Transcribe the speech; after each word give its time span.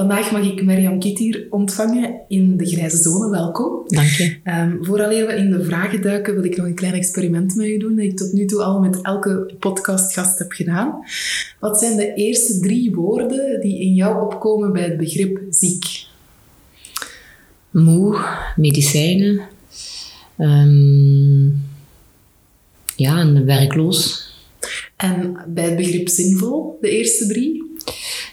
Vandaag 0.00 0.32
mag 0.32 0.44
ik 0.44 0.64
Mirjam 0.64 1.02
hier 1.02 1.46
ontvangen 1.50 2.20
in 2.28 2.56
de 2.56 2.66
Grijze 2.66 2.96
Zone. 2.96 3.30
Welkom. 3.30 3.82
Dank 3.86 4.08
je. 4.08 4.36
Um, 4.44 4.84
vooraleer 4.84 5.26
we 5.26 5.32
in 5.32 5.50
de 5.50 5.64
vragen 5.64 6.02
duiken, 6.02 6.34
wil 6.34 6.44
ik 6.44 6.56
nog 6.56 6.66
een 6.66 6.74
klein 6.74 6.94
experiment 6.94 7.54
met 7.54 7.66
u 7.66 7.78
doen 7.78 7.96
dat 7.96 8.04
ik 8.04 8.16
tot 8.16 8.32
nu 8.32 8.44
toe 8.44 8.62
al 8.62 8.80
met 8.80 9.00
elke 9.02 9.54
podcastgast 9.58 10.38
heb 10.38 10.52
gedaan. 10.52 11.04
Wat 11.58 11.78
zijn 11.78 11.96
de 11.96 12.14
eerste 12.14 12.60
drie 12.60 12.94
woorden 12.94 13.60
die 13.60 13.80
in 13.80 13.94
jou 13.94 14.22
opkomen 14.26 14.72
bij 14.72 14.82
het 14.82 14.96
begrip 14.96 15.40
ziek? 15.50 15.84
Moe, 17.70 18.24
medicijnen, 18.56 19.40
um, 20.38 21.62
ja, 22.96 23.18
en 23.18 23.44
werkloos. 23.46 24.32
En 24.96 25.36
bij 25.48 25.64
het 25.64 25.76
begrip 25.76 26.08
zinvol, 26.08 26.78
de 26.80 26.90
eerste 26.90 27.26
drie? 27.26 27.69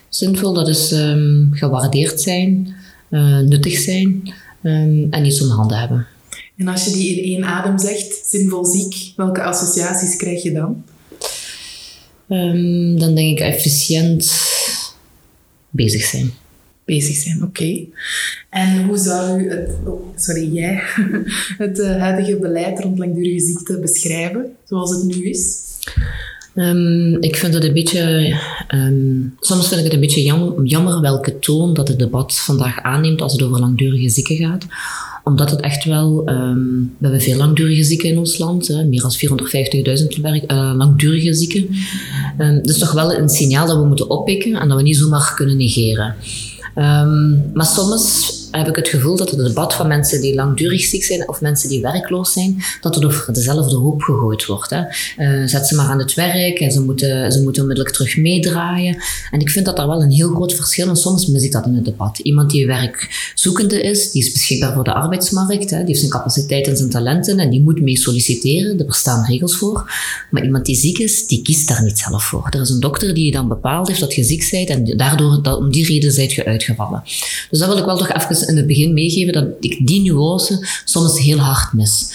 Zinvol, 0.09 0.53
dat 0.53 0.67
is 0.67 0.91
um, 0.91 1.49
gewaardeerd 1.51 2.21
zijn, 2.21 2.75
uh, 3.09 3.39
nuttig 3.39 3.77
zijn 3.79 4.33
um, 4.63 5.07
en 5.09 5.25
iets 5.25 5.41
om 5.41 5.49
handen 5.49 5.77
hebben. 5.77 6.07
En 6.57 6.67
als 6.67 6.85
je 6.85 6.91
die 6.91 7.15
in 7.15 7.23
één 7.23 7.43
adem 7.43 7.77
zegt, 7.77 8.25
zinvol 8.29 8.65
ziek, 8.65 9.13
welke 9.15 9.43
associaties 9.43 10.15
krijg 10.15 10.43
je 10.43 10.51
dan? 10.51 10.83
Um, 12.29 12.99
dan 12.99 13.15
denk 13.15 13.39
ik 13.39 13.39
efficiënt 13.39 14.31
bezig 15.69 16.01
zijn. 16.03 16.31
Bezig 16.85 17.15
zijn, 17.15 17.43
oké. 17.43 17.45
Okay. 17.45 17.89
En 18.49 18.85
hoe 18.85 18.97
zou 18.97 19.39
u 19.41 19.49
het, 19.49 19.69
oh, 19.85 20.01
sorry, 20.15 20.53
jij, 20.53 20.81
het 21.63 21.77
uh, 21.77 21.97
huidige 21.97 22.37
beleid 22.37 22.79
rond 22.79 22.97
langdurige 22.97 23.45
ziekte 23.45 23.79
beschrijven, 23.79 24.55
zoals 24.63 24.91
het 24.91 25.03
nu 25.03 25.29
is? 25.29 25.57
Um, 26.57 27.17
ik 27.21 27.35
vind 27.35 27.53
het 27.53 27.63
een 27.63 27.73
beetje, 27.73 28.35
um, 28.73 29.35
soms 29.39 29.67
vind 29.67 29.79
ik 29.79 29.85
het 29.85 29.93
een 29.93 29.99
beetje 29.99 30.21
jammer, 30.63 31.01
welke 31.01 31.39
toon 31.39 31.73
dat 31.73 31.87
het 31.87 31.99
debat 31.99 32.35
vandaag 32.35 32.81
aanneemt 32.81 33.21
als 33.21 33.31
het 33.31 33.43
over 33.43 33.59
langdurige 33.59 34.09
zieken 34.09 34.35
gaat. 34.35 34.65
Omdat 35.23 35.51
het 35.51 35.59
echt 35.59 35.83
wel, 35.83 36.29
um, 36.29 36.95
we 36.97 37.03
hebben 37.03 37.21
veel 37.21 37.37
langdurige 37.37 37.83
zieken 37.83 38.09
in 38.09 38.17
ons 38.17 38.37
land, 38.37 38.67
hè, 38.67 38.83
meer 38.83 39.01
dan 39.01 39.11
450.000 39.11 40.45
uh, 40.47 40.73
langdurige 40.75 41.33
zieken. 41.33 41.69
Um, 42.39 42.61
dus 42.61 42.77
toch 42.77 42.91
wel 42.91 43.13
een 43.13 43.29
signaal 43.29 43.67
dat 43.67 43.77
we 43.77 43.85
moeten 43.85 44.09
oppikken 44.09 44.53
en 44.53 44.67
dat 44.67 44.77
we 44.77 44.83
niet 44.83 44.97
zomaar 44.97 45.33
kunnen 45.35 45.57
negeren. 45.57 46.15
maar 47.53 47.65
soms 47.65 48.36
heb 48.51 48.67
ik 48.67 48.75
het 48.75 48.87
gevoel 48.87 49.15
dat 49.15 49.29
het 49.29 49.39
debat 49.39 49.73
van 49.73 49.87
mensen 49.87 50.21
die 50.21 50.35
langdurig 50.35 50.81
ziek 50.81 51.03
zijn 51.03 51.29
of 51.29 51.41
mensen 51.41 51.69
die 51.69 51.81
werkloos 51.81 52.33
zijn, 52.33 52.63
dat 52.81 52.95
het 52.95 53.05
over 53.05 53.33
dezelfde 53.33 53.75
hoop 53.75 54.01
gegooid 54.01 54.45
wordt. 54.45 54.69
Hè. 54.69 54.81
Uh, 55.17 55.47
zet 55.47 55.67
ze 55.67 55.75
maar 55.75 55.85
aan 55.85 55.99
het 55.99 56.13
werk 56.13 56.59
en 56.59 56.71
ze 56.71 56.81
moeten, 56.81 57.31
ze 57.31 57.41
moeten 57.41 57.61
onmiddellijk 57.61 57.95
terug 57.95 58.17
meedraaien. 58.17 58.97
En 59.31 59.39
ik 59.39 59.49
vind 59.49 59.65
dat 59.65 59.75
daar 59.75 59.87
wel 59.87 60.01
een 60.01 60.11
heel 60.11 60.29
groot 60.29 60.53
verschil 60.53 60.91
is. 60.91 61.01
Soms 61.01 61.27
mis 61.27 61.43
ik 61.43 61.51
dat 61.51 61.65
in 61.65 61.75
het 61.75 61.85
debat. 61.85 62.17
Iemand 62.17 62.49
die 62.49 62.67
werkzoekende 62.67 63.81
is, 63.81 64.11
die 64.11 64.23
is 64.23 64.31
beschikbaar 64.31 64.73
voor 64.73 64.83
de 64.83 64.93
arbeidsmarkt, 64.93 65.69
hè, 65.69 65.77
die 65.77 65.85
heeft 65.85 65.99
zijn 65.99 66.11
capaciteit 66.11 66.67
en 66.67 66.77
zijn 66.77 66.89
talenten 66.89 67.39
en 67.39 67.49
die 67.49 67.61
moet 67.61 67.81
mee 67.81 67.97
solliciteren. 67.97 68.79
Er 68.79 68.85
bestaan 68.85 69.25
regels 69.25 69.57
voor. 69.57 69.91
Maar 70.31 70.43
iemand 70.43 70.65
die 70.65 70.75
ziek 70.75 70.97
is, 70.97 71.27
die 71.27 71.41
kiest 71.41 71.67
daar 71.67 71.83
niet 71.83 71.97
zelf 71.97 72.23
voor. 72.23 72.47
Er 72.49 72.61
is 72.61 72.69
een 72.69 72.79
dokter 72.79 73.13
die 73.13 73.31
dan 73.31 73.47
bepaald 73.47 73.87
heeft 73.87 73.99
dat 73.99 74.13
je 74.13 74.23
ziek 74.23 74.47
bent 74.51 74.69
en 74.69 74.97
daardoor, 74.97 75.43
dat, 75.43 75.57
om 75.57 75.71
die 75.71 75.85
reden 75.85 76.11
zijt 76.11 76.33
je 76.33 76.45
uitgevallen. 76.45 77.03
Dus 77.49 77.59
dat 77.59 77.67
wil 77.67 77.77
ik 77.77 77.85
wel 77.85 77.97
toch 77.97 78.13
even 78.13 78.35
in 78.45 78.57
het 78.57 78.67
begin 78.67 78.93
meegeven 78.93 79.33
dat 79.33 79.47
ik 79.59 79.87
die 79.87 80.01
nuance 80.01 80.67
soms 80.85 81.19
heel 81.19 81.37
hard 81.37 81.73
mis. 81.73 82.11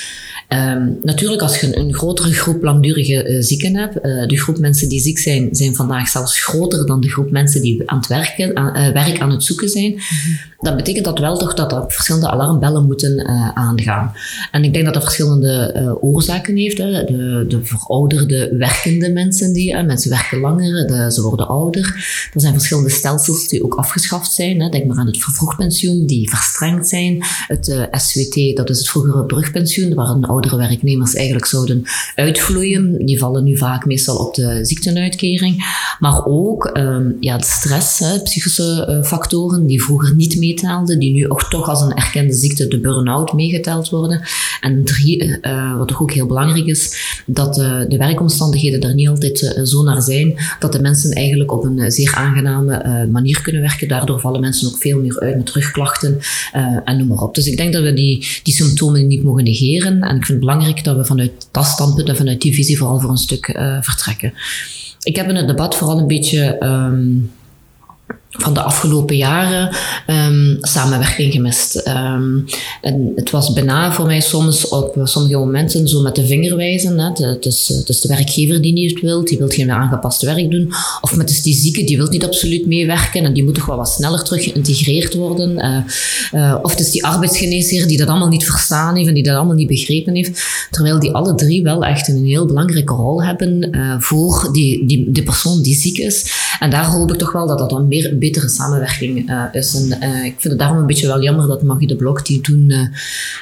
Um, 0.52 0.98
natuurlijk, 1.02 1.42
als 1.42 1.60
je 1.60 1.76
een, 1.76 1.94
grotere 1.94 2.32
groep 2.32 2.62
langdurige 2.62 3.28
uh, 3.28 3.42
zieken 3.42 3.76
hebt, 3.76 3.96
uh, 3.96 4.26
de 4.26 4.38
groep 4.38 4.58
mensen 4.58 4.88
die 4.88 5.00
ziek 5.00 5.18
zijn, 5.18 5.48
zijn 5.52 5.74
vandaag 5.74 6.08
zelfs 6.08 6.42
groter 6.44 6.86
dan 6.86 7.00
de 7.00 7.08
groep 7.08 7.30
mensen 7.30 7.62
die 7.62 7.90
aan 7.90 7.98
het 7.98 8.06
werken, 8.06 8.56
aan, 8.56 8.76
uh, 8.76 8.92
werk 8.92 9.20
aan 9.20 9.30
het 9.30 9.44
zoeken 9.44 9.68
zijn. 9.68 9.90
Mm 9.90 9.98
-hmm. 9.98 10.50
Dat 10.60 10.76
betekent 10.76 11.04
dat 11.04 11.18
wel 11.18 11.38
toch 11.38 11.54
dat 11.54 11.72
er 11.72 11.84
verschillende 11.88 12.30
alarmbellen 12.30 12.86
moeten 12.86 13.26
aangaan. 13.54 14.12
En 14.50 14.64
ik 14.64 14.72
denk 14.72 14.84
dat 14.84 14.94
dat 14.94 15.02
verschillende 15.02 15.98
oorzaken 16.00 16.56
heeft. 16.56 16.78
Hè. 16.78 17.04
De, 17.04 17.44
de 17.48 17.60
verouderde 17.62 18.56
werkende 18.56 19.10
mensen, 19.12 19.52
die, 19.52 19.82
mensen 19.82 20.10
werken 20.10 20.40
langer, 20.40 20.86
de, 20.86 21.12
ze 21.12 21.22
worden 21.22 21.48
ouder. 21.48 21.84
Er 22.34 22.40
zijn 22.40 22.52
verschillende 22.52 22.90
stelsels 22.90 23.48
die 23.48 23.64
ook 23.64 23.74
afgeschaft 23.74 24.32
zijn. 24.32 24.60
Hè. 24.60 24.68
Denk 24.68 24.86
maar 24.86 24.98
aan 24.98 25.06
het 25.06 25.22
vervroegpensioen, 25.22 26.06
die 26.06 26.30
verstrengd 26.30 26.88
zijn. 26.88 27.24
Het 27.46 27.88
SWT, 27.92 28.56
dat 28.56 28.70
is 28.70 28.78
het 28.78 28.88
vroegere 28.88 29.24
brugpensioen, 29.24 29.94
waar 29.94 30.08
een 30.08 30.24
oudere 30.42 30.68
werknemers 30.68 31.14
eigenlijk 31.14 31.46
zouden 31.46 31.84
uitvloeien. 32.14 33.06
Die 33.06 33.18
vallen 33.18 33.44
nu 33.44 33.56
vaak 33.56 33.86
meestal 33.86 34.16
op 34.16 34.34
de 34.34 34.58
ziektenuitkering. 34.62 35.64
Maar 35.98 36.24
ook 36.24 36.70
um, 36.78 37.16
ja, 37.20 37.38
de 37.38 37.44
stress, 37.44 38.02
psychische 38.24 38.86
uh, 38.88 39.04
factoren 39.04 39.66
die 39.66 39.82
vroeger 39.82 40.14
niet 40.14 40.38
meetelden, 40.38 40.98
die 40.98 41.12
nu 41.12 41.28
ook 41.28 41.42
toch 41.42 41.68
als 41.68 41.80
een 41.80 41.94
erkende 41.94 42.34
ziekte, 42.34 42.68
de 42.68 42.80
burn-out, 42.80 43.32
meegeteld 43.32 43.90
worden. 43.90 44.22
En 44.60 44.84
drie, 44.84 45.38
uh, 45.42 45.76
wat 45.76 45.88
toch 45.88 46.02
ook 46.02 46.12
heel 46.12 46.26
belangrijk 46.26 46.66
is, 46.66 46.96
dat 47.26 47.54
de 47.54 47.96
werkomstandigheden 47.98 48.80
er 48.80 48.94
niet 48.94 49.08
altijd 49.08 49.60
zo 49.64 49.82
naar 49.82 50.02
zijn 50.02 50.34
dat 50.58 50.72
de 50.72 50.80
mensen 50.80 51.12
eigenlijk 51.12 51.52
op 51.52 51.64
een 51.64 51.92
zeer 51.92 52.14
aangename 52.14 53.06
manier 53.10 53.42
kunnen 53.42 53.60
werken. 53.60 53.88
Daardoor 53.88 54.20
vallen 54.20 54.40
mensen 54.40 54.68
ook 54.68 54.76
veel 54.78 55.00
meer 55.00 55.20
uit 55.20 55.36
met 55.36 55.50
rugklachten 55.50 56.18
en 56.84 56.96
noem 56.96 57.06
maar 57.06 57.22
op. 57.22 57.34
Dus 57.34 57.46
ik 57.46 57.56
denk 57.56 57.72
dat 57.72 57.82
we 57.82 57.92
die, 57.92 58.26
die 58.42 58.54
symptomen 58.54 59.06
niet 59.06 59.22
mogen 59.22 59.44
negeren. 59.44 60.00
En 60.00 60.24
belangrijk 60.38 60.84
dat 60.84 60.96
we 60.96 61.04
vanuit 61.04 61.48
dat 61.50 61.64
standpunt 61.66 62.08
en 62.08 62.16
vanuit 62.16 62.40
die 62.40 62.54
visie 62.54 62.78
vooral 62.78 63.00
voor 63.00 63.10
een 63.10 63.16
stuk 63.16 63.48
uh, 63.48 63.76
vertrekken. 63.80 64.32
Ik 65.02 65.16
heb 65.16 65.28
in 65.28 65.36
het 65.36 65.46
debat 65.46 65.74
vooral 65.74 65.98
een 65.98 66.06
beetje 66.06 66.64
um, 66.64 67.30
van 68.32 68.54
de 68.54 68.60
afgelopen 68.60 69.16
jaren 69.16 69.76
um, 70.06 70.58
samenwerking 70.60 71.32
gemist. 71.32 71.88
Um, 71.88 72.44
en 72.80 73.12
het 73.14 73.30
was 73.30 73.52
bijna 73.52 73.92
voor 73.92 74.06
mij 74.06 74.20
soms 74.20 74.68
op 74.68 75.00
sommige 75.04 75.36
momenten 75.36 75.88
zo 75.88 76.00
met 76.00 76.14
de 76.14 76.26
vinger 76.26 76.56
wijzen. 76.56 76.98
Hè. 76.98 77.12
De, 77.12 77.26
het, 77.26 77.46
is, 77.46 77.68
het 77.68 77.88
is 77.88 78.00
de 78.00 78.08
werkgever 78.08 78.62
die 78.62 78.72
niet 78.72 79.00
wil, 79.00 79.24
die 79.24 79.38
wil 79.38 79.48
geen 79.48 79.70
aangepast 79.70 80.22
werk 80.22 80.50
doen. 80.50 80.72
Of 81.00 81.16
met 81.16 81.30
is 81.30 81.42
die 81.42 81.54
zieke, 81.54 81.84
die 81.84 81.96
wil 81.96 82.08
niet 82.08 82.24
absoluut 82.24 82.66
meewerken 82.66 83.24
en 83.24 83.32
die 83.32 83.44
moet 83.44 83.54
toch 83.54 83.66
wel 83.66 83.76
wat 83.76 83.88
sneller 83.88 84.22
terug 84.22 84.44
geïntegreerd 84.44 85.14
worden. 85.14 85.50
Uh, 85.58 86.40
uh, 86.40 86.58
of 86.62 86.70
het 86.70 86.80
is 86.80 86.90
die 86.90 87.04
arbeidsgeneesheer 87.04 87.86
die 87.86 87.98
dat 87.98 88.08
allemaal 88.08 88.28
niet 88.28 88.44
verstaan 88.44 88.96
heeft 88.96 89.08
en 89.08 89.14
die 89.14 89.22
dat 89.22 89.36
allemaal 89.36 89.56
niet 89.56 89.66
begrepen 89.66 90.14
heeft. 90.14 90.42
Terwijl 90.70 90.98
die 90.98 91.12
alle 91.12 91.34
drie 91.34 91.62
wel 91.62 91.84
echt 91.84 92.08
een 92.08 92.24
heel 92.24 92.46
belangrijke 92.46 92.94
rol 92.94 93.22
hebben 93.22 93.70
voor 93.98 94.48
die, 94.52 94.86
die, 94.86 95.10
die 95.10 95.22
persoon 95.22 95.62
die 95.62 95.74
ziek 95.74 95.98
is. 95.98 96.32
En 96.60 96.70
daar 96.70 96.84
hoop 96.84 97.12
ik 97.12 97.18
toch 97.18 97.32
wel 97.32 97.46
dat 97.46 97.58
dat 97.58 97.70
dan 97.70 97.88
meer 97.88 98.01
betere 98.14 98.48
samenwerking 98.48 99.30
uh, 99.30 99.44
is. 99.52 99.74
En 99.74 99.98
uh, 100.02 100.24
ik 100.24 100.34
vind 100.38 100.42
het 100.42 100.58
daarom 100.58 100.78
een 100.78 100.86
beetje 100.86 101.06
wel 101.06 101.22
jammer 101.22 101.46
dat 101.46 101.62
Magie 101.62 101.86
de 101.86 101.96
Blok, 101.96 102.26
die 102.26 102.40
toen 102.40 102.70
uh, 102.70 102.78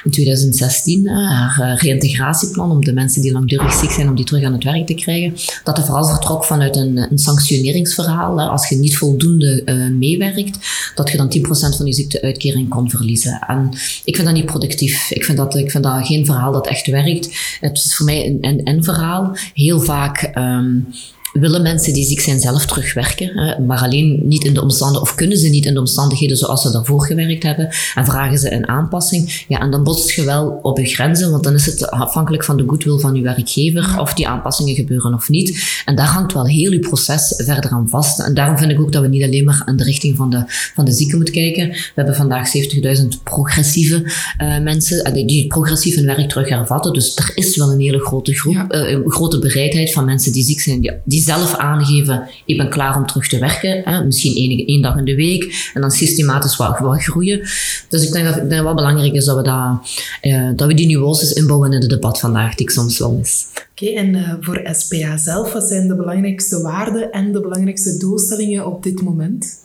in 0.03 0.11
2016 0.11 1.07
haar 1.07 1.77
reïntegratieplan 1.81 2.71
om 2.71 2.83
de 2.83 2.93
mensen 2.93 3.21
die 3.21 3.31
langdurig 3.31 3.73
ziek 3.73 3.91
zijn, 3.91 4.09
om 4.09 4.15
die 4.15 4.25
terug 4.25 4.43
aan 4.43 4.53
het 4.53 4.63
werk 4.63 4.87
te 4.87 4.93
krijgen, 4.93 5.33
dat 5.63 5.77
er 5.77 5.83
vooral 5.83 6.05
vertrok 6.05 6.45
vanuit 6.45 6.75
een, 6.75 6.97
een 6.97 7.19
sanctioneringsverhaal. 7.19 8.41
Als 8.41 8.69
je 8.69 8.75
niet 8.75 8.97
voldoende 8.97 9.63
meewerkt, 9.99 10.57
dat 10.95 11.11
je 11.11 11.17
dan 11.17 11.33
10% 11.37 11.41
van 11.77 11.85
je 11.85 11.93
ziekteuitkering 11.93 12.69
kon 12.69 12.89
verliezen. 12.89 13.39
En 13.47 13.69
ik 14.03 14.15
vind 14.15 14.27
dat 14.27 14.35
niet 14.35 14.45
productief. 14.45 15.11
Ik 15.11 15.23
vind 15.23 15.37
dat, 15.37 15.55
ik 15.55 15.71
vind 15.71 15.83
dat 15.83 16.07
geen 16.07 16.25
verhaal 16.25 16.51
dat 16.51 16.67
echt 16.67 16.87
werkt. 16.87 17.29
Het 17.59 17.77
is 17.77 17.95
voor 17.95 18.05
mij 18.05 18.25
een 18.25 18.41
en-en 18.41 18.83
verhaal. 18.83 19.35
Heel 19.53 19.79
vaak... 19.79 20.31
Um, 20.37 20.87
willen 21.31 21.61
mensen 21.61 21.93
die 21.93 22.05
ziek 22.05 22.21
zijn 22.21 22.39
zelf 22.39 22.65
terugwerken, 22.65 23.65
maar 23.65 23.79
alleen 23.79 24.19
niet 24.23 24.43
in 24.43 24.53
de 24.53 24.61
omstandigheden, 24.61 25.09
of 25.09 25.15
kunnen 25.15 25.37
ze 25.37 25.49
niet 25.49 25.65
in 25.65 25.73
de 25.73 25.79
omstandigheden 25.79 26.37
zoals 26.37 26.61
ze 26.61 26.71
daarvoor 26.71 27.05
gewerkt 27.05 27.43
hebben, 27.43 27.69
en 27.95 28.05
vragen 28.05 28.37
ze 28.37 28.53
een 28.53 28.67
aanpassing, 28.67 29.45
ja, 29.47 29.59
en 29.59 29.71
dan 29.71 29.83
botst 29.83 30.11
je 30.11 30.23
wel 30.23 30.59
op 30.61 30.77
je 30.77 30.85
grenzen, 30.85 31.31
want 31.31 31.43
dan 31.43 31.53
is 31.53 31.65
het 31.65 31.89
afhankelijk 31.89 32.43
van 32.43 32.57
de 32.57 32.63
goodwill 32.67 32.99
van 32.99 33.15
je 33.15 33.21
werkgever 33.21 33.99
of 33.99 34.13
die 34.13 34.27
aanpassingen 34.27 34.75
gebeuren 34.75 35.13
of 35.13 35.29
niet. 35.29 35.81
En 35.85 35.95
daar 35.95 36.07
hangt 36.07 36.33
wel 36.33 36.45
heel 36.45 36.71
je 36.71 36.79
proces 36.79 37.33
verder 37.37 37.71
aan 37.71 37.89
vast. 37.89 38.19
En 38.19 38.33
daarom 38.33 38.57
vind 38.57 38.71
ik 38.71 38.79
ook 38.79 38.91
dat 38.91 39.01
we 39.01 39.07
niet 39.07 39.23
alleen 39.23 39.45
maar 39.45 39.63
in 39.65 39.75
de 39.75 39.83
richting 39.83 40.17
van 40.17 40.29
de, 40.29 40.43
van 40.75 40.85
de 40.85 40.91
zieken 40.91 41.15
moeten 41.15 41.33
kijken. 41.33 41.69
We 41.69 41.91
hebben 41.95 42.15
vandaag 42.15 42.51
70.000 42.99 43.07
progressieve 43.23 44.03
uh, 44.41 44.59
mensen 44.59 45.17
uh, 45.17 45.27
die 45.27 45.47
progressief 45.47 45.95
hun 45.95 46.05
werk 46.05 46.29
terug 46.29 46.49
hervatten. 46.49 46.93
Dus 46.93 47.15
er 47.15 47.31
is 47.35 47.57
wel 47.57 47.71
een 47.71 47.79
hele 47.79 47.99
grote 47.99 48.33
groep, 48.33 48.53
ja. 48.53 48.65
uh, 48.69 48.89
een 48.89 49.11
grote 49.11 49.39
bereidheid 49.39 49.93
van 49.93 50.05
mensen 50.05 50.31
die 50.31 50.43
ziek 50.43 50.59
zijn, 50.59 50.81
die, 50.81 50.91
die 51.03 51.20
zelf 51.21 51.55
aangeven, 51.55 52.29
ik 52.45 52.57
ben 52.57 52.69
klaar 52.69 52.95
om 52.95 53.05
terug 53.05 53.27
te 53.27 53.39
werken. 53.39 53.81
Hè, 53.83 54.05
misschien 54.05 54.35
enige, 54.35 54.65
één 54.65 54.81
dag 54.81 54.97
in 54.97 55.05
de 55.05 55.15
week 55.15 55.71
en 55.73 55.81
dan 55.81 55.91
systematisch 55.91 56.57
wat, 56.57 56.79
groeien. 57.03 57.39
Dus 57.89 58.05
ik 58.05 58.11
denk 58.11 58.25
dat 58.25 58.35
het 58.35 58.47
wel 58.47 58.73
belangrijk 58.73 59.13
is 59.13 59.25
dat 59.25 59.35
we, 59.35 59.43
dat, 59.43 60.57
dat 60.57 60.67
we 60.67 60.73
die 60.73 60.87
nuances 60.87 61.33
inbouwen 61.33 61.71
in 61.71 61.81
het 61.81 61.89
debat 61.89 62.19
vandaag, 62.19 62.55
die 62.55 62.65
ik 62.65 62.71
soms 62.71 62.99
wel 62.99 63.11
mis. 63.11 63.47
Oké, 63.71 63.85
en 63.85 64.37
voor 64.41 64.61
SPA 64.71 65.17
zelf, 65.17 65.53
wat 65.53 65.63
zijn 65.63 65.87
de 65.87 65.95
belangrijkste 65.95 66.61
waarden 66.61 67.11
en 67.11 67.31
de 67.31 67.41
belangrijkste 67.41 67.97
doelstellingen 67.97 68.65
op 68.65 68.83
dit 68.83 69.01
moment? 69.01 69.59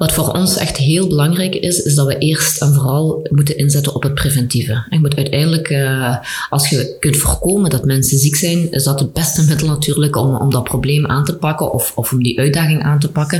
Wat 0.00 0.12
voor 0.12 0.32
ons 0.32 0.56
echt 0.56 0.76
heel 0.76 1.08
belangrijk 1.08 1.54
is, 1.54 1.82
is 1.82 1.94
dat 1.94 2.06
we 2.06 2.18
eerst 2.18 2.62
en 2.62 2.74
vooral 2.74 3.26
moeten 3.30 3.56
inzetten 3.56 3.94
op 3.94 4.02
het 4.02 4.14
preventieve. 4.14 4.84
Je 4.90 4.98
moet 5.00 5.16
uiteindelijk, 5.16 5.70
uh, 5.70 6.16
als 6.50 6.68
je 6.68 6.96
kunt 7.00 7.16
voorkomen 7.16 7.70
dat 7.70 7.84
mensen 7.84 8.18
ziek 8.18 8.36
zijn, 8.36 8.70
is 8.70 8.84
dat 8.84 9.00
het 9.00 9.12
beste 9.12 9.44
middel 9.48 9.66
natuurlijk 9.66 10.16
om, 10.16 10.36
om 10.36 10.50
dat 10.50 10.64
probleem 10.64 11.06
aan 11.06 11.24
te 11.24 11.36
pakken 11.36 11.72
of, 11.72 11.92
of 11.94 12.12
om 12.12 12.22
die 12.22 12.38
uitdaging 12.38 12.82
aan 12.82 12.98
te 12.98 13.10
pakken. 13.10 13.38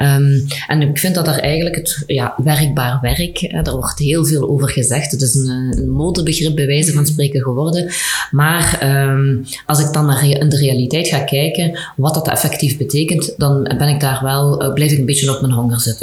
Um, 0.00 0.46
en 0.66 0.82
ik 0.82 0.98
vind 0.98 1.14
dat 1.14 1.26
er 1.26 1.38
eigenlijk 1.38 1.76
het 1.76 2.02
ja, 2.06 2.34
werkbaar 2.44 2.98
werk, 3.00 3.38
hè, 3.38 3.62
daar 3.62 3.74
wordt 3.74 3.98
heel 3.98 4.24
veel 4.24 4.48
over 4.48 4.68
gezegd. 4.68 5.10
Het 5.10 5.22
is 5.22 5.34
een, 5.34 5.74
een 5.76 5.90
modebegrip 5.90 6.54
bij 6.54 6.66
wijze 6.66 6.92
van 6.92 7.06
spreken 7.06 7.42
geworden. 7.42 7.90
Maar 8.30 8.80
um, 9.10 9.44
als 9.66 9.80
ik 9.80 9.92
dan 9.92 10.06
naar 10.06 10.28
in 10.28 10.48
de 10.48 10.56
realiteit 10.56 11.08
ga 11.08 11.18
kijken, 11.18 11.78
wat 11.96 12.14
dat 12.14 12.28
effectief 12.28 12.76
betekent, 12.76 13.34
dan 13.36 13.62
ben 13.78 13.88
ik 13.88 14.00
daar 14.00 14.20
wel, 14.22 14.62
uh, 14.62 14.72
blijf 14.72 14.92
ik 14.92 14.98
een 14.98 15.06
beetje 15.06 15.34
op 15.34 15.40
mijn 15.40 15.52
honger 15.52 15.80
zitten. 15.80 15.96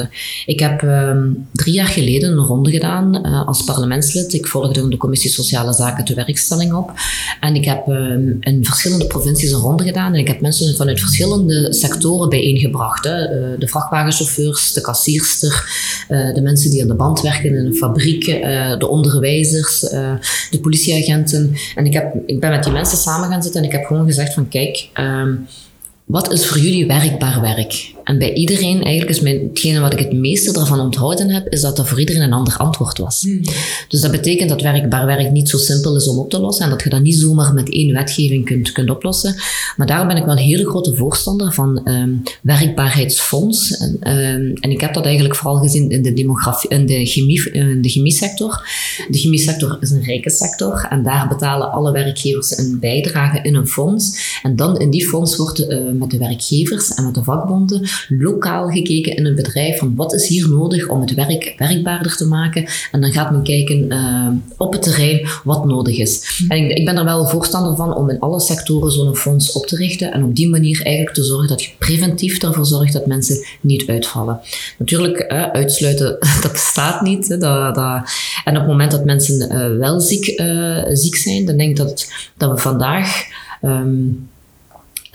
Ik 0.45 0.59
heb 0.59 0.81
um, 0.81 1.47
drie 1.51 1.73
jaar 1.73 1.87
geleden 1.87 2.31
een 2.31 2.45
ronde 2.45 2.71
gedaan 2.71 3.27
uh, 3.27 3.47
als 3.47 3.63
parlementslid. 3.63 4.33
Ik 4.33 4.47
volgde 4.47 4.87
de 4.87 4.97
Commissie 4.97 5.31
Sociale 5.31 5.73
Zaken 5.73 6.05
de 6.05 6.13
werkstelling 6.13 6.73
op. 6.73 6.91
En 7.39 7.55
ik 7.55 7.65
heb 7.65 7.87
um, 7.87 8.37
in 8.39 8.65
verschillende 8.65 9.07
provincies 9.07 9.51
een 9.51 9.59
ronde 9.59 9.83
gedaan. 9.83 10.13
En 10.13 10.19
ik 10.19 10.27
heb 10.27 10.41
mensen 10.41 10.75
vanuit 10.75 10.99
verschillende 10.99 11.73
sectoren 11.73 12.29
bijeengebracht. 12.29 13.03
Hè. 13.03 13.51
Uh, 13.51 13.59
de 13.59 13.67
vrachtwagenchauffeurs, 13.67 14.73
de 14.73 14.81
kassierster, 14.81 15.69
uh, 16.09 16.33
de 16.33 16.41
mensen 16.41 16.71
die 16.71 16.81
aan 16.81 16.87
de 16.87 16.93
band 16.93 17.21
werken 17.21 17.49
in 17.49 17.65
een 17.65 17.75
fabriek, 17.75 18.25
de 18.79 18.87
onderwijzers, 18.87 19.79
de 19.79 20.59
politieagenten. 20.61 21.55
En 21.75 21.85
ik, 21.85 21.93
heb, 21.93 22.13
ik 22.25 22.39
ben 22.39 22.49
met 22.49 22.63
die 22.63 22.73
mensen 22.73 22.97
samen 22.97 23.29
gaan 23.29 23.43
zitten 23.43 23.61
en 23.61 23.67
ik 23.67 23.73
heb 23.73 23.85
gewoon 23.85 24.05
gezegd 24.05 24.33
van 24.33 24.47
kijk... 24.47 24.89
Um, 24.99 25.47
wat 26.05 26.31
is 26.31 26.45
voor 26.45 26.59
jullie 26.59 26.87
werkbaar 26.87 27.41
werk? 27.41 27.94
En 28.05 28.17
bij 28.17 28.33
iedereen, 28.33 28.83
eigenlijk 28.83 29.09
is 29.09 29.19
mijn, 29.19 29.39
hetgene 29.49 29.79
wat 29.79 29.93
ik 29.93 29.99
het 29.99 30.13
meeste 30.13 30.59
ervan 30.59 30.79
onthouden 30.79 31.29
heb, 31.29 31.47
is 31.47 31.61
dat 31.61 31.75
dat 31.75 31.87
voor 31.87 31.99
iedereen 31.99 32.21
een 32.21 32.33
ander 32.33 32.57
antwoord 32.57 32.97
was. 32.97 33.21
Hmm. 33.21 33.41
Dus 33.87 34.01
dat 34.01 34.11
betekent 34.11 34.49
dat 34.49 34.61
werkbaar 34.61 35.05
werk 35.05 35.31
niet 35.31 35.49
zo 35.49 35.57
simpel 35.57 35.95
is 35.95 36.07
om 36.07 36.17
op 36.17 36.29
te 36.29 36.39
lossen 36.39 36.65
en 36.65 36.71
dat 36.71 36.83
je 36.83 36.89
dat 36.89 37.01
niet 37.01 37.15
zomaar 37.15 37.53
met 37.53 37.69
één 37.69 37.93
wetgeving 37.93 38.45
kunt, 38.45 38.71
kunt 38.71 38.89
oplossen. 38.89 39.35
Maar 39.77 39.87
daarom 39.87 40.07
ben 40.07 40.17
ik 40.17 40.25
wel 40.25 40.37
een 40.37 40.43
hele 40.43 40.65
grote 40.65 40.95
voorstander 40.95 41.53
van 41.53 41.81
um, 41.83 42.23
werkbaarheidsfonds. 42.41 43.77
En, 43.77 44.17
um, 44.17 44.53
en 44.59 44.71
ik 44.71 44.81
heb 44.81 44.93
dat 44.93 45.05
eigenlijk 45.05 45.35
vooral 45.35 45.57
gezien 45.57 45.89
in 45.89 46.01
de, 46.01 46.13
demografie, 46.13 46.69
in 46.69 46.85
de, 46.85 47.05
chemie, 47.05 47.51
in 47.51 47.81
de 47.81 47.89
chemiesector. 47.89 48.67
De 49.09 49.17
chemiesector 49.17 49.77
is 49.79 49.91
een 49.91 50.03
rijke 50.03 50.29
sector 50.29 50.87
en 50.89 51.03
daar 51.03 51.27
betalen 51.27 51.71
alle 51.71 51.91
werkgevers 51.91 52.57
een 52.57 52.77
bijdrage 52.79 53.39
in 53.41 53.55
een 53.55 53.67
fonds. 53.67 54.39
En 54.43 54.55
dan 54.55 54.79
in 54.79 54.89
die 54.89 55.07
fonds 55.07 55.35
wordt 55.35 55.59
uh, 55.59 55.91
met 55.93 56.09
de 56.09 56.17
werkgevers 56.17 56.93
en 56.93 57.05
met 57.05 57.13
de 57.13 57.23
vakbonden 57.23 57.87
lokaal 58.09 58.67
gekeken 58.67 59.15
in 59.15 59.25
een 59.25 59.35
bedrijf 59.35 59.77
van 59.77 59.95
wat 59.95 60.13
is 60.13 60.27
hier 60.27 60.49
nodig 60.49 60.87
om 60.87 61.01
het 61.01 61.13
werk 61.13 61.53
werkbaarder 61.57 62.15
te 62.15 62.27
maken. 62.27 62.65
En 62.91 63.01
dan 63.01 63.11
gaat 63.11 63.31
men 63.31 63.43
kijken 63.43 63.85
uh, 63.91 64.27
op 64.57 64.73
het 64.73 64.81
terrein 64.81 65.27
wat 65.43 65.65
nodig 65.65 65.97
is. 65.97 66.43
En 66.47 66.57
ik, 66.57 66.77
ik 66.77 66.85
ben 66.85 66.97
er 66.97 67.05
wel 67.05 67.27
voorstander 67.27 67.75
van 67.75 67.95
om 67.95 68.09
in 68.09 68.19
alle 68.19 68.39
sectoren 68.39 68.91
zo'n 68.91 69.15
fonds 69.15 69.51
op 69.51 69.65
te 69.65 69.75
richten 69.75 70.13
en 70.13 70.23
op 70.23 70.35
die 70.35 70.49
manier 70.49 70.81
eigenlijk 70.83 71.15
te 71.15 71.23
zorgen 71.23 71.47
dat 71.47 71.63
je 71.63 71.69
preventief 71.77 72.43
ervoor 72.43 72.65
zorgt 72.65 72.93
dat 72.93 73.05
mensen 73.05 73.45
niet 73.61 73.87
uitvallen. 73.87 74.39
Natuurlijk, 74.77 75.31
uh, 75.31 75.49
uitsluiten, 75.51 76.17
dat 76.41 76.51
bestaat 76.51 77.01
niet. 77.01 77.29
dat, 77.29 77.75
dat, 77.75 78.09
en 78.43 78.53
op 78.53 78.59
het 78.59 78.67
moment 78.67 78.91
dat 78.91 79.05
mensen 79.05 79.51
uh, 79.51 79.77
wel 79.77 79.99
ziek, 79.99 80.41
ziek 80.91 81.15
zijn, 81.15 81.45
dan 81.45 81.57
denk 81.57 81.69
ik 81.69 81.75
dat, 81.75 82.11
dat 82.37 82.51
we 82.51 82.57
vandaag 82.57 83.23
um, 83.61 84.29
dat 84.34 84.34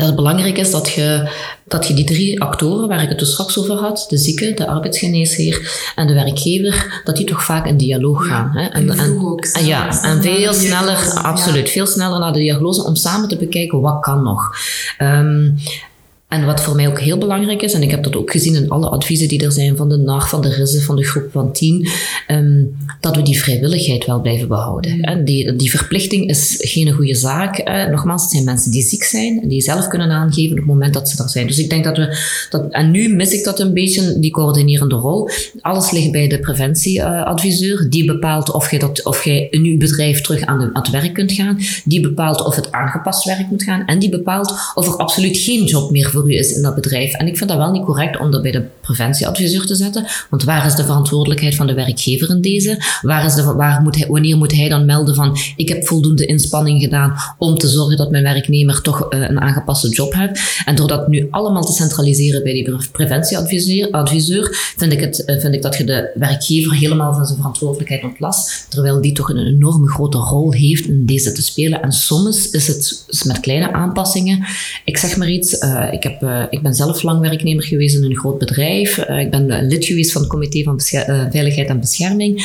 het 0.04 0.16
belangrijk 0.16 0.58
is 0.58 0.70
dat 0.70 0.90
je, 0.90 1.28
dat 1.64 1.88
je 1.88 1.94
die 1.94 2.04
drie 2.04 2.42
actoren 2.42 2.88
waar 2.88 3.02
ik 3.02 3.08
het 3.08 3.18
dus 3.18 3.30
straks 3.30 3.58
over 3.58 3.74
had, 3.74 4.06
de 4.08 4.18
zieke, 4.18 4.54
de 4.54 4.66
arbeidsgeneesheer 4.66 5.92
en 5.94 6.06
de 6.06 6.14
werkgever, 6.14 7.00
dat 7.04 7.16
die 7.16 7.26
toch 7.26 7.44
vaak 7.44 7.66
in 7.66 7.76
dialoog 7.76 8.26
gaan. 8.26 8.50
hè? 8.54 8.66
En, 8.66 8.90
en, 8.90 9.18
ook, 9.20 9.44
en, 9.44 9.66
ja, 9.66 10.02
en 10.02 10.22
veel 10.22 10.52
sneller, 10.52 11.20
absoluut, 11.22 11.70
veel 11.70 11.86
sneller 11.86 12.18
naar 12.18 12.32
de 12.32 12.38
diagnose 12.38 12.84
om 12.84 12.94
samen 12.94 13.28
te 13.28 13.36
bekijken 13.36 13.80
wat 13.80 14.00
kan 14.00 14.22
nog. 14.22 14.56
Um, 14.98 15.58
en 16.30 16.46
wat 16.46 16.60
voor 16.60 16.74
mij 16.74 16.88
ook 16.88 17.00
heel 17.00 17.18
belangrijk 17.18 17.62
is, 17.62 17.72
en 17.72 17.82
ik 17.82 17.90
heb 17.90 18.02
dat 18.02 18.16
ook 18.16 18.30
gezien 18.30 18.54
in 18.54 18.68
alle 18.68 18.88
adviezen 18.88 19.28
die 19.28 19.44
er 19.44 19.52
zijn 19.52 19.76
van 19.76 19.88
de 19.88 19.96
NAR, 19.96 20.28
van 20.28 20.40
de 20.40 20.48
RISE, 20.48 20.82
van 20.82 20.96
de 20.96 21.04
groep 21.04 21.30
van 21.32 21.52
tien, 21.52 21.88
um, 22.28 22.76
dat 23.00 23.16
we 23.16 23.22
die 23.22 23.38
vrijwilligheid 23.38 24.06
wel 24.06 24.20
blijven 24.20 24.48
behouden. 24.48 24.96
Mm. 24.96 25.24
Die, 25.24 25.56
die 25.56 25.70
verplichting 25.70 26.28
is 26.28 26.56
geen 26.58 26.92
goede 26.92 27.14
zaak. 27.14 27.68
Uh, 27.68 27.86
nogmaals, 27.86 28.22
het 28.22 28.30
zijn 28.30 28.44
mensen 28.44 28.70
die 28.70 28.82
ziek 28.82 29.02
zijn, 29.02 29.48
die 29.48 29.60
zelf 29.60 29.88
kunnen 29.88 30.10
aangeven 30.10 30.50
op 30.50 30.56
het 30.56 30.66
moment 30.66 30.94
dat 30.94 31.08
ze 31.08 31.22
er 31.22 31.28
zijn. 31.28 31.46
Dus 31.46 31.58
ik 31.58 31.70
denk 31.70 31.84
dat 31.84 31.96
we, 31.96 32.18
dat, 32.50 32.70
en 32.70 32.90
nu 32.90 33.14
mis 33.14 33.32
ik 33.32 33.44
dat 33.44 33.60
een 33.60 33.74
beetje, 33.74 34.18
die 34.18 34.30
coördinerende 34.30 34.94
rol. 34.94 35.30
Alles 35.60 35.90
ligt 35.90 36.12
bij 36.12 36.28
de 36.28 36.38
preventieadviseur, 36.38 37.90
die 37.90 38.04
bepaalt 38.04 38.52
of 38.52 38.70
je, 38.70 38.78
dat, 38.78 39.04
of 39.04 39.24
je 39.24 39.48
in 39.50 39.64
uw 39.64 39.78
bedrijf 39.78 40.20
terug 40.20 40.44
aan, 40.44 40.58
de, 40.58 40.70
aan 40.72 40.82
het 40.82 40.90
werk 40.90 41.14
kunt 41.14 41.32
gaan, 41.32 41.58
die 41.84 42.00
bepaalt 42.00 42.44
of 42.44 42.56
het 42.56 42.72
aangepast 42.72 43.24
werk 43.24 43.50
moet 43.50 43.62
gaan, 43.62 43.86
en 43.86 43.98
die 43.98 44.08
bepaalt 44.10 44.54
of 44.74 44.86
er 44.86 44.96
absoluut 44.96 45.38
geen 45.38 45.64
job 45.64 45.90
meer 45.90 46.10
voor 46.10 46.19
u 46.28 46.34
is 46.34 46.52
in 46.52 46.62
dat 46.62 46.74
bedrijf. 46.74 47.12
En 47.12 47.26
ik 47.26 47.36
vind 47.36 47.50
dat 47.50 47.58
wel 47.58 47.70
niet 47.70 47.84
correct 47.84 48.18
om 48.18 48.30
dat 48.30 48.42
bij 48.42 48.50
de 48.50 48.64
preventieadviseur 48.80 49.66
te 49.66 49.74
zetten. 49.74 50.06
Want 50.30 50.44
waar 50.44 50.66
is 50.66 50.74
de 50.74 50.84
verantwoordelijkheid 50.84 51.54
van 51.54 51.66
de 51.66 51.74
werkgever 51.74 52.30
in 52.30 52.40
deze? 52.40 52.82
Waar 53.02 53.24
is 53.24 53.34
de, 53.34 53.42
waar 53.42 53.82
moet 53.82 53.96
hij, 53.96 54.06
wanneer 54.08 54.36
moet 54.36 54.52
hij 54.52 54.68
dan 54.68 54.84
melden 54.84 55.14
van 55.14 55.36
ik 55.56 55.68
heb 55.68 55.86
voldoende 55.86 56.26
inspanning 56.26 56.82
gedaan 56.82 57.14
om 57.38 57.58
te 57.58 57.68
zorgen 57.68 57.96
dat 57.96 58.10
mijn 58.10 58.22
werknemer 58.22 58.82
toch 58.82 59.12
uh, 59.12 59.20
een 59.20 59.40
aangepaste 59.40 59.88
job 59.88 60.12
heeft. 60.12 60.62
En 60.64 60.74
door 60.74 60.88
dat 60.88 61.08
nu 61.08 61.28
allemaal 61.30 61.64
te 61.64 61.72
centraliseren 61.72 62.42
bij 62.42 62.52
die 62.52 62.76
preventieadviseur, 62.92 63.90
adviseur, 63.90 64.72
vind, 64.76 64.92
ik 64.92 65.00
het, 65.00 65.22
uh, 65.26 65.40
vind 65.40 65.54
ik 65.54 65.62
dat 65.62 65.76
je 65.76 65.84
de 65.84 66.10
werkgever 66.14 66.74
helemaal 66.74 67.14
van 67.14 67.26
zijn 67.26 67.38
verantwoordelijkheid 67.38 68.02
ontlast. 68.02 68.66
Terwijl 68.68 69.00
die 69.00 69.12
toch 69.12 69.28
een 69.28 69.46
enorme 69.46 69.88
grote 69.88 70.18
rol 70.18 70.52
heeft 70.52 70.86
in 70.86 71.06
deze 71.06 71.32
te 71.32 71.42
spelen. 71.42 71.82
En 71.82 71.92
soms 71.92 72.50
is 72.50 72.66
het 72.66 73.04
met 73.24 73.40
kleine 73.40 73.72
aanpassingen. 73.72 74.44
Ik 74.84 74.96
zeg 74.96 75.16
maar 75.16 75.30
iets, 75.30 75.62
uh, 75.62 75.88
ik 75.92 76.02
heb 76.02 76.09
heb, 76.10 76.22
uh, 76.22 76.42
ik 76.50 76.62
ben 76.62 76.74
zelf 76.74 77.02
lang 77.02 77.20
werknemer 77.20 77.64
geweest 77.64 77.96
in 77.96 78.04
een 78.04 78.16
groot 78.16 78.38
bedrijf. 78.38 79.08
Uh, 79.08 79.18
ik 79.18 79.30
ben 79.30 79.66
lid 79.66 79.84
geweest 79.84 80.12
van 80.12 80.20
het 80.20 80.30
Comité 80.30 80.62
van 80.62 80.80
Veiligheid 81.30 81.68
en 81.68 81.80
Bescherming. 81.80 82.44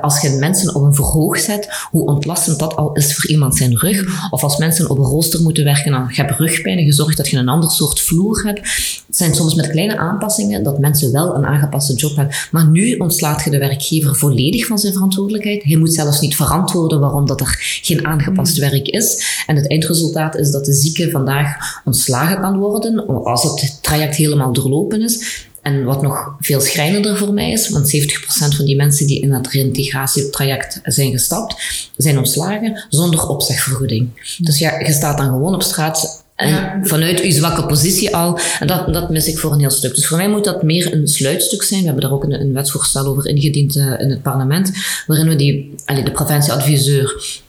als 0.00 0.20
je 0.20 0.36
mensen 0.40 0.74
op 0.74 0.82
een 0.82 0.94
verhoog 0.94 1.38
zet, 1.38 1.68
hoe 1.90 2.06
ontlastend 2.06 2.58
dat 2.58 2.76
al 2.76 2.92
is 2.92 3.14
voor 3.14 3.30
iemand 3.30 3.56
zijn 3.56 3.78
rug. 3.78 4.28
Of 4.30 4.42
als 4.42 4.56
mensen 4.56 4.90
op 4.90 4.98
een 4.98 5.04
rooster 5.04 5.42
moeten 5.42 5.64
werken, 5.64 5.92
dan 5.92 6.04
heb 6.06 6.28
je 6.28 6.34
rugpijn 6.36 6.78
en 6.78 6.84
je 6.84 6.92
zorgt 6.92 7.16
dat 7.16 7.28
je 7.28 7.36
een 7.36 7.48
ander 7.48 7.70
soort 7.70 8.00
vloer 8.00 8.42
hebt. 8.44 8.58
Het 9.06 9.16
zijn 9.16 9.34
soms 9.34 9.54
met 9.54 9.70
kleine 9.70 9.98
aanpassingen 9.98 10.62
dat 10.62 10.78
mensen 10.78 11.12
wel 11.12 11.34
een 11.34 11.46
aangepaste 11.46 11.94
job 11.94 12.16
hebben. 12.16 12.34
Maar 12.50 12.68
nu 12.70 12.96
ontslaat 12.96 13.44
je 13.44 13.50
de 13.50 13.58
werkgever 13.58 14.16
volledig 14.16 14.66
van 14.66 14.78
zijn 14.78 14.92
verantwoordelijkheid. 14.92 15.62
Hij 15.62 15.76
moet 15.76 15.94
zelfs 15.94 16.20
niet 16.20 16.36
verantwoorden 16.36 17.00
waarom 17.00 17.26
dat 17.26 17.40
er 17.40 17.56
geen 17.82 18.06
aangepast 18.06 18.58
werk 18.58 18.88
is. 18.88 19.42
En 19.46 19.56
het 19.56 19.68
eindresultaat 19.68 20.36
is 20.36 20.50
dat 20.50 20.64
de 20.64 20.72
zieke 20.72 21.10
vandaag 21.10 21.80
ontslagen 21.84 22.40
kan 22.40 22.58
worden 22.58 22.83
als 23.24 23.42
het 23.42 23.78
traject 23.82 24.16
helemaal 24.16 24.52
doorlopen 24.52 25.02
is. 25.02 25.46
En 25.62 25.84
wat 25.84 26.02
nog 26.02 26.34
veel 26.40 26.60
schrijnender 26.60 27.16
voor 27.16 27.32
mij 27.32 27.50
is, 27.50 27.68
want 27.68 27.96
70% 27.96 28.56
van 28.56 28.64
die 28.64 28.76
mensen 28.76 29.06
die 29.06 29.20
in 29.20 29.32
het 29.32 29.48
reïntegratietraject 29.48 30.80
zijn 30.84 31.10
gestapt, 31.10 31.56
zijn 31.96 32.18
ontslagen 32.18 32.86
zonder 32.88 33.28
opzegvergoeding. 33.28 34.36
Dus 34.38 34.58
ja, 34.58 34.78
je 34.78 34.92
staat 34.92 35.18
dan 35.18 35.26
gewoon 35.26 35.54
op 35.54 35.62
straat 35.62 36.24
en 36.34 36.80
vanuit 36.86 37.20
uw 37.20 37.30
zwakke 37.30 37.66
positie 37.66 38.16
al. 38.16 38.38
En 38.60 38.66
dat, 38.66 38.92
dat 38.92 39.10
mis 39.10 39.28
ik 39.28 39.38
voor 39.38 39.52
een 39.52 39.60
heel 39.60 39.70
stuk. 39.70 39.94
Dus 39.94 40.06
voor 40.06 40.16
mij 40.16 40.28
moet 40.28 40.44
dat 40.44 40.62
meer 40.62 40.92
een 40.92 41.08
sluitstuk 41.08 41.62
zijn. 41.62 41.80
We 41.80 41.86
hebben 41.86 42.04
daar 42.04 42.12
ook 42.12 42.24
een, 42.24 42.40
een 42.40 42.52
wetsvoorstel 42.52 43.06
over 43.06 43.26
ingediend 43.26 43.76
uh, 43.76 44.00
in 44.00 44.10
het 44.10 44.22
parlement, 44.22 44.72
waarin 45.06 45.28
we 45.28 45.36
die, 45.36 45.74
allee, 45.84 46.04
de 46.04 46.10
preventieadviseur 46.10 47.42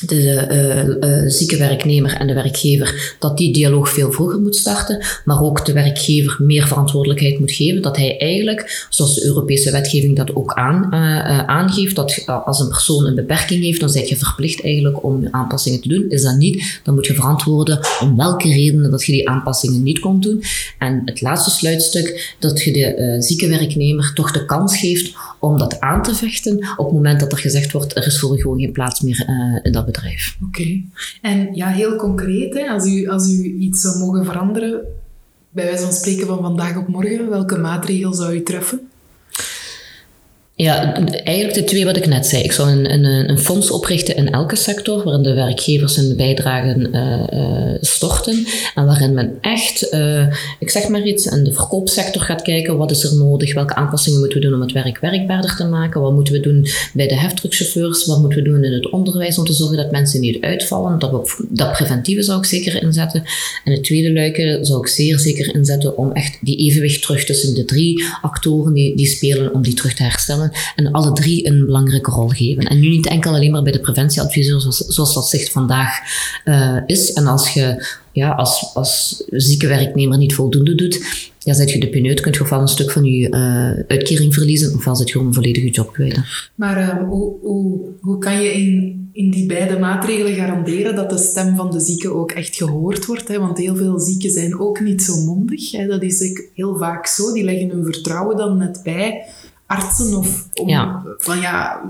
de 0.00 0.46
uh, 1.00 1.10
uh, 1.10 1.30
zieke 1.30 1.56
werknemer 1.56 2.14
en 2.14 2.26
de 2.26 2.34
werkgever, 2.34 3.16
dat 3.18 3.38
die 3.38 3.52
dialoog 3.52 3.88
veel 3.88 4.12
vroeger 4.12 4.40
moet 4.40 4.56
starten, 4.56 5.04
maar 5.24 5.42
ook 5.42 5.64
de 5.64 5.72
werkgever 5.72 6.36
meer 6.38 6.66
verantwoordelijkheid 6.66 7.38
moet 7.38 7.52
geven, 7.52 7.82
dat 7.82 7.96
hij 7.96 8.18
eigenlijk, 8.18 8.86
zoals 8.90 9.14
de 9.14 9.24
Europese 9.24 9.70
wetgeving 9.70 10.16
dat 10.16 10.34
ook 10.34 10.52
aan, 10.52 10.88
uh, 10.90 11.38
aangeeft, 11.44 11.96
dat 11.96 12.22
als 12.26 12.60
een 12.60 12.68
persoon 12.68 13.06
een 13.06 13.14
beperking 13.14 13.64
heeft, 13.64 13.80
dan 13.80 13.92
ben 13.92 14.06
je 14.06 14.16
verplicht 14.16 14.62
eigenlijk 14.62 15.04
om 15.04 15.28
aanpassingen 15.30 15.80
te 15.80 15.88
doen. 15.88 16.04
Is 16.08 16.22
dat 16.22 16.36
niet, 16.36 16.80
dan 16.82 16.94
moet 16.94 17.06
je 17.06 17.14
verantwoorden 17.14 17.80
om 18.00 18.16
welke 18.16 18.48
redenen 18.48 18.90
dat 18.90 19.04
je 19.04 19.12
die 19.12 19.28
aanpassingen 19.28 19.82
niet 19.82 19.98
komt 19.98 20.22
doen. 20.22 20.42
En 20.78 21.02
het 21.04 21.20
laatste 21.20 21.50
sluitstuk, 21.50 22.34
dat 22.38 22.62
je 22.62 22.72
de 22.72 23.16
zieke 23.18 23.48
werknemer 23.48 24.12
toch 24.14 24.32
de 24.32 24.44
kans 24.44 24.78
geeft 24.78 25.14
om 25.40 25.58
dat 25.58 25.80
aan 25.80 26.02
te 26.02 26.14
vechten 26.14 26.74
op 26.76 26.84
het 26.84 26.94
moment 26.94 27.20
dat 27.20 27.32
er 27.32 27.38
gezegd 27.38 27.72
wordt, 27.72 27.96
er 27.96 28.06
is 28.06 28.18
voor 28.18 28.38
gewoon 28.38 28.58
geen 28.58 28.72
plaats 28.72 29.00
meer 29.00 29.26
in 29.62 29.72
dat 29.72 29.85
Oké. 30.46 30.82
En 31.22 31.54
ja, 31.54 31.68
heel 31.68 31.96
concreet, 31.96 32.54
hè, 32.54 32.68
als, 32.68 32.86
u, 32.86 33.08
als 33.08 33.30
u 33.30 33.44
iets 33.44 33.80
zou 33.80 33.98
mogen 33.98 34.24
veranderen, 34.24 34.80
bij 35.50 35.64
wijze 35.64 35.82
van 35.82 35.92
spreken 35.92 36.26
van 36.26 36.38
vandaag 36.38 36.76
op 36.76 36.88
morgen, 36.88 37.28
welke 37.28 37.58
maatregel 37.58 38.12
zou 38.12 38.34
u 38.34 38.42
treffen? 38.42 38.88
Ja, 40.58 40.94
eigenlijk 41.24 41.54
de 41.54 41.64
twee 41.64 41.84
wat 41.84 41.96
ik 41.96 42.06
net 42.06 42.26
zei. 42.26 42.42
Ik 42.42 42.52
zou 42.52 42.70
een, 42.70 42.92
een, 42.92 43.30
een 43.30 43.38
fonds 43.38 43.70
oprichten 43.70 44.16
in 44.16 44.30
elke 44.30 44.56
sector, 44.56 45.04
waarin 45.04 45.22
de 45.22 45.34
werkgevers 45.34 45.96
hun 45.96 46.16
bijdragen 46.16 46.94
uh, 46.94 47.74
storten. 47.80 48.46
En 48.74 48.86
waarin 48.86 49.14
men 49.14 49.38
echt, 49.40 49.92
uh, 49.92 50.26
ik 50.58 50.70
zeg 50.70 50.88
maar 50.88 51.06
iets, 51.06 51.26
in 51.26 51.44
de 51.44 51.52
verkoopsector 51.52 52.22
gaat 52.22 52.42
kijken, 52.42 52.76
wat 52.76 52.90
is 52.90 53.04
er 53.04 53.16
nodig, 53.16 53.54
welke 53.54 53.74
aanpassingen 53.74 54.18
moeten 54.18 54.38
we 54.38 54.44
doen 54.44 54.54
om 54.54 54.60
het 54.60 54.72
werk 54.72 54.98
werkbaarder 54.98 55.56
te 55.56 55.64
maken, 55.64 56.00
wat 56.00 56.12
moeten 56.12 56.32
we 56.32 56.40
doen 56.40 56.66
bij 56.92 57.08
de 57.08 57.16
heftruckchauffeurs, 57.18 58.06
wat 58.06 58.20
moeten 58.20 58.38
we 58.38 58.44
doen 58.44 58.64
in 58.64 58.72
het 58.72 58.90
onderwijs 58.90 59.38
om 59.38 59.44
te 59.44 59.52
zorgen 59.52 59.76
dat 59.76 59.90
mensen 59.90 60.20
niet 60.20 60.40
uitvallen. 60.40 60.98
Dat, 61.48 61.72
preventieve 61.72 62.22
zou 62.22 62.38
ik 62.38 62.44
zeker 62.44 62.82
inzetten. 62.82 63.22
En 63.64 63.72
het 63.72 63.84
tweede 63.84 64.12
luiken 64.12 64.64
zou 64.64 64.80
ik 64.80 64.86
zeer 64.86 65.18
zeker 65.18 65.54
inzetten 65.54 65.98
om 65.98 66.12
echt 66.12 66.38
die 66.40 66.56
evenwicht 66.56 67.02
terug 67.02 67.24
tussen 67.24 67.54
de 67.54 67.64
drie 67.64 68.04
actoren 68.22 68.72
die 68.72 69.06
spelen, 69.06 69.54
om 69.54 69.62
die 69.62 69.74
terug 69.74 69.94
te 69.94 70.02
herstellen 70.02 70.44
en 70.76 70.92
alle 70.92 71.12
drie 71.12 71.46
een 71.46 71.64
belangrijke 71.66 72.10
rol 72.10 72.28
geven. 72.28 72.64
En 72.64 72.80
nu 72.80 72.88
niet 72.88 73.06
enkel 73.06 73.34
alleen 73.34 73.50
maar 73.50 73.62
bij 73.62 73.72
de 73.72 73.80
preventieadviseur, 73.80 74.60
zoals, 74.60 74.78
zoals 74.78 75.14
dat 75.14 75.28
zegt 75.28 75.50
vandaag 75.50 75.98
uh, 76.44 76.76
is. 76.86 77.12
En 77.12 77.26
als 77.26 77.54
je 77.54 77.86
ja, 78.12 78.30
als, 78.30 78.70
als 78.74 79.24
zieke 79.30 79.66
werknemer 79.66 80.18
niet 80.18 80.34
voldoende 80.34 80.74
doet, 80.74 81.04
ja, 81.38 81.54
zet 81.54 81.70
je 81.70 81.80
de 81.80 81.88
pineut, 81.88 82.20
kunt 82.20 82.34
je 82.34 82.40
ofwel 82.40 82.60
een 82.60 82.68
stuk 82.68 82.90
van 82.90 83.04
je 83.04 83.28
uh, 83.28 83.84
uitkering 83.88 84.34
verliezen, 84.34 84.74
ofwel 84.74 84.96
zet 84.96 85.06
je 85.06 85.12
gewoon 85.12 85.26
een 85.26 85.34
volledige 85.34 85.70
job 85.70 85.92
kwijt. 85.92 86.20
Maar 86.54 86.78
uh, 86.78 87.08
hoe, 87.08 87.34
hoe, 87.40 87.80
hoe 88.00 88.18
kan 88.18 88.42
je 88.42 88.52
in, 88.52 89.08
in 89.12 89.30
die 89.30 89.46
beide 89.46 89.78
maatregelen 89.78 90.34
garanderen 90.34 90.94
dat 90.94 91.10
de 91.10 91.18
stem 91.18 91.56
van 91.56 91.70
de 91.70 91.80
zieke 91.80 92.12
ook 92.12 92.30
echt 92.30 92.56
gehoord 92.56 93.06
wordt? 93.06 93.28
Hè? 93.28 93.38
Want 93.38 93.58
heel 93.58 93.76
veel 93.76 94.00
zieken 94.00 94.30
zijn 94.30 94.60
ook 94.60 94.80
niet 94.80 95.02
zo 95.02 95.16
mondig. 95.16 95.70
Hè? 95.70 95.86
Dat 95.86 96.02
is 96.02 96.44
heel 96.54 96.76
vaak 96.76 97.06
zo. 97.06 97.32
Die 97.32 97.44
leggen 97.44 97.68
hun 97.68 97.84
vertrouwen 97.84 98.36
dan 98.36 98.56
net 98.56 98.80
bij 98.84 99.24
artsen 99.66 100.18
of 100.18 100.44
om, 100.54 100.68
ja. 100.68 101.02
van 101.18 101.40
ja, 101.40 101.80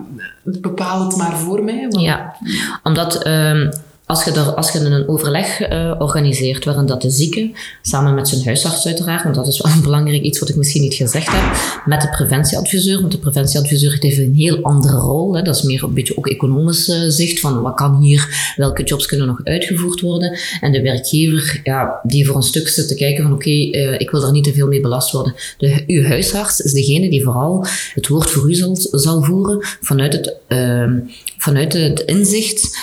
bepaal 0.42 1.04
het 1.04 1.16
maar 1.16 1.36
voor 1.36 1.62
mij? 1.62 1.86
Ja, 1.88 2.36
omdat 2.82 3.26
um, 3.26 3.72
als 4.06 4.24
je, 4.24 4.30
er, 4.30 4.54
als 4.54 4.72
je 4.72 4.78
een 4.78 5.08
overleg 5.08 5.70
uh, 5.70 5.94
organiseert 5.98 6.64
waarin 6.64 6.86
dat 6.86 7.02
de 7.02 7.10
zieke, 7.10 7.50
samen 7.82 8.14
met 8.14 8.28
zijn 8.28 8.44
huisarts 8.44 8.86
uiteraard, 8.86 9.22
want 9.22 9.34
dat 9.34 9.46
is 9.46 9.60
wel 9.60 9.72
een 9.72 9.82
belangrijk 9.82 10.22
iets 10.22 10.38
wat 10.38 10.48
ik 10.48 10.56
misschien 10.56 10.82
niet 10.82 10.94
gezegd 10.94 11.28
heb, 11.30 11.82
met 11.84 12.00
de 12.00 12.08
preventieadviseur, 12.08 13.00
want 13.00 13.12
de 13.12 13.18
preventieadviseur 13.18 13.96
heeft 14.00 14.18
een 14.18 14.34
heel 14.34 14.62
andere 14.62 14.96
rol. 14.96 15.34
Hè, 15.34 15.42
dat 15.42 15.56
is 15.56 15.62
meer 15.62 15.82
een 15.82 15.94
beetje 15.94 16.16
ook 16.16 16.26
economisch 16.26 16.88
uh, 16.88 16.96
zicht 17.08 17.40
van 17.40 17.62
wat 17.62 17.74
kan 17.74 18.00
hier, 18.00 18.52
welke 18.56 18.82
jobs 18.82 19.06
kunnen 19.06 19.26
nog 19.26 19.40
uitgevoerd 19.44 20.00
worden. 20.00 20.38
En 20.60 20.72
de 20.72 20.82
werkgever, 20.82 21.60
ja, 21.64 22.00
die 22.02 22.26
voor 22.26 22.36
een 22.36 22.42
stuk 22.42 22.68
zit 22.68 22.88
te 22.88 22.94
kijken 22.94 23.22
van 23.22 23.32
oké, 23.32 23.50
uh, 23.50 24.00
ik 24.00 24.10
wil 24.10 24.20
daar 24.20 24.32
niet 24.32 24.44
te 24.44 24.52
veel 24.52 24.68
mee 24.68 24.80
belast 24.80 25.12
worden. 25.12 25.34
De, 25.58 25.84
uw 25.86 26.02
huisarts 26.04 26.60
is 26.60 26.72
degene 26.72 27.10
die 27.10 27.22
vooral 27.22 27.66
het 27.94 28.08
woord 28.08 28.30
voor 28.30 28.48
u 28.48 28.54
zal, 28.54 28.76
zal 28.76 29.22
voeren 29.22 29.58
vanuit 29.80 30.12
het, 30.12 30.34
ehm, 30.48 30.98
vanuit 31.38 31.72
het 31.72 32.00
inzicht 32.00 32.78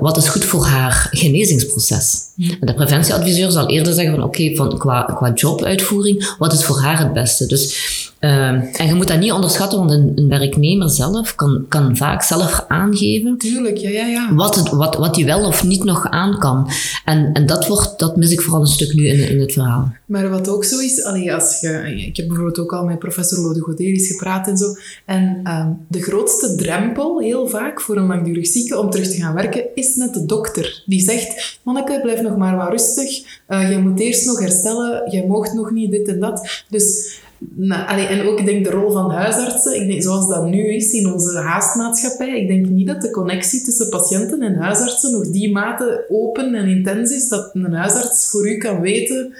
wat 0.00 0.16
is 0.16 0.28
goed 0.28 0.44
voor 0.44 0.65
haar 0.66 1.08
genezingsproces. 1.10 2.20
En 2.36 2.66
de 2.66 2.74
preventieadviseur 2.74 3.50
zal 3.50 3.68
eerder 3.68 3.92
zeggen 3.92 4.14
van 4.14 4.24
oké, 4.24 4.54
van 4.54 4.78
qua, 4.78 5.02
qua 5.02 5.32
jobuitvoering, 5.34 6.34
wat 6.38 6.52
is 6.52 6.64
voor 6.64 6.80
haar 6.80 6.98
het 6.98 7.12
beste? 7.12 7.46
Dus 7.46 7.74
uh, 8.20 8.80
en 8.80 8.86
je 8.86 8.94
moet 8.94 9.08
dat 9.08 9.18
niet 9.18 9.32
onderschatten, 9.32 9.78
want 9.78 9.90
een, 9.90 10.12
een, 10.14 10.28
werknemer 10.28 10.90
zelf 10.90 11.34
kan, 11.34 11.64
kan 11.68 11.96
vaak 11.96 12.22
zelf 12.22 12.64
aangeven. 12.68 13.38
Tuurlijk, 13.38 13.76
ja, 13.76 13.90
ja, 13.90 14.06
ja. 14.06 14.34
Wat, 14.34 14.54
het, 14.54 14.68
wat, 14.68 14.96
wat 14.96 15.16
hij 15.16 15.24
wel 15.24 15.46
of 15.46 15.64
niet 15.64 15.84
nog 15.84 16.10
aan 16.10 16.38
kan. 16.38 16.70
En, 17.04 17.32
en 17.32 17.46
dat, 17.46 17.66
wordt, 17.66 17.98
dat 17.98 18.16
mis 18.16 18.30
ik 18.30 18.40
vooral 18.40 18.60
een 18.60 18.66
stuk 18.66 18.94
nu 18.94 19.08
in, 19.08 19.28
in 19.28 19.40
het 19.40 19.52
verhaal. 19.52 19.92
Maar 20.06 20.30
wat 20.30 20.48
ook 20.48 20.64
zo 20.64 20.78
is, 20.78 21.04
allee, 21.04 21.34
als 21.34 21.60
je, 21.60 21.94
ik 22.06 22.16
heb 22.16 22.26
bijvoorbeeld 22.26 22.58
ook 22.58 22.72
al 22.72 22.84
met 22.84 22.98
professor 22.98 23.38
Lode 23.38 23.60
Goderis 23.60 24.06
gepraat 24.06 24.48
en 24.48 24.56
zo. 24.56 24.66
En 25.04 25.40
um, 25.48 25.78
de 25.88 26.02
grootste 26.02 26.54
drempel, 26.54 27.20
heel 27.20 27.48
vaak, 27.48 27.80
voor 27.80 27.96
een 27.96 28.06
langdurig 28.06 28.46
zieke 28.46 28.78
om 28.78 28.90
terug 28.90 29.08
te 29.08 29.16
gaan 29.16 29.34
werken, 29.34 29.64
is 29.74 29.94
net 29.94 30.14
de 30.14 30.26
dokter. 30.26 30.82
Die 30.86 31.00
zegt, 31.00 31.58
manneke, 31.62 32.00
blijf 32.02 32.20
nog 32.28 32.36
maar 32.36 32.56
wat 32.56 32.70
rustig. 32.70 33.40
Uh, 33.48 33.70
je 33.70 33.78
moet 33.78 34.00
eerst 34.00 34.26
nog 34.26 34.40
herstellen. 34.40 35.10
Je 35.10 35.26
moogt 35.26 35.52
nog 35.52 35.70
niet 35.70 35.90
dit 35.90 36.08
en 36.08 36.20
dat. 36.20 36.64
Dus 36.68 37.18
nou, 37.38 38.00
en 38.00 38.26
ook 38.26 38.38
ik 38.38 38.44
denk 38.44 38.64
de 38.64 38.70
rol 38.70 38.92
van 38.92 39.10
huisartsen, 39.10 39.80
ik 39.80 39.88
denk, 39.88 40.02
zoals 40.02 40.28
dat 40.28 40.46
nu 40.46 40.74
is 40.74 40.92
in 40.92 41.12
onze 41.12 41.38
haastmaatschappij, 41.38 42.40
ik 42.40 42.48
denk 42.48 42.66
niet 42.66 42.86
dat 42.86 43.02
de 43.02 43.10
connectie 43.10 43.62
tussen 43.62 43.88
patiënten 43.88 44.42
en 44.42 44.54
huisartsen 44.54 45.12
nog 45.12 45.30
die 45.30 45.52
mate 45.52 46.04
open 46.08 46.54
en 46.54 46.68
intens 46.68 47.10
is 47.10 47.28
dat 47.28 47.50
een 47.52 47.72
huisarts 47.72 48.30
voor 48.30 48.48
u 48.48 48.56
kan 48.56 48.80
weten 48.80 49.34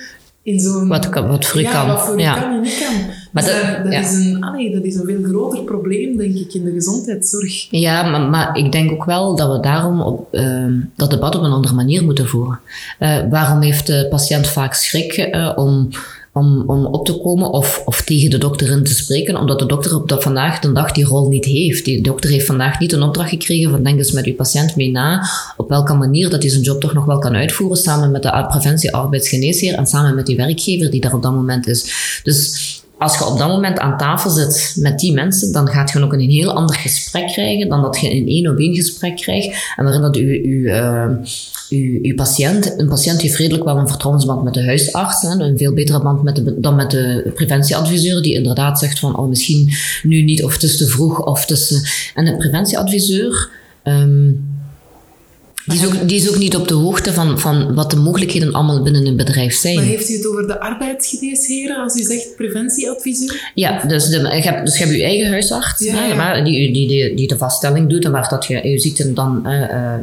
in 0.47 0.61
zo'n... 0.61 0.89
Wat, 0.89 1.09
wat 1.15 1.45
voor 1.47 1.61
u 1.61 1.63
ja, 1.63 1.73
kan. 1.73 1.87
wat 1.87 2.01
voor 2.01 2.21
u 2.21 2.25
kan 2.25 2.43
en 2.43 2.61
niet 2.61 2.79
kan. 2.79 2.95
Maar 3.33 3.45
dus 3.45 3.53
dat, 3.53 3.85
dat, 3.85 3.93
ja. 3.93 4.01
is 4.01 4.13
een, 4.13 4.45
allee, 4.45 4.73
dat 4.73 4.85
is 4.85 4.95
een 4.95 5.05
veel 5.05 5.23
groter 5.23 5.63
probleem, 5.63 6.17
denk 6.17 6.35
ik, 6.35 6.55
in 6.55 6.65
de 6.65 6.73
gezondheidszorg. 6.73 7.67
Ja, 7.71 8.03
maar, 8.03 8.21
maar 8.21 8.57
ik 8.57 8.73
denk 8.73 8.91
ook 8.91 9.05
wel 9.05 9.37
dat 9.37 9.53
we 9.53 9.61
daarom 9.61 10.01
op, 10.01 10.29
uh, 10.33 10.67
dat 10.95 11.11
debat 11.11 11.37
op 11.37 11.43
een 11.43 11.51
andere 11.51 11.75
manier 11.75 12.05
moeten 12.05 12.27
voeren. 12.27 12.61
Uh, 13.01 13.19
waarom 13.31 13.61
heeft 13.61 13.87
de 13.87 14.07
patiënt 14.11 14.47
vaak 14.47 14.75
schrik 14.75 15.31
uh, 15.35 15.53
om 15.57 15.89
om, 16.37 16.63
om 16.67 16.87
op 16.87 17.07
te 17.07 17.21
komen 17.21 17.51
of, 17.51 17.83
of 17.85 18.03
tegen 18.03 18.31
de 18.31 18.39
dokter 18.39 18.71
in 18.71 18.85
te 18.85 18.95
spreken, 18.95 19.37
omdat 19.37 19.59
de 19.59 19.67
dokter 19.67 19.95
op 19.95 20.09
dat 20.09 20.23
vandaag 20.23 20.59
de 20.59 20.73
dag 20.73 20.93
die 20.93 21.05
rol 21.05 21.29
niet 21.29 21.45
heeft. 21.45 21.85
Die 21.85 22.03
dokter 22.03 22.31
heeft 22.31 22.47
vandaag 22.47 22.81
niet 22.81 22.93
een 22.93 23.03
opdracht 23.03 23.29
gekregen 23.29 23.71
van 23.71 23.83
denk 23.83 23.99
eens 23.99 24.13
met 24.13 24.27
uw 24.27 24.35
patiënt 24.35 24.77
mee 24.77 24.91
na 24.91 25.29
op 25.57 25.69
welke 25.69 25.95
manier 25.95 26.31
dat 26.31 26.43
hij 26.43 26.51
zijn 26.51 26.63
job 26.63 26.81
toch 26.81 26.95
nog 26.95 27.05
wel 27.05 27.19
kan 27.19 27.35
uitvoeren 27.35 27.77
samen 27.77 28.11
met 28.11 28.23
de 28.23 28.47
preventie 28.49 28.95
arbeidsgeneesheer 28.95 29.75
en 29.75 29.87
samen 29.87 30.15
met 30.15 30.27
die 30.27 30.37
werkgever 30.37 30.91
die 30.91 31.01
daar 31.01 31.15
op 31.15 31.23
dat 31.23 31.33
moment 31.33 31.67
is. 31.67 32.21
Dus 32.23 32.76
als 32.99 33.19
je 33.19 33.25
op 33.25 33.39
dat 33.39 33.49
moment 33.49 33.79
aan 33.79 33.97
tafel 33.97 34.31
zit 34.31 34.77
met 34.79 34.99
die 34.99 35.13
mensen, 35.13 35.53
dan 35.53 35.69
gaat 35.69 35.91
je 35.91 36.03
ook 36.03 36.13
een 36.13 36.31
heel 36.31 36.53
ander 36.53 36.77
gesprek 36.77 37.27
krijgen 37.27 37.69
dan 37.69 37.83
dat 37.83 38.01
je 38.01 38.11
een 38.11 38.29
één 38.29 38.51
op 38.51 38.59
één 38.59 38.75
gesprek 38.75 39.17
krijgt. 39.17 39.73
En 39.77 39.85
waarin 39.85 40.03
dat 40.03 40.17
u, 40.17 40.43
u, 40.43 40.63
uh, 40.63 41.09
uw, 42.03 42.15
patiënt, 42.15 42.79
een 42.79 42.89
patiënt 42.89 43.21
heeft 43.21 43.37
redelijk 43.37 43.65
wel 43.65 43.77
een 43.77 43.89
vertrouwensband 43.89 44.43
met 44.43 44.55
de 44.55 44.65
huisarts, 44.65 45.23
hè, 45.23 45.29
een 45.29 45.59
veel 45.59 45.73
betere 45.73 46.03
band 46.03 46.23
met 46.23 46.43
dan 46.57 46.75
met 46.75 46.91
de 46.91 47.31
preventieadviseur, 47.35 48.23
die 48.23 48.35
inderdaad 48.35 48.79
zegt 48.79 48.99
van, 48.99 49.19
oh, 49.19 49.29
misschien 49.29 49.73
nu 50.03 50.23
niet, 50.23 50.45
of 50.45 50.53
het 50.53 50.63
is 50.63 50.77
te 50.77 50.87
vroeg, 50.87 51.21
of 51.21 51.51
is... 51.51 51.83
En 52.15 52.25
de 52.25 52.37
preventieadviseur... 52.37 53.51
Um, 53.85 54.56
die 55.67 55.79
is, 55.79 55.87
ook, 55.87 56.09
die 56.09 56.17
is 56.17 56.29
ook 56.29 56.39
niet 56.39 56.57
op 56.57 56.69
de 56.69 56.75
hoogte 56.75 57.13
van, 57.13 57.41
van 57.41 57.75
wat 57.75 57.91
de 57.91 57.97
mogelijkheden 57.97 58.53
allemaal 58.53 58.83
binnen 58.83 59.07
een 59.07 59.17
bedrijf 59.17 59.55
zijn. 59.55 59.75
Maar 59.75 59.85
heeft 59.85 60.11
u 60.11 60.15
het 60.15 60.27
over 60.27 60.47
de 60.47 60.61
arbeidsgeneesheren 60.61 61.83
als 61.83 61.97
u 61.97 62.03
zegt 62.03 62.37
preventieadviseur? 62.37 63.51
Ja, 63.55 63.83
dus, 63.87 64.07
de, 64.07 64.19
je, 64.19 64.27
hebt, 64.27 64.65
dus 64.65 64.79
je 64.79 64.85
hebt 64.85 65.01
eigen 65.01 65.29
huisarts, 65.29 65.85
Ja, 65.85 66.43
die, 66.43 66.73
die, 66.73 66.89
die, 66.89 67.15
die 67.15 67.29
de 67.29 67.37
vaststelling 67.37 67.89
doet 67.89 68.05
en 68.05 68.11
waar 68.11 68.29
dat 68.29 68.47
je 68.47 68.69
je 68.69 68.79
ziekte 68.79 69.13
dan 69.13 69.47
eh, 69.47 69.63
eh, 69.63 70.01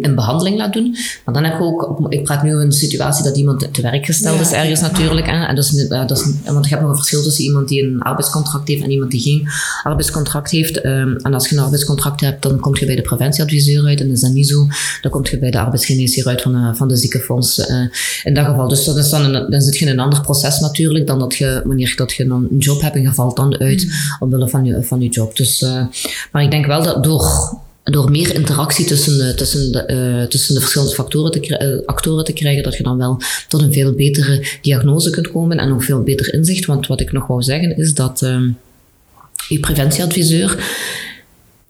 in 0.00 0.14
behandeling 0.14 0.56
laat 0.56 0.72
doen. 0.72 0.96
Maar 1.24 1.34
dan 1.34 1.44
heb 1.44 1.58
je 1.58 1.64
ook, 1.64 2.06
ik 2.08 2.24
praat 2.24 2.42
nu 2.42 2.50
over 2.54 2.64
een 2.64 2.72
situatie 2.72 3.24
dat 3.24 3.36
iemand 3.36 3.68
te 3.74 3.82
werk 3.82 4.04
gesteld 4.06 4.34
Ja. 4.36 4.40
is 4.40 4.52
ergens 4.52 4.80
natuurlijk. 4.80 5.26
Hè, 5.26 5.44
en 5.46 5.54
dat 5.54 5.64
is, 5.64 5.86
eh, 5.88 6.06
dat 6.06 6.10
is, 6.18 6.24
want 6.44 6.64
je 6.64 6.70
hebt 6.70 6.80
nog 6.80 6.90
een 6.90 6.96
verschil 6.96 7.22
tussen 7.22 7.44
iemand 7.44 7.68
die 7.68 7.82
een 7.82 8.00
arbeidscontract 8.00 8.68
heeft 8.68 8.82
en 8.82 8.90
iemand 8.90 9.10
die 9.10 9.20
geen 9.20 9.48
arbeidscontract 9.82 10.50
heeft. 10.50 10.80
Ehm, 10.80 11.16
en 11.16 11.34
als 11.34 11.48
je 11.48 11.56
een 11.56 11.62
arbeidscontract 11.62 12.20
hebt, 12.20 12.42
dan 12.42 12.60
kom 12.60 12.76
je 12.76 12.86
bij 12.86 12.96
de 12.96 13.02
preventieadviseur 13.02 13.84
uit. 13.86 14.00
En 14.00 14.10
is 14.10 14.20
dat 14.20 14.32
niet 14.32 14.48
zo, 14.48 14.66
dan 15.02 15.10
kom 15.10 15.22
je 15.30 15.38
bij 15.38 15.50
de 15.50 15.60
arbeidsgeneesheer 15.60 16.26
uit 16.26 16.42
van, 16.42 16.52
de- 16.52 16.74
van 16.74 16.88
de 16.88 16.96
ziekenfonds 16.96 17.58
eh, 17.58 17.76
in 18.24 18.34
dat 18.34 18.44
geval. 18.46 18.68
Dus 18.68 18.84
dat 18.84 18.96
is 18.96 19.08
dan, 19.10 19.34
een, 19.34 19.50
dan 19.50 19.60
zit 19.60 19.78
je 19.78 19.84
in 19.84 19.90
een 19.92 19.98
ander 20.00 20.20
proces 20.20 20.58
natuurlijk 20.60 21.06
dan 21.06 21.18
dat 21.18 21.34
je, 21.34 21.62
wanneer 21.64 21.92
dat 21.96 22.12
je 22.12 22.26
dan 22.26 22.46
een 22.50 22.58
job 22.58 22.80
hebt 22.80 22.94
en 22.96 23.02
je 23.02 23.12
valt 23.12 23.36
dan 23.36 23.58
uit 23.58 23.86
omwille 24.18 24.48
van 24.48 24.64
je, 24.64 24.82
van 24.82 25.00
je 25.00 25.08
job. 25.08 25.36
Dus, 25.36 25.62
eh, 25.62 25.84
maar 26.32 26.42
ik 26.42 26.50
denk 26.50 26.66
wel 26.66 26.82
dat 26.82 27.04
door 27.04 27.58
door 27.90 28.10
meer 28.10 28.34
interactie 28.34 28.84
tussen 28.84 29.18
de, 29.18 29.34
tussen 29.34 29.72
de, 29.72 29.84
uh, 30.22 30.28
tussen 30.28 30.54
de 30.54 30.60
verschillende 30.60 30.94
factoren 30.94 31.30
te, 31.30 31.78
uh, 31.80 31.86
actoren 31.86 32.24
te 32.24 32.32
krijgen, 32.32 32.62
dat 32.62 32.76
je 32.76 32.82
dan 32.82 32.98
wel 32.98 33.20
tot 33.48 33.62
een 33.62 33.72
veel 33.72 33.92
betere 33.92 34.46
diagnose 34.62 35.10
kunt 35.10 35.30
komen 35.30 35.58
en 35.58 35.72
ook 35.72 35.82
veel 35.82 36.02
beter 36.02 36.34
inzicht. 36.34 36.66
Want 36.66 36.86
wat 36.86 37.00
ik 37.00 37.12
nog 37.12 37.26
wou 37.26 37.42
zeggen 37.42 37.76
is 37.76 37.94
dat 37.94 38.22
uh, 38.22 38.42
uw 39.48 39.60
preventieadviseur 39.60 40.58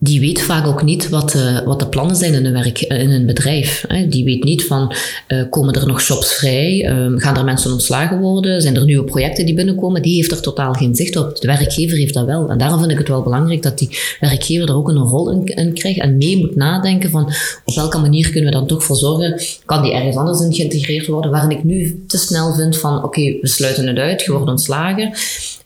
die 0.02 0.20
weet 0.20 0.40
vaak 0.40 0.66
ook 0.66 0.82
niet 0.82 1.08
wat, 1.08 1.34
uh, 1.34 1.60
wat 1.64 1.78
de 1.78 1.86
plannen 1.86 2.16
zijn 2.16 2.34
in 2.34 2.44
een, 2.44 2.52
werk, 2.52 2.80
in 2.80 3.10
een 3.10 3.26
bedrijf. 3.26 3.84
Die 4.08 4.24
weet 4.24 4.44
niet 4.44 4.64
van, 4.64 4.94
uh, 5.28 5.42
komen 5.50 5.74
er 5.74 5.86
nog 5.86 6.02
jobs 6.02 6.34
vrij? 6.34 6.90
Uh, 6.90 7.12
gaan 7.16 7.36
er 7.36 7.44
mensen 7.44 7.72
ontslagen 7.72 8.20
worden? 8.20 8.60
Zijn 8.60 8.76
er 8.76 8.84
nieuwe 8.84 9.04
projecten 9.04 9.46
die 9.46 9.54
binnenkomen? 9.54 10.02
Die 10.02 10.14
heeft 10.14 10.30
er 10.30 10.40
totaal 10.40 10.72
geen 10.72 10.94
zicht 10.94 11.16
op. 11.16 11.40
De 11.40 11.46
werkgever 11.46 11.98
heeft 11.98 12.14
dat 12.14 12.26
wel. 12.26 12.48
En 12.48 12.58
daarom 12.58 12.78
vind 12.78 12.90
ik 12.90 12.98
het 12.98 13.08
wel 13.08 13.22
belangrijk 13.22 13.62
dat 13.62 13.78
die 13.78 13.98
werkgever 14.20 14.68
er 14.68 14.76
ook 14.76 14.88
een 14.88 14.98
rol 14.98 15.30
in, 15.30 15.72
krijgt 15.74 16.00
en 16.00 16.16
mee 16.16 16.38
moet 16.38 16.56
nadenken 16.56 17.10
van, 17.10 17.32
op 17.64 17.74
welke 17.74 17.98
manier 17.98 18.30
kunnen 18.30 18.50
we 18.50 18.56
dan 18.56 18.66
toch 18.66 18.84
voor 18.84 18.96
zorgen? 18.96 19.40
Kan 19.64 19.82
die 19.82 19.92
ergens 19.92 20.16
anders 20.16 20.40
in 20.40 20.54
geïntegreerd 20.54 21.06
worden? 21.06 21.30
Waarin 21.30 21.58
ik 21.58 21.64
nu 21.64 22.04
te 22.06 22.18
snel 22.18 22.54
vind 22.54 22.78
van, 22.78 23.04
oké, 23.04 23.20
we 23.40 23.48
sluiten 23.48 23.86
het 23.86 23.98
uit, 23.98 24.22
je 24.22 24.32
wordt 24.32 24.50
ontslagen. 24.50 25.12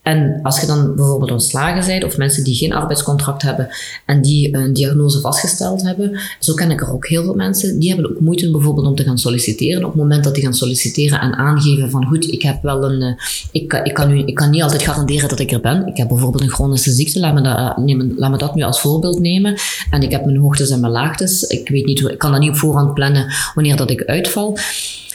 En 0.05 0.41
als 0.43 0.61
je 0.61 0.67
dan 0.67 0.95
bijvoorbeeld 0.97 1.31
ontslagen 1.31 1.87
bent 1.87 2.05
of 2.05 2.17
mensen 2.17 2.45
die 2.45 2.55
geen 2.55 2.73
arbeidscontract 2.73 3.43
hebben 3.43 3.69
en 4.05 4.23
die 4.23 4.57
een 4.57 4.73
diagnose 4.73 5.21
vastgesteld 5.21 5.83
hebben, 5.83 6.21
zo 6.39 6.55
ken 6.55 6.71
ik 6.71 6.81
er 6.81 6.93
ook 6.93 7.07
heel 7.07 7.23
veel 7.23 7.35
mensen, 7.35 7.79
die 7.79 7.93
hebben 7.93 8.11
ook 8.11 8.21
moeite 8.21 8.51
bijvoorbeeld 8.51 8.87
om 8.87 8.95
te 8.95 9.03
gaan 9.03 9.19
solliciteren. 9.19 9.85
Op 9.85 9.93
het 9.93 10.01
moment 10.01 10.25
dat 10.25 10.35
die 10.35 10.43
gaan 10.45 10.55
solliciteren 10.55 11.21
en 11.21 11.35
aangeven 11.35 11.91
van 11.91 12.07
goed, 12.07 12.33
ik 12.33 12.43
heb 12.43 12.63
wel 12.63 12.85
een, 12.85 13.03
eh, 13.03 13.25
ik, 13.53 13.73
ik, 13.85 13.95
kan, 13.95 14.09
nu, 14.09 14.23
ik 14.25 14.35
kan 14.35 14.51
niet 14.51 14.63
altijd 14.63 14.83
garanderen 14.83 15.29
dat 15.29 15.39
ik 15.39 15.53
er 15.53 15.61
ben. 15.61 15.87
Ik 15.87 15.97
heb 15.97 16.09
bijvoorbeeld 16.09 16.43
een 16.43 16.51
chronische 16.51 16.91
ziekte, 16.91 17.21
laat 17.21 17.35
me, 17.35 17.41
dat, 17.41 17.57
eh, 17.57 17.79
nemen, 17.79 18.15
laat 18.17 18.31
me 18.31 18.37
dat 18.37 18.55
nu 18.55 18.63
als 18.63 18.81
voorbeeld 18.81 19.21
nemen. 19.21 19.57
En 19.91 20.03
ik 20.03 20.11
heb 20.11 20.25
mijn 20.25 20.39
hoogtes 20.39 20.71
en 20.71 20.81
mijn 20.81 20.93
laagtes. 20.93 21.43
Ik 21.43 21.69
weet 21.69 21.87
niet, 21.87 22.01
ik 22.01 22.19
kan 22.19 22.31
dat 22.31 22.41
niet 22.41 22.51
op 22.51 22.57
voorhand 22.57 22.95
plannen 22.95 23.33
wanneer 23.55 23.77
dat 23.77 23.91
ik 23.91 24.05
uitval 24.05 24.59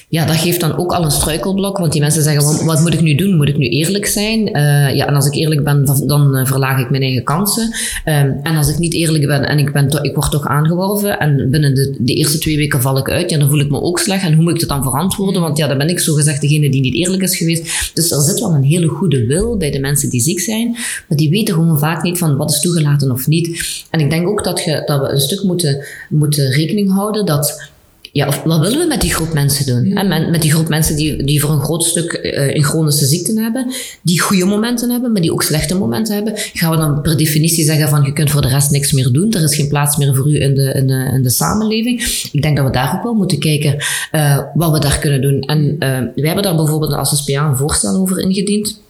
ja, 0.09 0.25
dat 0.25 0.35
geeft 0.35 0.59
dan 0.59 0.77
ook 0.77 0.91
al 0.91 1.03
een 1.03 1.11
struikelblok, 1.11 1.77
want 1.77 1.91
die 1.91 2.01
mensen 2.01 2.23
zeggen, 2.23 2.65
wat, 2.65 2.79
moet 2.79 2.93
ik 2.93 3.01
nu 3.01 3.15
doen? 3.15 3.35
Moet 3.35 3.47
ik 3.47 3.57
nu 3.57 3.67
eerlijk 3.67 4.05
zijn? 4.05 4.39
Uh, 4.39 4.95
ja, 4.95 5.07
en 5.07 5.15
als 5.15 5.25
ik 5.25 5.33
eerlijk 5.33 5.63
ben, 5.63 5.85
dan 6.05 6.37
uh, 6.37 6.45
verlaag 6.45 6.79
ik 6.79 6.89
mijn 6.89 7.01
eigen 7.01 7.23
kansen. 7.23 7.63
Um, 8.05 8.39
en 8.43 8.55
als 8.55 8.69
ik 8.69 8.77
niet 8.77 8.93
eerlijk 8.93 9.27
ben 9.27 9.47
en 9.47 9.59
ik, 9.59 9.73
ben 9.73 9.87
ik 10.01 10.15
word 10.15 10.31
toch 10.31 10.47
aangeworven 10.47 11.19
en 11.19 11.49
binnen 11.49 11.73
de, 11.73 11.95
de 11.99 12.13
eerste 12.13 12.37
twee 12.37 12.57
weken 12.57 12.81
val 12.81 12.97
ik 12.97 13.09
uit, 13.09 13.29
ja, 13.29 13.37
dan 13.37 13.49
voel 13.49 13.59
ik 13.59 13.69
me 13.69 13.81
ook 13.81 13.99
slecht. 13.99 14.23
En 14.23 14.33
hoe 14.33 14.43
moet 14.43 14.53
ik 14.53 14.59
het 14.59 14.69
dan 14.69 14.83
verantwoorden? 14.83 15.41
Want 15.41 15.57
ja, 15.57 15.67
dan 15.67 15.77
ben 15.77 15.89
ik 15.89 15.99
zo 15.99 16.13
gezegd 16.13 16.41
degene 16.41 16.69
die 16.69 16.81
niet 16.81 16.95
eerlijk 16.95 17.23
is 17.23 17.37
geweest. 17.37 17.91
Dus 17.93 18.11
er 18.11 18.21
zit 18.21 18.39
wel 18.39 18.53
een 18.53 18.63
hele 18.63 18.87
goede 18.87 19.25
wil 19.25 19.57
bij 19.57 19.71
de 19.71 19.79
mensen 19.79 20.09
die 20.09 20.21
ziek 20.21 20.39
zijn, 20.39 20.71
maar 21.07 21.17
die 21.17 21.29
weten 21.29 21.53
gewoon 21.53 21.79
vaak 21.79 22.03
niet 22.03 22.17
van 22.17 22.37
wat 22.37 22.51
is 22.51 22.59
toegelaten 22.59 23.11
of 23.11 23.27
niet. 23.27 23.61
En 23.89 23.99
ik 23.99 24.09
denk 24.09 24.27
ook 24.27 24.43
dat, 24.43 24.63
je, 24.63 24.81
dat 24.85 25.01
we 25.01 25.11
een 25.11 25.19
stuk 25.19 25.43
moeten, 25.43 25.85
moeten 26.09 26.51
rekening 26.51 26.91
houden 26.91 27.25
dat 27.25 27.69
ja, 28.11 28.27
of 28.27 28.43
wat 28.43 28.59
willen 28.59 28.79
we 28.79 28.85
met 28.87 29.01
die 29.01 29.13
groep 29.13 29.33
mensen 29.33 29.65
doen? 29.65 29.97
Hè? 29.97 30.03
Met, 30.03 30.29
met 30.29 30.41
die 30.41 30.51
groep 30.51 30.67
mensen 30.67 30.95
die, 30.95 31.23
die 31.23 31.41
voor 31.41 31.49
een 31.49 31.61
groot 31.61 31.83
stuk 31.83 32.19
uh, 32.21 32.63
chronische 32.63 33.05
ziekten 33.05 33.37
hebben, 33.37 33.73
die 34.01 34.19
goede 34.19 34.45
momenten 34.45 34.89
hebben, 34.89 35.11
maar 35.11 35.21
die 35.21 35.31
ook 35.31 35.43
slechte 35.43 35.75
momenten 35.75 36.15
hebben. 36.15 36.33
Gaan 36.35 36.71
we 36.71 36.77
dan 36.77 37.01
per 37.01 37.17
definitie 37.17 37.65
zeggen 37.65 37.89
van 37.89 38.03
je 38.03 38.13
kunt 38.13 38.31
voor 38.31 38.41
de 38.41 38.47
rest 38.47 38.71
niks 38.71 38.91
meer 38.91 39.11
doen, 39.11 39.31
er 39.31 39.43
is 39.43 39.55
geen 39.55 39.67
plaats 39.67 39.97
meer 39.97 40.15
voor 40.15 40.29
u 40.29 40.41
in 40.41 40.55
de, 40.55 40.73
in 40.73 40.87
de, 40.87 41.11
in 41.13 41.23
de 41.23 41.29
samenleving? 41.29 42.27
Ik 42.31 42.41
denk 42.41 42.57
dat 42.57 42.65
we 42.65 42.71
daar 42.71 42.95
ook 42.95 43.03
wel 43.03 43.13
moeten 43.13 43.39
kijken 43.39 43.75
uh, 44.11 44.39
wat 44.53 44.71
we 44.71 44.79
daar 44.79 44.99
kunnen 44.99 45.21
doen. 45.21 45.41
En 45.41 45.59
uh, 45.59 45.77
wij 45.79 46.11
hebben 46.15 46.43
daar 46.43 46.55
bijvoorbeeld 46.55 46.93
als 46.93 47.17
SPA 47.17 47.49
een 47.49 47.57
voorstel 47.57 47.95
over 47.95 48.19
ingediend. 48.19 48.81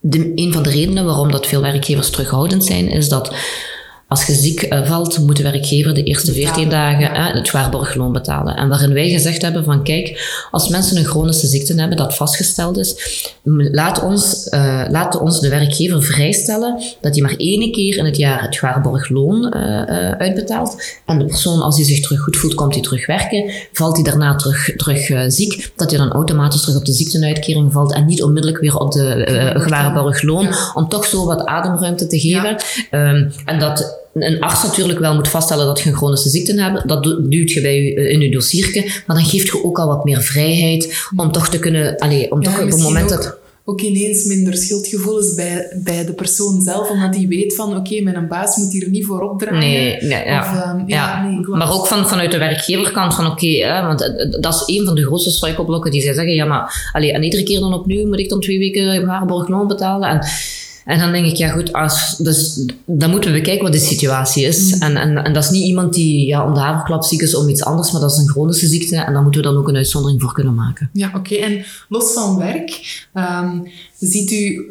De, 0.00 0.32
een 0.34 0.52
van 0.52 0.62
de 0.62 0.70
redenen 0.70 1.04
waarom 1.04 1.30
dat 1.30 1.46
veel 1.46 1.60
werkgevers 1.60 2.10
terughoudend 2.10 2.64
zijn, 2.64 2.88
is 2.88 3.08
dat 3.08 3.34
als 4.10 4.26
je 4.26 4.34
ziek 4.34 4.62
eh, 4.62 4.86
valt, 4.86 5.18
moet 5.18 5.36
de 5.36 5.42
werkgever 5.42 5.94
de 5.94 6.02
eerste 6.02 6.32
14 6.32 6.68
dagen 6.68 7.14
eh, 7.14 7.34
het 7.34 7.50
waarborgloon 7.50 8.12
betalen. 8.12 8.56
En 8.56 8.68
waarin 8.68 8.92
wij 8.92 9.08
gezegd 9.08 9.42
hebben 9.42 9.64
van 9.64 9.82
kijk, 9.82 10.38
als 10.50 10.68
mensen 10.68 10.96
een 10.96 11.04
chronische 11.04 11.46
ziekte 11.46 11.74
hebben 11.74 11.96
dat 11.96 12.14
vastgesteld 12.14 12.78
is, 12.78 12.94
laat 13.72 14.02
ons, 14.02 14.46
uh, 14.54 14.82
laat 14.88 15.20
ons 15.20 15.40
de 15.40 15.48
werkgever 15.48 16.02
vrijstellen 16.02 16.82
dat 17.00 17.14
hij 17.14 17.22
maar 17.22 17.34
één 17.36 17.72
keer 17.72 17.96
in 17.96 18.04
het 18.04 18.16
jaar 18.16 18.42
het 18.42 18.60
waarborgloon 18.60 19.54
uh, 19.56 19.62
uh, 19.62 20.10
uitbetaalt. 20.10 20.82
En 21.06 21.18
de 21.18 21.24
persoon, 21.24 21.60
als 21.62 21.76
hij 21.76 21.84
zich 21.84 22.00
terug 22.00 22.20
goed 22.20 22.36
voelt, 22.36 22.54
komt 22.54 22.74
hij 22.74 22.82
terug 22.82 23.06
werken. 23.06 23.50
Valt 23.72 23.94
hij 23.94 24.04
daarna 24.04 24.34
terug, 24.34 24.72
terug 24.76 25.32
ziek, 25.32 25.72
dat 25.76 25.90
hij 25.90 25.98
dan 25.98 26.12
automatisch 26.12 26.60
terug 26.60 26.76
op 26.76 26.84
de 26.84 26.92
ziektenuitkering 26.92 27.72
valt 27.72 27.94
en 27.94 28.06
niet 28.06 28.22
onmiddellijk 28.22 28.60
weer 28.60 28.76
op 28.76 28.92
de 28.92 29.52
gewaarborgloon, 29.54 30.54
om 30.74 30.88
toch 30.88 31.04
zo 31.04 31.26
wat 31.26 31.44
ademruimte 31.44 32.06
te 32.06 32.20
geven. 32.20 32.56
Um, 32.90 33.32
en 33.44 33.58
dat 33.58 33.99
een 34.14 34.40
arts 34.40 34.62
natuurlijk 34.62 34.98
wel 34.98 35.14
moet 35.14 35.28
vaststellen 35.28 35.66
dat 35.66 35.80
je 35.80 35.88
een 35.88 35.96
chronische 35.96 36.28
ziekte 36.28 36.62
hebt. 36.62 36.88
Dat 36.88 37.02
duwt 37.30 37.50
je 37.50 37.60
bij 37.60 37.82
je, 37.82 37.94
eh, 37.94 38.12
in 38.12 38.20
je 38.20 38.30
dossierke. 38.30 38.84
Maar 39.06 39.16
dan 39.16 39.24
geeft 39.24 39.46
je 39.46 39.64
ook 39.64 39.78
al 39.78 39.86
wat 39.86 40.04
meer 40.04 40.22
vrijheid 40.22 41.08
om 41.16 41.32
toch 41.32 41.48
te 41.48 41.58
kunnen... 41.58 41.96
Allez, 41.98 42.28
om 42.28 42.42
ja, 42.42 42.50
toch 42.50 42.62
op 42.62 42.70
het 42.70 42.82
moment 42.82 43.08
dat 43.08 43.38
ook 43.64 43.80
ineens 43.80 44.24
minder 44.24 44.56
schuldgevoelens 44.56 45.34
bij, 45.34 45.80
bij 45.84 46.04
de 46.04 46.12
persoon 46.12 46.60
zelf, 46.62 46.90
omdat 46.90 47.14
hij 47.14 47.26
weet 47.28 47.54
van 47.54 47.68
oké, 47.68 47.78
okay, 47.78 48.00
mijn 48.00 48.28
baas 48.28 48.56
moet 48.56 48.72
hier 48.72 48.88
niet 48.88 49.06
voor 49.06 49.20
opdragen. 49.20 49.58
Nee, 49.58 49.96
nee 50.00 50.24
ja. 50.24 50.40
Of, 50.40 50.66
um, 50.66 50.82
ja, 50.86 50.96
ja. 50.96 51.28
Nee, 51.28 51.46
maar 51.46 51.72
ook 51.72 51.86
van, 51.86 52.08
vanuit 52.08 52.30
de 52.30 52.38
werkgeverkant 52.38 53.14
van 53.14 53.26
oké, 53.26 53.46
okay, 53.46 53.86
want 53.86 53.98
dat 54.42 54.54
is 54.54 54.76
een 54.78 54.84
van 54.84 54.94
de 54.94 55.04
grootste 55.04 55.30
struikelblokken 55.30 55.90
die 55.90 56.02
zij 56.02 56.14
zeggen, 56.14 56.34
ja 56.34 56.44
maar 56.44 56.90
allee, 56.92 57.12
en 57.12 57.22
iedere 57.22 57.42
keer 57.42 57.60
dan 57.60 57.74
opnieuw 57.74 58.06
moet 58.06 58.18
ik 58.18 58.28
dan 58.28 58.40
twee 58.40 58.58
weken 58.58 59.06
waarborgloon 59.06 59.66
betalen. 59.66 60.08
En 60.08 60.26
en 60.90 60.98
dan 60.98 61.12
denk 61.12 61.26
ik, 61.26 61.36
ja 61.36 61.48
goed, 61.48 61.72
als, 61.72 62.16
dus, 62.16 62.66
dan 62.84 63.10
moeten 63.10 63.32
we 63.32 63.38
bekijken 63.38 63.62
wat 63.62 63.72
de 63.72 63.78
situatie 63.78 64.44
is. 64.44 64.74
Mm. 64.74 64.82
En, 64.82 64.96
en, 64.96 65.24
en 65.24 65.32
dat 65.32 65.44
is 65.44 65.50
niet 65.50 65.64
iemand 65.64 65.94
die 65.94 66.26
ja, 66.26 66.46
om 66.46 66.54
de 66.54 66.60
haverklap 66.60 67.04
ziek 67.04 67.20
is 67.20 67.34
om 67.34 67.48
iets 67.48 67.64
anders, 67.64 67.92
maar 67.92 68.00
dat 68.00 68.10
is 68.10 68.16
een 68.16 68.28
chronische 68.28 68.66
ziekte. 68.66 68.96
En 68.96 69.12
daar 69.12 69.22
moeten 69.22 69.40
we 69.40 69.46
dan 69.46 69.56
ook 69.56 69.68
een 69.68 69.76
uitzondering 69.76 70.20
voor 70.20 70.32
kunnen 70.32 70.54
maken. 70.54 70.90
Ja, 70.92 71.10
oké. 71.14 71.34
En 71.34 71.64
los 71.88 72.12
van 72.12 72.36
werk, 72.36 73.08
um, 73.14 73.70
ziet 73.98 74.30
u 74.30 74.70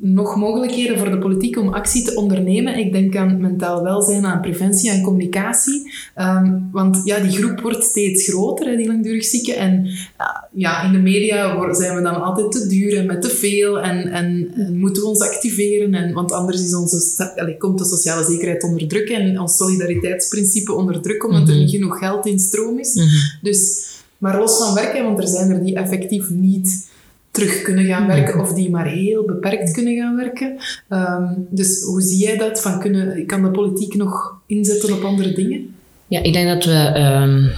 nog 0.00 0.36
mogelijkheden 0.36 0.98
voor 0.98 1.10
de 1.10 1.18
politiek 1.18 1.58
om 1.58 1.68
actie 1.68 2.04
te 2.04 2.14
ondernemen. 2.14 2.78
Ik 2.78 2.92
denk 2.92 3.16
aan 3.16 3.40
mentaal 3.40 3.82
welzijn, 3.82 4.26
aan 4.26 4.40
preventie 4.40 4.90
en 4.90 5.02
communicatie. 5.02 5.92
Um, 6.18 6.68
want 6.72 7.00
ja, 7.04 7.20
die 7.20 7.30
groep 7.30 7.60
wordt 7.60 7.84
steeds 7.84 8.28
groter, 8.28 8.66
hè, 8.66 8.76
die 8.76 8.86
langdurig 8.86 9.24
zieken. 9.24 9.56
En 9.56 9.84
uh, 9.84 10.26
ja, 10.52 10.82
in 10.82 10.92
de 10.92 10.98
media 10.98 11.74
zijn 11.74 11.96
we 11.96 12.02
dan 12.02 12.22
altijd 12.22 12.52
te 12.52 12.66
duur 12.66 12.96
en 12.96 13.06
met 13.06 13.22
te 13.22 13.30
veel. 13.30 13.80
En, 13.80 14.12
en, 14.12 14.50
en 14.54 14.78
moeten 14.78 15.02
we 15.02 15.08
ons 15.08 15.20
activeren. 15.20 15.94
En, 15.94 16.12
want 16.12 16.32
anders 16.32 16.62
is 16.62 16.74
onze, 16.74 17.30
allez, 17.36 17.58
komt 17.58 17.78
de 17.78 17.84
sociale 17.84 18.24
zekerheid 18.24 18.62
onder 18.62 18.88
druk 18.88 19.08
en 19.08 19.40
ons 19.40 19.56
solidariteitsprincipe 19.56 20.72
onder 20.72 21.00
druk, 21.00 21.24
omdat 21.24 21.40
mm 21.40 21.46
-hmm. 21.46 21.54
er 21.54 21.60
niet 21.60 21.70
genoeg 21.70 21.98
geld 21.98 22.26
in 22.26 22.38
stroom 22.38 22.78
is. 22.78 22.94
Mm 22.94 23.02
-hmm. 23.02 23.38
Dus, 23.42 23.88
maar 24.18 24.38
los 24.38 24.56
van 24.56 24.74
werken, 24.74 25.04
want 25.04 25.18
er 25.18 25.28
zijn 25.28 25.50
er 25.50 25.64
die 25.64 25.76
effectief 25.76 26.30
niet 26.30 26.92
terug 27.34 27.62
kunnen 27.62 27.84
gaan 27.84 28.06
werken 28.06 28.40
of 28.40 28.52
die 28.52 28.70
maar 28.70 28.86
heel 28.86 29.24
beperkt 29.24 29.72
kunnen 29.72 29.96
gaan 29.96 30.16
werken. 30.16 30.56
Um, 30.88 31.46
dus 31.50 31.82
hoe 31.82 32.00
zie 32.00 32.18
jij 32.18 32.36
dat? 32.36 32.60
Van 32.60 32.80
kunnen, 32.80 33.26
kan 33.26 33.42
de 33.42 33.50
politiek 33.50 33.94
nog 33.94 34.34
inzetten 34.46 34.92
op 34.92 35.04
andere 35.04 35.32
dingen? 35.32 35.74
Ja, 36.08 36.22
ik 36.22 36.32
denk 36.32 36.48
dat 36.48 36.64
we. 36.64 37.00
Um, 37.00 37.50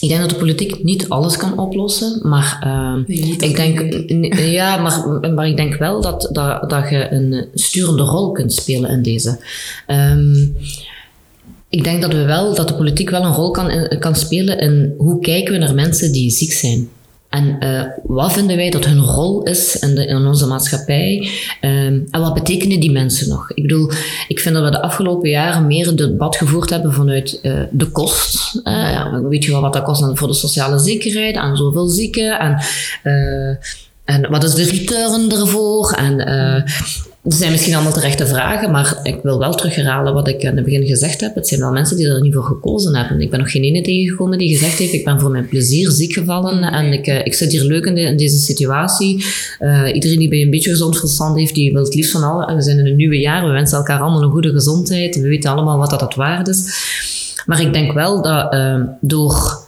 ik 0.00 0.08
denk 0.08 0.20
dat 0.20 0.30
de 0.30 0.36
politiek 0.36 0.84
niet 0.84 1.08
alles 1.08 1.36
kan 1.36 1.58
oplossen, 1.58 2.28
maar 2.28 2.64
um, 2.66 3.04
nee, 3.06 3.36
ik 3.38 3.56
denk, 3.56 3.94
ja, 4.38 4.76
maar, 4.76 5.30
maar 5.34 5.48
ik 5.48 5.56
denk 5.56 5.74
wel 5.74 6.00
dat, 6.00 6.28
dat, 6.32 6.70
dat 6.70 6.90
je 6.90 7.10
een 7.10 7.48
sturende 7.54 8.02
rol 8.02 8.32
kunt 8.32 8.52
spelen 8.52 8.90
in 8.90 9.02
deze. 9.02 9.38
Ik 11.68 11.84
denk 11.84 12.02
dat 12.02 12.12
we 12.12 12.24
wel, 12.24 12.54
dat 12.54 12.68
de 12.68 12.74
politiek 12.74 13.10
wel 13.10 13.24
een 13.24 13.34
rol 13.34 13.50
kan, 13.50 13.96
kan 13.98 14.14
spelen 14.14 14.58
in 14.58 14.94
hoe 14.98 15.20
kijken 15.20 15.52
we 15.52 15.58
naar 15.58 15.74
mensen 15.74 16.12
die 16.12 16.30
ziek 16.30 16.52
zijn. 16.52 16.88
En 17.30 17.56
uh, 17.60 17.82
wat 18.02 18.32
vinden 18.32 18.56
wij 18.56 18.70
dat 18.70 18.84
hun 18.84 19.00
rol 19.00 19.42
is 19.42 19.78
in, 19.78 19.94
de, 19.94 20.06
in 20.06 20.26
onze 20.26 20.46
maatschappij? 20.46 21.28
Um, 21.60 22.06
en 22.10 22.20
wat 22.20 22.34
betekenen 22.34 22.80
die 22.80 22.90
mensen 22.90 23.28
nog? 23.28 23.50
Ik 23.50 23.62
bedoel, 23.62 23.90
ik 24.28 24.40
vind 24.40 24.54
dat 24.54 24.64
we 24.64 24.70
de 24.70 24.82
afgelopen 24.82 25.30
jaren 25.30 25.66
meer 25.66 25.86
het 25.86 25.98
debat 25.98 26.36
gevoerd 26.36 26.70
hebben 26.70 26.92
vanuit 26.92 27.38
uh, 27.42 27.60
de 27.70 27.86
kost. 27.86 28.60
Uh, 28.64 29.18
weet 29.28 29.44
je 29.44 29.50
wel 29.50 29.60
wat 29.60 29.72
dat 29.72 29.82
kost 29.82 30.04
voor 30.14 30.28
de 30.28 30.34
sociale 30.34 30.78
zekerheid 30.78 31.36
en 31.36 31.56
zoveel 31.56 31.88
zieken 31.88 32.38
en... 32.38 32.62
En 34.04 34.30
wat 34.30 34.44
is 34.44 34.54
de 34.54 34.64
return 34.64 35.30
ervoor? 35.30 35.92
En 35.92 36.18
er 37.22 37.32
zijn 37.32 37.50
misschien 37.50 37.74
allemaal 37.74 37.92
terechte 37.92 38.26
vragen, 38.26 38.70
maar 38.70 39.00
ik 39.02 39.18
wil 39.22 39.38
wel 39.38 39.54
terugherhalen 39.54 40.14
wat 40.14 40.28
ik 40.28 40.42
in 40.42 40.56
het 40.56 40.64
begin 40.64 40.86
gezegd 40.86 41.20
heb. 41.20 41.34
Het 41.34 41.48
zijn 41.48 41.60
wel 41.60 41.72
mensen 41.72 41.96
die 41.96 42.08
er 42.08 42.20
niet 42.20 42.34
voor 42.34 42.42
gekozen 42.42 42.96
hebben. 42.96 43.20
Ik 43.20 43.30
ben 43.30 43.38
nog 43.38 43.50
geen 43.50 43.62
ene 43.62 43.82
tegengekomen 43.82 44.38
die 44.38 44.56
gezegd 44.56 44.78
heeft, 44.78 44.92
ik 44.92 45.04
ben 45.04 45.20
voor 45.20 45.30
mijn 45.30 45.48
plezier 45.48 45.90
ziek 45.90 46.12
gevallen 46.12 46.62
en 46.62 46.92
ik, 46.92 47.06
eh, 47.06 47.26
ik 47.26 47.34
zit 47.34 47.52
hier 47.52 47.64
leuk 47.64 47.84
in, 47.84 47.94
de, 47.94 48.00
in 48.00 48.16
deze 48.16 48.38
situatie. 48.38 49.24
Uh, 49.60 49.94
iedereen 49.94 50.18
die 50.18 50.28
bij 50.28 50.40
een 50.40 50.50
beetje 50.50 50.70
gezond 50.70 50.98
verstand 50.98 51.36
heeft, 51.36 51.54
die 51.54 51.72
wil 51.72 51.84
het 51.84 51.94
liefst 51.94 52.12
van 52.12 52.22
alle. 52.22 52.54
We 52.54 52.62
zijn 52.62 52.78
in 52.78 52.86
een 52.86 52.96
nieuwe 52.96 53.18
jaar, 53.18 53.44
we 53.44 53.50
wensen 53.50 53.78
elkaar 53.78 54.00
allemaal 54.00 54.22
een 54.22 54.30
goede 54.30 54.50
gezondheid. 54.50 55.16
We 55.16 55.28
weten 55.28 55.50
allemaal 55.50 55.78
wat 55.78 55.90
dat 55.90 56.00
het 56.00 56.14
waard 56.14 56.48
is. 56.48 56.64
Maar 57.46 57.60
ik 57.60 57.72
denk 57.72 57.92
wel 57.92 58.22
dat 58.22 58.54
uh, 58.54 58.82
door 59.00 59.59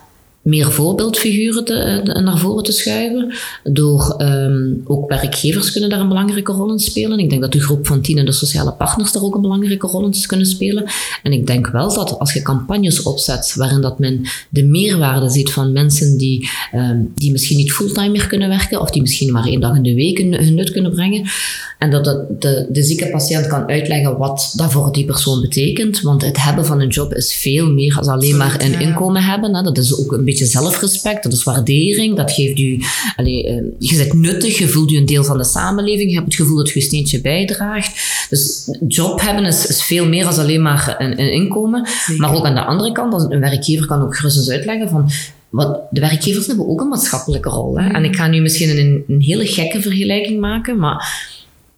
meer 0.43 0.73
voorbeeldfiguren 0.73 1.65
te, 1.65 2.01
naar 2.25 2.39
voren 2.39 2.65
te 2.65 2.73
schuiven. 2.73 3.35
Door 3.63 4.15
um, 4.19 4.83
ook 4.85 5.09
werkgevers 5.09 5.73
kunnen 5.73 5.91
daar 5.91 6.01
een 6.01 6.09
belangrijke 6.09 6.53
rol 6.53 6.73
in 6.73 6.79
spelen. 6.79 7.19
Ik 7.19 7.31
denk 7.31 7.43
dat 7.43 7.53
de 7.53 7.61
groep 7.61 7.87
van 7.87 8.01
tien 8.01 8.19
en 8.19 8.25
de 8.25 8.33
sociale 8.33 8.73
partners 8.73 9.13
daar 9.13 9.23
ook 9.23 9.35
een 9.35 9.41
belangrijke 9.41 9.87
rol 9.87 10.05
in 10.05 10.15
kunnen 10.27 10.47
spelen. 10.47 10.85
En 11.23 11.33
ik 11.33 11.47
denk 11.47 11.67
wel 11.67 11.95
dat 11.95 12.19
als 12.19 12.33
je 12.33 12.43
campagnes 12.43 13.03
opzet 13.03 13.55
waarin 13.57 13.81
dat 13.81 13.99
men 13.99 14.21
de 14.49 14.65
meerwaarde 14.65 15.29
ziet 15.29 15.53
van 15.53 15.73
mensen 15.73 16.19
die, 16.19 16.49
um, 16.75 17.13
die 17.15 17.33
misschien 17.33 17.57
niet 17.57 17.73
fulltime 17.73 18.09
meer 18.09 18.27
kunnen 18.27 18.49
werken 18.49 18.81
of 18.81 18.91
die 18.91 19.03
misschien 19.03 19.33
maar 19.33 19.47
één 19.47 19.61
dag 19.61 19.77
in 19.77 19.83
de 19.83 19.95
week 19.95 20.19
hun 20.19 20.55
nut 20.55 20.71
kunnen 20.71 20.91
brengen. 20.91 21.31
En 21.79 21.91
dat 21.91 22.05
de, 22.05 22.67
de 22.69 22.83
zieke 22.83 23.11
patiënt 23.11 23.47
kan 23.47 23.69
uitleggen 23.69 24.19
wat 24.19 24.53
dat 24.57 24.73
voor 24.73 24.93
die 24.93 25.05
persoon 25.05 25.41
betekent. 25.41 26.01
Want 26.01 26.23
het 26.23 26.43
hebben 26.43 26.67
van 26.67 26.81
een 26.81 26.89
job 26.89 27.15
is 27.15 27.35
veel 27.35 27.73
meer 27.73 27.95
dan 27.95 28.09
alleen 28.09 28.37
maar 28.37 28.63
een 28.63 28.81
inkomen 28.81 29.23
hebben. 29.23 29.55
Hè. 29.55 29.63
Dat 29.63 29.79
is 29.79 29.99
ook 29.99 30.13
een 30.13 30.25
beetje 30.33 30.61
zelfrespect, 30.61 31.23
dat 31.23 31.33
is 31.33 31.45
waardering. 31.45 32.17
Dat 32.17 32.33
geeft 32.33 32.59
u, 32.59 32.79
allee, 33.17 33.45
uh, 33.45 33.63
je 33.79 33.97
bent 33.97 34.13
nuttig, 34.13 34.59
je 34.59 34.69
voelt 34.69 34.91
je 34.91 34.99
een 34.99 35.07
deel 35.07 35.25
van 35.25 35.39
de 35.39 35.45
samenleving, 35.45 36.09
je 36.09 36.15
hebt 36.15 36.27
het 36.27 36.37
gevoel 36.37 36.57
dat 36.57 36.69
je 36.69 36.77
een 36.77 36.83
steentje 36.83 37.21
bijdraagt. 37.21 38.27
Dus 38.29 38.71
job 38.89 39.21
hebben 39.21 39.45
is, 39.45 39.67
is 39.67 39.83
veel 39.83 40.09
meer 40.09 40.25
dan 40.25 40.39
alleen 40.39 40.63
maar 40.63 40.95
een, 40.99 41.21
een 41.21 41.33
inkomen. 41.33 41.89
Maar 42.17 42.35
ook 42.35 42.47
aan 42.47 42.55
de 42.55 42.65
andere 42.65 42.93
kant, 42.93 43.33
een 43.33 43.41
werkgever 43.41 43.87
kan 43.87 44.03
ook 44.03 44.17
gerust 44.17 44.37
eens 44.37 44.51
uitleggen 44.51 44.89
van 44.89 45.11
wat, 45.49 45.81
de 45.91 46.01
werkgevers 46.01 46.47
hebben 46.47 46.69
ook 46.69 46.81
een 46.81 46.89
maatschappelijke 46.89 47.49
rol. 47.49 47.79
Hè? 47.79 47.89
En 47.89 48.05
ik 48.05 48.17
ga 48.17 48.27
nu 48.27 48.41
misschien 48.41 48.79
een, 48.79 49.05
een 49.09 49.21
hele 49.21 49.47
gekke 49.47 49.81
vergelijking 49.81 50.41
maken, 50.41 50.79
maar 50.79 51.31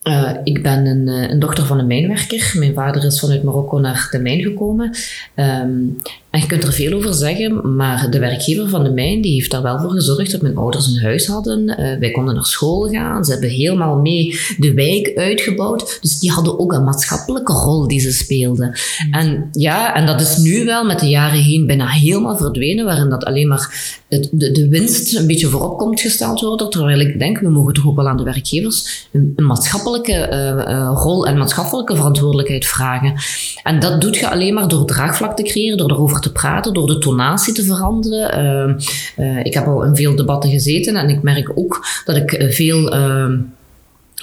uh, 0.05 0.31
ik 0.45 0.63
ben 0.63 0.87
een, 0.87 1.09
uh, 1.09 1.31
een, 1.31 1.39
dochter 1.39 1.67
van 1.67 1.79
een 1.79 1.87
mijnwerker. 1.87 2.53
Mijn 2.55 2.75
vader 2.75 3.05
is 3.05 3.21
vanuit 3.21 3.43
Marokko 3.43 3.79
naar 3.79 4.09
de 4.11 4.19
mijn 4.19 4.43
gekomen. 4.43 4.97
Um, 5.37 5.97
en 6.35 6.41
je 6.41 6.47
kunt 6.47 6.63
er 6.65 6.73
veel 6.73 6.93
over 6.93 7.15
zeggen, 7.15 7.77
maar 7.77 8.11
de 8.11 8.19
werkgever 8.19 8.69
van 8.69 8.85
de 8.85 8.91
mijn 8.91 9.21
die 9.21 9.33
heeft 9.33 9.51
daar 9.51 9.63
wel 9.63 9.79
voor 9.79 9.91
gezorgd 9.91 10.31
dat 10.31 10.43
mijn 10.43 10.57
ouders 10.57 10.87
een 10.87 11.03
huis 11.03 11.27
hadden. 11.27 11.69
Uh, 11.69 11.99
wij 11.99 12.11
konden 12.11 12.35
naar 12.35 12.47
school 12.47 12.89
gaan. 12.89 13.25
Ze 13.25 13.33
hebben 13.33 13.51
helemaal 13.51 13.97
mee 13.97 14.41
de 14.59 14.73
wijk 14.75 15.13
uitgebouwd. 15.15 15.99
Dus 16.01 16.19
die 16.19 16.31
hadden 16.31 16.59
ook 16.59 16.73
een 16.73 16.85
maatschappelijke 16.85 17.53
rol 17.53 17.89
die 17.89 18.01
ze 18.01 18.13
speelden. 18.13 18.79
En 19.11 19.49
ja, 19.53 19.95
en 19.95 20.07
dat 20.07 20.21
is 20.21 20.37
nu 20.37 20.65
wel 20.65 20.85
met 20.85 21.01
de 21.01 21.09
jaren 21.09 21.43
heen 21.43 21.67
bijna 21.67 21.89
helemaal 21.89 22.37
verdwenen, 22.37 22.85
waarin 22.85 23.09
dat 23.09 23.25
alleen 23.25 23.49
maar 23.49 23.99
het, 24.09 24.29
de, 24.33 24.51
de 24.51 24.69
winst 24.69 25.17
een 25.17 25.27
beetje 25.27 25.49
voorop 25.49 25.79
komt 25.79 26.01
gesteld 26.01 26.41
worden. 26.41 26.71
Terwijl 26.71 27.01
ik 27.01 27.19
denk, 27.19 27.39
we 27.39 27.51
mogen 27.51 27.75
toch 27.75 27.87
ook 27.87 27.97
wel 27.97 28.09
aan 28.09 28.17
de 28.17 28.23
werkgevers 28.23 29.09
een, 29.13 29.35
maatschappelijke 29.37 30.29
uh, 30.33 30.91
rol 31.03 31.27
en 31.27 31.39
maatschappelijke 31.39 31.97
verantwoordelijkheid 31.97 32.67
vragen. 32.67 33.15
En 33.63 33.81
dat 33.81 34.01
doet 34.01 34.17
je 34.17 34.31
alleen 34.31 34.55
maar 34.55 34.69
door 34.69 34.87
draagvlak 34.87 35.37
te 35.37 35.43
creëren, 35.43 35.79
door 35.79 35.91
erover 35.91 36.23
te 36.25 36.33
praten, 36.33 36.75
door 36.75 36.87
de 36.87 36.99
tonatie 36.99 37.55
te 37.55 37.65
veranderen. 37.65 38.79
Uh, 39.17 39.45
ik 39.45 39.55
heb 39.55 39.67
al 39.67 39.85
in 39.85 39.97
veel 39.97 40.17
debatten 40.17 40.51
gezeten 40.51 40.97
en 40.97 41.09
ik 41.09 41.23
merk 41.23 41.53
ook 41.55 41.87
dat 42.05 42.17
ik 42.17 42.47
veel 42.49 42.93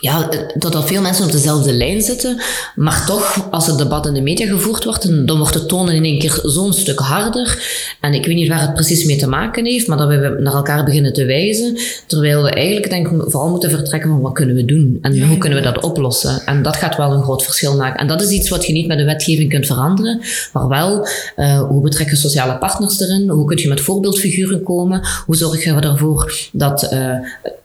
ja, 0.01 0.29
dat 0.57 0.87
veel 0.87 1.01
mensen 1.01 1.25
op 1.25 1.31
dezelfde 1.31 1.73
lijn 1.73 2.01
zitten, 2.01 2.41
maar 2.75 3.05
toch, 3.05 3.47
als 3.51 3.67
het 3.67 3.77
debat 3.77 4.05
in 4.05 4.13
de 4.13 4.21
media 4.21 4.47
gevoerd 4.47 4.83
wordt, 4.83 5.27
dan 5.27 5.37
wordt 5.37 5.53
de 5.53 5.65
toon 5.65 5.89
in 5.89 6.03
één 6.03 6.19
keer 6.19 6.39
zo'n 6.43 6.73
stuk 6.73 6.99
harder. 6.99 7.63
En 7.99 8.13
ik 8.13 8.25
weet 8.25 8.35
niet 8.35 8.47
waar 8.47 8.61
het 8.61 8.73
precies 8.73 9.05
mee 9.05 9.17
te 9.17 9.27
maken 9.27 9.65
heeft, 9.65 9.87
maar 9.87 9.97
dat 9.97 10.07
we 10.07 10.37
naar 10.39 10.53
elkaar 10.53 10.83
beginnen 10.83 11.13
te 11.13 11.25
wijzen, 11.25 11.77
terwijl 12.07 12.43
we 12.43 12.49
eigenlijk 12.49 12.89
denk 12.89 13.07
ik 13.07 13.23
vooral 13.27 13.49
moeten 13.49 13.69
vertrekken 13.69 14.09
van 14.09 14.21
wat 14.21 14.33
kunnen 14.33 14.55
we 14.55 14.65
doen 14.65 14.97
en 15.01 15.27
hoe 15.27 15.37
kunnen 15.37 15.59
we 15.59 15.63
dat 15.63 15.83
oplossen. 15.83 16.41
En 16.45 16.63
dat 16.63 16.75
gaat 16.75 16.97
wel 16.97 17.11
een 17.11 17.23
groot 17.23 17.43
verschil 17.43 17.75
maken. 17.75 17.99
En 17.99 18.07
dat 18.07 18.21
is 18.21 18.29
iets 18.29 18.49
wat 18.49 18.65
je 18.65 18.73
niet 18.73 18.87
met 18.87 18.97
de 18.97 19.03
wetgeving 19.03 19.49
kunt 19.49 19.65
veranderen, 19.65 20.21
maar 20.53 20.67
wel 20.67 21.07
uh, 21.37 21.61
hoe 21.61 21.81
betrekken 21.81 22.17
sociale 22.17 22.57
partners 22.57 22.99
erin, 22.99 23.29
hoe 23.29 23.45
kun 23.45 23.57
je 23.57 23.67
met 23.67 23.81
voorbeeldfiguren 23.81 24.63
komen, 24.63 25.01
hoe 25.25 25.35
zorg 25.35 25.63
je 25.63 25.73
ervoor 25.73 26.49
dat, 26.51 26.89
uh, 26.93 27.13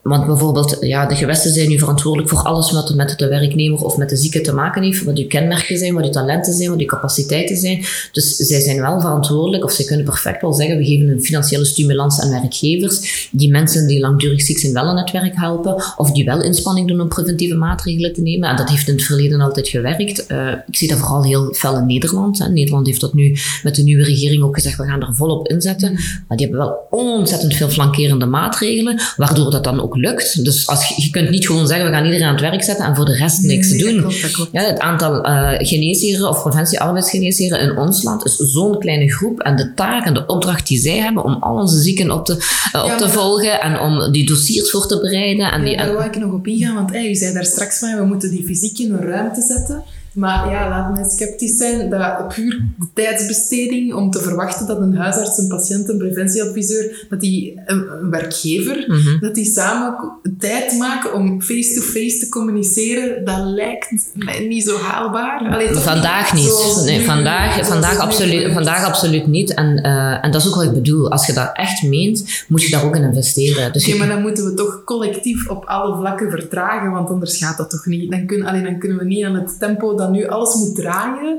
want 0.07 0.27
bijvoorbeeld, 0.27 0.77
ja, 0.81 1.07
de 1.07 1.14
gewesten 1.14 1.53
zijn 1.53 1.69
nu 1.69 1.79
verantwoordelijk 1.79 2.31
voor 2.31 2.38
alles 2.38 2.73
wat 2.73 2.95
met 2.95 3.19
de 3.19 3.29
werknemer 3.29 3.81
of 3.81 3.97
met 3.97 4.09
de 4.09 4.16
zieke 4.16 4.40
te 4.40 4.53
maken 4.53 4.83
heeft, 4.83 5.05
wat 5.05 5.19
uw 5.19 5.27
kenmerken 5.27 5.79
zijn, 5.79 5.95
wat 5.95 6.05
uw 6.05 6.11
talenten 6.11 6.53
zijn, 6.53 6.71
wat 6.71 6.81
uw 6.81 6.87
capaciteiten 6.87 7.57
zijn. 7.57 7.85
Dus 8.12 8.37
zij 8.37 8.61
zijn 8.61 8.81
wel 8.81 9.01
verantwoordelijk, 9.01 9.64
of 9.64 9.73
zij 9.73 9.85
kunnen 9.85 10.05
perfect 10.05 10.42
wel 10.42 10.53
zeggen, 10.53 10.77
we 10.77 10.85
geven 10.85 11.09
een 11.09 11.23
financiële 11.23 11.64
stimulans 11.64 12.21
aan 12.21 12.31
werkgevers, 12.31 13.29
die 13.31 13.51
mensen 13.51 13.87
die 13.87 14.01
langdurig 14.01 14.42
ziek 14.42 14.59
zijn 14.59 14.73
wel 14.73 14.85
aan 14.85 14.97
het 14.97 15.11
werk 15.11 15.37
helpen, 15.37 15.83
of 15.97 16.11
die 16.11 16.25
wel 16.25 16.42
inspanning 16.42 16.88
doen 16.88 17.01
om 17.01 17.09
preventieve 17.09 17.55
maatregelen 17.55 18.12
te 18.12 18.23
nemen. 18.23 18.49
En 18.49 18.57
dat 18.57 18.69
heeft 18.69 18.88
in 18.88 18.95
het 18.95 19.05
verleden 19.05 19.40
altijd 19.40 19.69
gewerkt. 19.69 20.25
Uh, 20.29 20.53
ik 20.66 20.77
zie 20.77 20.88
dat 20.88 20.99
vooral 20.99 21.25
heel 21.25 21.53
fel 21.55 21.77
in 21.77 21.87
Nederland. 21.87 22.38
Hè. 22.38 22.49
Nederland 22.49 22.87
heeft 22.87 23.01
dat 23.01 23.14
nu 23.14 23.37
met 23.62 23.75
de 23.75 23.83
nieuwe 23.83 24.05
regering 24.05 24.42
ook 24.42 24.55
gezegd, 24.55 24.77
we 24.77 24.85
gaan 24.85 25.03
er 25.03 25.14
volop 25.14 25.49
inzetten. 25.49 25.92
Maar 25.92 26.37
die 26.37 26.47
hebben 26.47 26.66
wel 26.66 26.87
ontzettend 26.90 27.55
veel 27.55 27.69
flankerende 27.69 28.27
maatregelen, 28.27 29.01
waardoor 29.16 29.51
dat 29.51 29.64
dan 29.64 29.81
ook 29.81 29.96
lukt. 29.97 30.45
Dus 30.45 30.67
als, 30.67 30.89
je 30.97 31.11
kunt 31.11 31.31
niet 31.31 31.47
gewoon 31.47 31.67
zeggen, 31.67 31.87
we 31.87 31.93
gaan 31.93 32.05
iedereen 32.05 32.27
aan 32.27 32.33
het 32.33 32.43
werk 32.43 32.65
zetten 32.65 32.85
en 32.85 32.97
voor 32.97 33.05
de 33.05 33.17
rest 33.17 33.43
niks 33.43 33.71
nee, 33.71 33.79
doen. 33.79 34.13
Ja, 34.53 34.63
het 34.63 34.79
aantal 34.79 35.29
uh, 35.29 35.51
geneesheren 35.59 36.29
of 36.29 36.43
preventie 36.43 36.81
arbeidsgeneesheren 36.81 37.61
in 37.61 37.77
ons 37.77 38.03
land 38.03 38.25
is 38.25 38.37
zo'n 38.37 38.79
kleine 38.79 39.13
groep 39.13 39.41
en 39.41 39.57
de 39.57 39.75
taak 39.75 40.07
en 40.07 40.15
de 40.15 40.27
opdracht 40.27 40.67
die 40.67 40.79
zij 40.79 40.99
hebben 40.99 41.25
om 41.25 41.37
al 41.41 41.57
onze 41.57 41.81
zieken 41.81 42.11
op 42.11 42.25
te, 42.25 42.33
uh, 42.33 42.83
op 42.83 42.89
ja, 42.89 42.97
te 42.97 43.09
volgen 43.09 43.61
en 43.61 43.81
om 43.81 44.13
die 44.13 44.27
dossiers 44.27 44.71
voor 44.71 44.87
te 44.87 45.01
bereiden. 45.01 45.53
En 45.53 45.61
ja, 45.61 45.67
die, 45.67 45.77
daar 45.77 45.93
wil 45.93 46.01
ik 46.01 46.17
nog 46.17 46.33
op 46.33 46.47
ingaan, 46.47 46.75
want 46.75 46.91
hey, 46.91 47.11
u 47.11 47.15
zei 47.15 47.33
daar 47.33 47.45
straks 47.45 47.79
van, 47.79 47.97
we 47.97 48.05
moeten 48.05 48.31
die 48.31 48.45
fysiek 48.45 48.79
in 48.79 48.93
een 48.93 49.05
ruimte 49.05 49.43
zetten. 49.43 49.83
Maar 50.17 50.51
ja, 50.51 50.69
laat 50.69 50.97
me 50.97 51.11
sceptisch 51.11 51.57
zijn 51.57 51.91
dat 51.91 52.29
puur 52.35 52.63
de 52.79 52.87
tijdsbesteding 52.95 53.95
om 53.95 54.11
te 54.11 54.21
verwachten 54.21 54.67
dat 54.67 54.81
een 54.81 54.97
huisarts, 54.97 55.39
een 55.39 55.49
patiënt, 55.49 55.89
een 55.89 55.99
preventieadviseur, 55.99 57.07
dat 57.09 57.21
die 57.21 57.61
een, 57.67 57.87
een 58.01 58.11
werkgever, 58.11 58.85
mm 58.87 58.97
-hmm. 58.97 59.21
dat 59.21 59.35
die 59.35 59.45
samen 59.45 59.97
tijd 60.39 60.79
maken 60.79 61.15
om 61.15 61.43
face-to-face 61.43 62.19
te 62.19 62.29
communiceren, 62.29 63.25
dat 63.25 63.39
lijkt 63.45 64.11
mij 64.15 64.47
niet 64.47 64.65
zo 64.65 64.79
haalbaar. 64.79 65.49
Allee, 65.51 65.75
vandaag 65.75 66.33
niet. 66.33 66.45
niet. 66.45 66.85
Nee, 66.85 67.05
vandaag, 67.05 67.67
vandaag, 67.67 67.99
absoluut, 67.99 68.53
vandaag 68.53 68.85
absoluut 68.85 69.27
niet. 69.27 69.55
En, 69.55 69.81
uh, 69.87 70.25
en 70.25 70.31
dat 70.31 70.41
is 70.41 70.49
ook 70.49 70.55
wat 70.55 70.65
ik 70.65 70.73
bedoel. 70.73 71.11
Als 71.11 71.27
je 71.27 71.33
dat 71.33 71.51
echt 71.53 71.83
meent, 71.83 72.45
moet 72.49 72.63
je 72.63 72.71
daar 72.71 72.85
ook 72.85 72.97
in 72.97 73.03
investeren. 73.03 73.73
Dus 73.73 73.87
okay, 73.87 73.99
maar 73.99 74.09
dan 74.09 74.23
moeten 74.23 74.45
we 74.45 74.55
toch 74.55 74.83
collectief 74.85 75.49
op 75.49 75.65
alle 75.65 75.97
vlakken 75.97 76.31
vertragen, 76.31 76.91
want 76.91 77.11
anders 77.11 77.39
gaat 77.39 77.57
dat 77.57 77.71
toch 77.71 77.87
niet. 77.87 78.11
Dan, 78.11 78.27
kun, 78.27 78.47
allee, 78.47 78.63
dan 78.63 78.79
kunnen 78.79 78.99
we 78.99 79.05
niet 79.05 79.25
aan 79.25 79.35
het 79.35 79.59
tempo 79.59 79.97
dat 79.97 80.06
nu 80.11 80.27
alles 80.27 80.55
moet 80.55 80.75
draaien, 80.75 81.38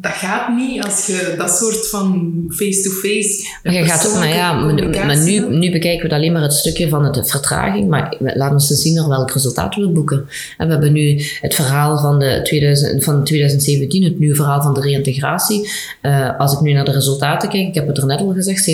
dat 0.00 0.12
gaat 0.12 0.56
niet 0.56 0.84
als 0.84 1.06
je 1.06 1.34
dat 1.38 1.50
soort 1.50 1.88
van 1.88 2.34
face-to-face. 2.48 3.46
Je 3.62 3.84
gaat, 3.84 4.14
maar 4.14 4.28
ja, 4.28 4.52
maar, 4.52 5.22
nu, 5.22 5.56
nu 5.56 5.70
bekijken 5.70 6.08
we 6.08 6.14
alleen 6.14 6.32
maar 6.32 6.42
het 6.42 6.52
stukje 6.52 6.88
van 6.88 7.12
de 7.12 7.24
vertraging, 7.24 7.88
maar 7.88 8.16
laat 8.18 8.52
ons 8.52 8.70
eens 8.70 8.82
zien 8.82 8.94
naar 8.94 9.08
welk 9.08 9.30
resultaat 9.30 9.74
we 9.74 9.88
boeken. 9.88 10.28
En 10.58 10.66
we 10.66 10.72
hebben 10.72 10.92
nu 10.92 11.22
het 11.40 11.54
verhaal 11.54 11.98
van, 11.98 12.18
de 12.18 12.40
2000, 12.42 13.04
van 13.04 13.24
2017, 13.24 14.04
het 14.04 14.18
nieuwe 14.18 14.34
verhaal 14.34 14.62
van 14.62 14.74
de 14.74 14.80
reïntegratie. 14.80 15.68
Uh, 16.02 16.38
als 16.38 16.52
ik 16.52 16.60
nu 16.60 16.72
naar 16.72 16.84
de 16.84 16.92
resultaten 16.92 17.48
kijk, 17.48 17.68
ik 17.68 17.74
heb 17.74 17.86
het 17.86 17.98
er 17.98 18.06
net 18.06 18.20
al 18.20 18.32
gezegd, 18.32 18.70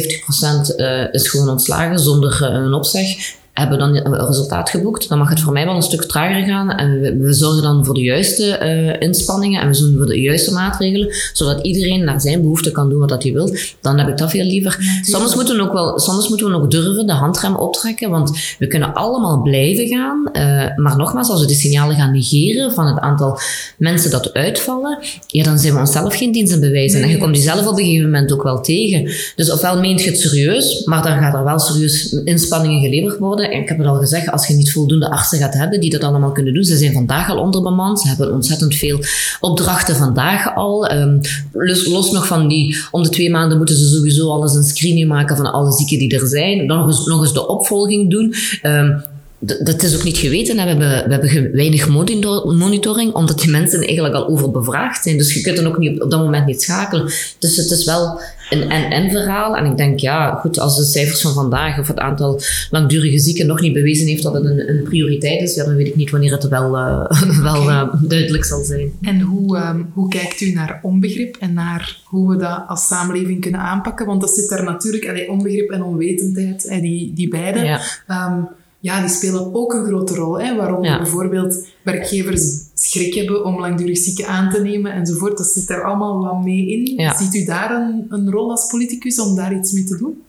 70% 0.72 0.76
uh, 0.76 1.12
is 1.12 1.28
gewoon 1.28 1.48
ontslagen 1.48 1.98
zonder 1.98 2.38
uh, 2.42 2.48
een 2.48 2.72
opzeg 2.72 3.38
hebben 3.60 3.78
dan 3.78 3.96
een 3.96 4.26
resultaat 4.26 4.70
geboekt, 4.70 5.08
dan 5.08 5.18
mag 5.18 5.28
het 5.28 5.40
voor 5.40 5.52
mij 5.52 5.64
wel 5.64 5.74
een 5.74 5.82
stuk 5.82 6.02
trager 6.02 6.42
gaan. 6.42 6.70
En 6.70 7.00
we, 7.00 7.16
we 7.16 7.32
zorgen 7.32 7.62
dan 7.62 7.84
voor 7.84 7.94
de 7.94 8.02
juiste 8.02 8.60
uh, 8.62 9.08
inspanningen 9.08 9.60
en 9.60 9.68
we 9.68 9.74
zorgen 9.74 9.96
voor 9.96 10.06
de 10.06 10.20
juiste 10.20 10.52
maatregelen, 10.52 11.14
zodat 11.32 11.64
iedereen 11.64 12.04
naar 12.04 12.20
zijn 12.20 12.40
behoefte 12.40 12.70
kan 12.70 12.88
doen 12.88 13.06
wat 13.06 13.22
hij 13.22 13.32
wil. 13.32 13.54
Dan 13.80 13.98
heb 13.98 14.08
ik 14.08 14.16
dat 14.18 14.30
veel 14.30 14.44
liever. 14.44 14.78
soms, 15.02 15.34
moeten 15.34 15.56
we 15.56 15.62
ook 15.62 15.72
wel, 15.72 15.98
soms 15.98 16.28
moeten 16.28 16.46
we 16.46 16.54
ook 16.54 16.70
durven 16.70 17.06
de 17.06 17.12
handrem 17.12 17.56
optrekken, 17.56 18.10
want 18.10 18.38
we 18.58 18.66
kunnen 18.66 18.94
allemaal 18.94 19.42
blijven 19.42 19.86
gaan. 19.86 20.28
Uh, 20.32 20.76
maar 20.76 20.96
nogmaals, 20.96 21.28
als 21.30 21.40
we 21.40 21.46
de 21.46 21.54
signalen 21.54 21.96
gaan 21.96 22.12
negeren 22.12 22.72
van 22.72 22.86
het 22.86 22.98
aantal 22.98 23.38
mensen 23.78 24.10
dat 24.10 24.32
uitvallen, 24.32 24.98
ja, 25.26 25.44
dan 25.44 25.58
zijn 25.58 25.74
we 25.74 25.80
onszelf 25.80 26.16
geen 26.16 26.32
dienst 26.32 26.52
aan 26.52 26.60
bewijzen. 26.60 27.00
Nee, 27.00 27.08
en 27.08 27.14
je 27.14 27.22
komt 27.22 27.36
jezelf 27.36 27.66
op 27.66 27.78
een 27.78 27.84
gegeven 27.84 28.10
moment 28.10 28.32
ook 28.32 28.42
wel 28.42 28.60
tegen. 28.60 29.12
Dus 29.36 29.50
ofwel 29.50 29.80
meent 29.80 30.02
je 30.02 30.10
het 30.10 30.20
serieus, 30.20 30.84
maar 30.84 31.02
dan 31.02 31.18
gaat 31.18 31.34
er 31.34 31.44
wel 31.44 31.58
serieus 31.58 32.12
inspanningen 32.24 32.80
geleverd 32.80 33.18
worden 33.18 33.49
ik 33.52 33.68
heb 33.68 33.78
het 33.78 33.86
al 33.86 33.98
gezegd, 33.98 34.30
als 34.30 34.46
je 34.46 34.54
niet 34.54 34.72
voldoende 34.72 35.10
artsen 35.10 35.38
gaat 35.38 35.54
hebben 35.54 35.80
die 35.80 35.90
dat 35.90 36.04
allemaal 36.04 36.32
kunnen 36.32 36.54
doen. 36.54 36.64
Ze 36.64 36.76
zijn 36.76 36.92
vandaag 36.92 37.30
al 37.30 37.38
onderbemand. 37.38 38.00
Ze 38.00 38.08
hebben 38.08 38.32
ontzettend 38.32 38.74
veel 38.74 38.98
opdrachten 39.40 39.96
vandaag 39.96 40.54
al. 40.54 40.92
Um, 40.92 41.20
los, 41.52 41.86
los, 41.86 42.10
nog 42.10 42.26
van 42.26 42.48
die, 42.48 42.76
om 42.90 43.02
de 43.02 43.08
twee 43.08 43.30
maanden 43.30 43.56
moeten 43.56 43.76
ze 43.76 43.88
sowieso 43.88 44.30
alles 44.30 44.54
een 44.54 44.64
screening 44.64 45.08
maken 45.08 45.36
van 45.36 45.52
alle 45.52 45.72
zieken 45.72 45.98
die 45.98 46.18
er 46.18 46.26
zijn. 46.26 46.66
Nog 46.66 46.86
eens, 46.86 47.06
nog 47.06 47.22
eens 47.22 47.32
de 47.32 47.48
opvolging 47.48 48.10
doen. 48.10 48.34
Um, 48.62 49.02
dat 49.40 49.82
is 49.82 49.96
ook 49.96 50.04
niet 50.04 50.18
geweten. 50.18 50.56
We 50.56 50.62
hebben, 50.62 51.08
we 51.08 51.28
hebben 51.28 51.52
weinig 51.52 51.88
monitoring, 51.88 53.12
omdat 53.12 53.40
die 53.40 53.50
mensen 53.50 53.80
eigenlijk 53.80 54.14
al 54.14 54.28
overbevraagd 54.28 55.02
zijn. 55.02 55.18
Dus 55.18 55.34
je 55.34 55.40
kunt 55.40 55.56
dan 55.56 55.66
ook 55.66 55.78
niet 55.78 56.02
op 56.02 56.10
dat 56.10 56.20
moment 56.20 56.46
niet 56.46 56.62
schakelen. 56.62 57.12
Dus 57.38 57.56
het 57.56 57.70
is 57.70 57.84
wel 57.84 58.20
een 58.50 58.70
en-en 58.70 59.10
verhaal. 59.10 59.56
En 59.56 59.64
ik 59.64 59.76
denk, 59.76 60.00
ja, 60.00 60.34
goed, 60.34 60.58
als 60.58 60.76
de 60.76 60.84
cijfers 60.84 61.20
van 61.20 61.32
vandaag 61.32 61.78
of 61.78 61.88
het 61.88 61.98
aantal 61.98 62.40
langdurige 62.70 63.18
zieken 63.18 63.46
nog 63.46 63.60
niet 63.60 63.72
bewezen 63.72 64.06
heeft 64.06 64.22
dat 64.22 64.34
het 64.34 64.44
een, 64.44 64.68
een 64.68 64.82
prioriteit 64.82 65.40
is, 65.40 65.54
ja, 65.54 65.64
dan 65.64 65.76
weet 65.76 65.86
ik 65.86 65.96
niet 65.96 66.10
wanneer 66.10 66.32
het 66.32 66.48
wel, 66.48 66.76
uh, 66.76 67.10
wel 67.52 67.68
uh, 67.68 67.94
duidelijk 68.02 68.44
zal 68.44 68.64
zijn. 68.64 68.92
En 69.02 69.20
hoe, 69.20 69.58
um, 69.58 69.90
hoe 69.94 70.08
kijkt 70.08 70.40
u 70.40 70.52
naar 70.52 70.80
onbegrip 70.82 71.36
en 71.36 71.52
naar 71.52 71.98
hoe 72.04 72.28
we 72.28 72.36
dat 72.36 72.64
als 72.66 72.86
samenleving 72.86 73.40
kunnen 73.40 73.60
aanpakken? 73.60 74.06
Want 74.06 74.20
dat 74.20 74.34
zit 74.34 74.48
daar 74.48 74.64
natuurlijk, 74.64 75.08
allee, 75.08 75.30
onbegrip 75.30 75.70
en 75.70 75.82
onwetendheid, 75.82 76.68
die, 76.80 77.12
die 77.14 77.28
beide. 77.28 77.60
Ja. 77.64 77.80
Um, 78.28 78.48
ja, 78.80 79.00
die 79.00 79.08
spelen 79.08 79.54
ook 79.54 79.72
een 79.72 79.84
grote 79.84 80.14
rol. 80.14 80.40
Hè? 80.40 80.56
Waarom 80.56 80.82
bijvoorbeeld 80.82 81.66
werkgevers 81.82 82.42
schrik 82.74 83.14
hebben 83.14 83.44
om 83.44 83.60
langdurig 83.60 83.98
zieken 83.98 84.26
aan 84.26 84.50
te 84.50 84.62
nemen 84.62 84.92
enzovoort. 84.92 85.38
Dat 85.38 85.46
zit 85.46 85.70
er 85.70 85.84
allemaal 85.84 86.22
wat 86.22 86.44
mee 86.44 86.66
in. 86.66 87.12
Ziet 87.16 87.34
u 87.34 87.44
daar 87.44 87.70
een, 87.70 88.06
een 88.08 88.30
rol 88.30 88.50
als 88.50 88.66
politicus 88.66 89.20
om 89.20 89.36
daar 89.36 89.54
iets 89.54 89.72
mee 89.72 89.84
te 89.84 89.96
doen? 89.96 90.22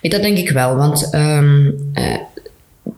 Ja, 0.00 0.10
dat 0.10 0.22
denk 0.22 0.38
ik 0.38 0.50
wel, 0.50 0.76
want 0.76 1.14
um, 1.14 1.66
uh, 1.94 2.16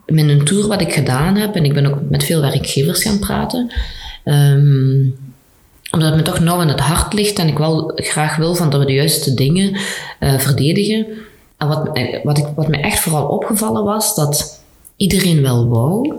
met 0.06 0.28
een 0.28 0.44
tour 0.44 0.66
wat 0.66 0.80
ik 0.80 0.92
gedaan 0.92 1.36
heb, 1.36 1.54
en 1.54 1.64
ik 1.64 1.72
ben 1.72 1.86
ook 1.86 1.98
met 2.08 2.24
veel 2.24 2.40
werkgevers 2.40 3.02
gaan 3.02 3.18
praten, 3.18 3.72
um, 4.24 5.14
omdat 5.90 6.08
het 6.08 6.16
me 6.16 6.22
toch 6.22 6.40
nauw 6.40 6.58
aan 6.58 6.68
het 6.68 6.80
hart 6.80 7.12
ligt 7.12 7.38
en 7.38 7.48
ik 7.48 7.58
wel 7.58 7.92
graag 7.94 8.36
wil 8.36 8.54
van 8.54 8.70
dat 8.70 8.80
we 8.80 8.86
de 8.86 8.92
juiste 8.92 9.34
dingen 9.34 9.76
uh, 10.20 10.38
verdedigen. 10.38 11.06
En 11.56 11.68
wat, 11.68 11.90
eh, 11.92 12.24
wat, 12.24 12.38
ik, 12.38 12.46
wat 12.54 12.68
me 12.68 12.76
echt 12.76 13.00
vooral 13.00 13.26
opgevallen 13.26 13.84
was, 13.84 14.14
dat 14.14 14.62
iedereen 15.00 15.42
wel 15.42 15.68
wou, 15.68 16.14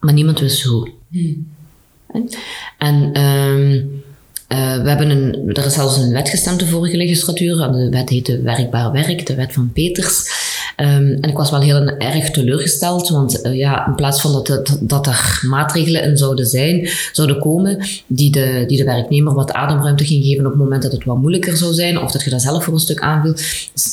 maar 0.00 0.12
niemand 0.12 0.40
wist 0.40 0.62
hoe. 0.62 0.90
Hmm. 1.10 1.46
En 2.78 3.20
um, 3.22 4.02
uh, 4.48 4.82
we 4.82 4.88
hebben 4.88 5.10
een, 5.10 5.54
er 5.54 5.66
is 5.66 5.74
zelfs 5.74 5.96
een 5.96 6.12
wet 6.12 6.28
gestemd 6.28 6.58
de 6.58 6.66
vorige 6.66 6.96
legislatuur. 6.96 7.56
De 7.56 7.88
wet 7.90 8.08
heette 8.08 8.40
Werkbaar 8.40 8.92
Werk, 8.92 9.26
de 9.26 9.34
wet 9.34 9.52
van 9.52 9.72
Peters. 9.72 10.30
Um, 10.80 11.18
en 11.20 11.30
ik 11.30 11.36
was 11.36 11.50
wel 11.50 11.60
heel 11.60 11.86
erg 11.86 12.30
teleurgesteld, 12.30 13.08
want 13.08 13.46
uh, 13.46 13.54
ja, 13.54 13.86
in 13.86 13.94
plaats 13.94 14.20
van 14.20 14.32
dat, 14.32 14.76
dat 14.80 15.06
er 15.06 15.40
maatregelen 15.48 16.02
in 16.02 16.16
zouden 16.16 16.46
zijn, 16.46 16.88
zouden 17.12 17.38
komen 17.38 17.86
die 18.06 18.30
de, 18.30 18.64
die 18.66 18.78
de 18.78 18.84
werknemer 18.84 19.34
wat 19.34 19.52
ademruimte 19.52 20.04
ging 20.04 20.24
geven 20.24 20.44
op 20.44 20.50
het 20.50 20.60
moment 20.60 20.82
dat 20.82 20.92
het 20.92 21.04
wat 21.04 21.16
moeilijker 21.16 21.56
zou 21.56 21.72
zijn, 21.72 22.00
of 22.00 22.12
dat 22.12 22.22
je 22.22 22.30
dat 22.30 22.42
zelf 22.42 22.64
voor 22.64 22.72
een 22.72 22.78
stuk 22.78 23.00
aanviel, 23.00 23.34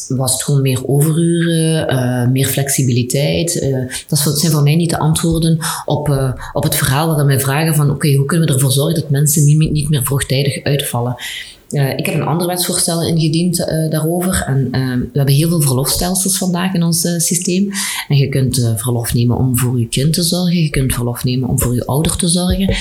was 0.08 0.34
het 0.34 0.44
gewoon 0.44 0.62
meer 0.62 0.88
overuren, 0.88 1.94
uh, 1.94 2.32
meer 2.32 2.48
flexibiliteit. 2.48 3.56
Uh, 3.56 3.78
dat 4.08 4.20
zijn 4.20 4.52
voor 4.52 4.64
mij 4.64 4.76
niet 4.76 4.90
de 4.90 5.00
antwoorden 5.00 5.58
op, 5.86 6.34
op 6.54 6.64
het 6.64 6.76
verhaal 6.76 7.08
waarin 7.08 7.26
wij 7.26 7.40
vragen 7.40 7.76
van 7.76 7.90
oké, 7.90 8.14
hoe 8.14 8.26
kunnen 8.26 8.48
we 8.48 8.54
ervoor 8.54 8.72
zorgen 8.72 9.02
dat 9.02 9.10
mensen 9.10 9.44
niet, 9.44 9.72
niet 9.72 9.90
meer 9.90 10.04
vroegtijdig 10.04 10.64
uitvallen? 10.64 11.16
Uh, 11.74 11.98
ik 11.98 12.06
heb 12.06 12.16
een 12.16 12.22
ander 12.22 12.48
wetsvoorstel 12.48 13.04
ingediend 13.04 13.60
uh, 13.60 13.90
daarover. 13.90 14.44
En 14.48 14.68
uh, 14.72 14.96
we 14.96 15.18
hebben 15.18 15.36
heel 15.36 15.50
veel 15.50 15.62
verlofstelsels 15.62 16.38
vandaag 16.38 16.74
in 16.74 16.84
ons 16.84 17.02
systeem. 17.18 17.70
En 18.08 18.18
je 18.18 18.30
kunt 18.30 18.74
verlof 18.76 19.14
nemen 19.14 19.38
om 19.38 19.58
voor 19.58 19.80
je 19.80 19.88
kind 19.88 20.14
te 20.14 20.24
zorgen. 20.24 20.62
Je 20.62 20.70
kunt 20.70 20.94
verlof 20.94 21.24
nemen 21.24 21.50
om 21.50 21.60
voor 21.60 21.76
je 21.76 21.86
ouder 21.86 22.16
te 22.16 22.28
zorgen. 22.28 22.76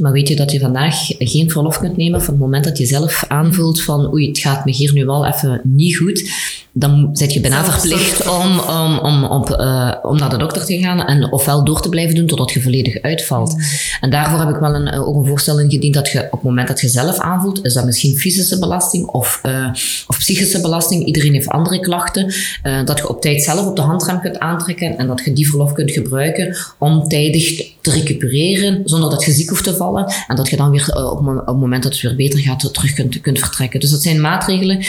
Maar 0.00 0.12
weet 0.12 0.28
je 0.28 0.36
dat 0.36 0.52
je 0.52 0.58
vandaag 0.58 1.06
geen 1.18 1.50
verlof 1.50 1.78
kunt 1.78 1.96
nemen 1.96 2.22
van 2.22 2.34
het 2.34 2.42
moment 2.42 2.64
dat 2.64 2.78
je 2.78 2.86
zelf 2.86 3.24
aanvoelt 3.28 3.82
van 3.82 4.12
oei, 4.12 4.28
het 4.28 4.38
gaat 4.38 4.64
me 4.64 4.72
hier 4.72 4.92
nu 4.92 5.04
wel 5.04 5.26
even 5.26 5.60
niet 5.64 5.96
goed 5.96 6.30
dan 6.72 7.08
zit 7.12 7.32
je 7.32 7.40
bijna 7.40 7.64
verplicht 7.64 8.28
om, 8.28 8.58
om, 8.58 8.98
om, 8.98 9.24
op, 9.24 9.50
uh, 9.50 9.94
om 10.02 10.18
naar 10.18 10.30
de 10.30 10.36
dokter 10.36 10.64
te 10.64 10.78
gaan 10.78 11.06
en 11.06 11.32
ofwel 11.32 11.64
door 11.64 11.80
te 11.80 11.88
blijven 11.88 12.14
doen 12.14 12.26
totdat 12.26 12.50
je 12.50 12.62
volledig 12.62 13.02
uitvalt. 13.02 13.52
Mm. 13.52 13.60
En 14.00 14.10
daarvoor 14.10 14.38
heb 14.38 14.48
ik 14.48 14.56
wel 14.56 14.74
een, 14.74 14.92
ook 14.92 15.16
een 15.16 15.26
voorstel 15.26 15.60
ingediend 15.60 15.94
dat 15.94 16.08
je 16.08 16.24
op 16.24 16.30
het 16.30 16.42
moment 16.42 16.68
dat 16.68 16.80
je 16.80 16.88
zelf 16.88 17.18
aanvoelt, 17.18 17.64
is 17.64 17.74
dat 17.74 17.84
misschien 17.84 18.16
fysische 18.16 18.58
belasting 18.58 19.06
of, 19.06 19.40
uh, 19.46 19.66
of 20.06 20.18
psychische 20.18 20.60
belasting, 20.60 21.06
iedereen 21.06 21.32
heeft 21.32 21.48
andere 21.48 21.80
klachten, 21.80 22.34
uh, 22.62 22.84
dat 22.84 22.98
je 22.98 23.08
op 23.08 23.20
tijd 23.20 23.42
zelf 23.42 23.66
op 23.66 23.76
de 23.76 23.82
handrem 23.82 24.20
kunt 24.20 24.38
aantrekken 24.38 24.98
en 24.98 25.06
dat 25.06 25.22
je 25.24 25.32
die 25.32 25.48
verlof 25.48 25.72
kunt 25.72 25.90
gebruiken 25.90 26.56
om 26.78 27.08
tijdig 27.08 27.72
te 27.80 27.90
recupereren 27.90 28.82
zonder 28.84 29.10
dat 29.10 29.24
je 29.24 29.32
ziek 29.32 29.48
hoeft 29.48 29.64
te 29.64 29.76
vallen 29.76 30.12
en 30.26 30.36
dat 30.36 30.48
je 30.48 30.56
dan 30.56 30.70
weer 30.70 30.94
op, 30.94 31.26
op 31.26 31.46
het 31.46 31.56
moment 31.56 31.82
dat 31.82 31.92
het 31.92 32.02
weer 32.02 32.16
beter 32.16 32.38
gaat 32.38 32.74
terug 32.74 32.92
kunt, 32.92 33.20
kunt 33.20 33.38
vertrekken. 33.38 33.80
Dus 33.80 33.90
dat 33.90 34.02
zijn 34.02 34.20
maatregelen 34.20 34.84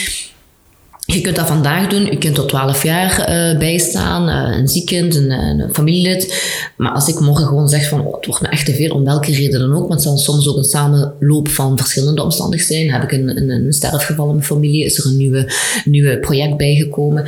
je 1.13 1.21
kunt 1.21 1.35
dat 1.35 1.47
vandaag 1.47 1.87
doen. 1.87 2.05
Je 2.05 2.17
kunt 2.17 2.35
tot 2.35 2.49
12 2.49 2.83
jaar 2.83 3.19
uh, 3.19 3.59
bijstaan, 3.59 4.29
uh, 4.29 4.57
een 4.57 4.67
ziekend, 4.67 5.15
een, 5.15 5.31
een, 5.31 5.73
familielid. 5.73 6.43
Maar 6.77 6.91
als 6.91 7.07
ik 7.07 7.19
morgen 7.19 7.45
gewoon 7.45 7.69
zeg 7.69 7.89
van 7.89 8.05
oh, 8.05 8.15
het 8.15 8.25
wordt 8.25 8.41
me 8.41 8.47
echt 8.47 8.65
te 8.65 8.73
veel, 8.73 8.95
om 8.95 9.03
welke 9.03 9.31
reden 9.31 9.59
dan 9.59 9.73
ook, 9.73 9.87
want 9.87 9.93
het 9.93 10.01
zal 10.01 10.17
soms 10.17 10.47
ook 10.47 10.57
een 10.57 10.63
samenloop 10.63 11.47
van 11.47 11.77
verschillende 11.77 12.23
omstandigheden 12.23 12.59
zijn. 12.71 12.91
Heb 12.91 13.03
ik 13.03 13.11
een, 13.11 13.37
een, 13.37 13.49
een 13.49 13.73
sterfgeval 13.73 14.25
in 14.27 14.33
mijn 14.33 14.45
familie? 14.45 14.85
Is 14.85 14.97
er 14.97 15.05
een 15.05 15.17
nieuwe, 15.17 15.51
nieuwe 15.85 16.19
project 16.19 16.57
bijgekomen? 16.57 17.23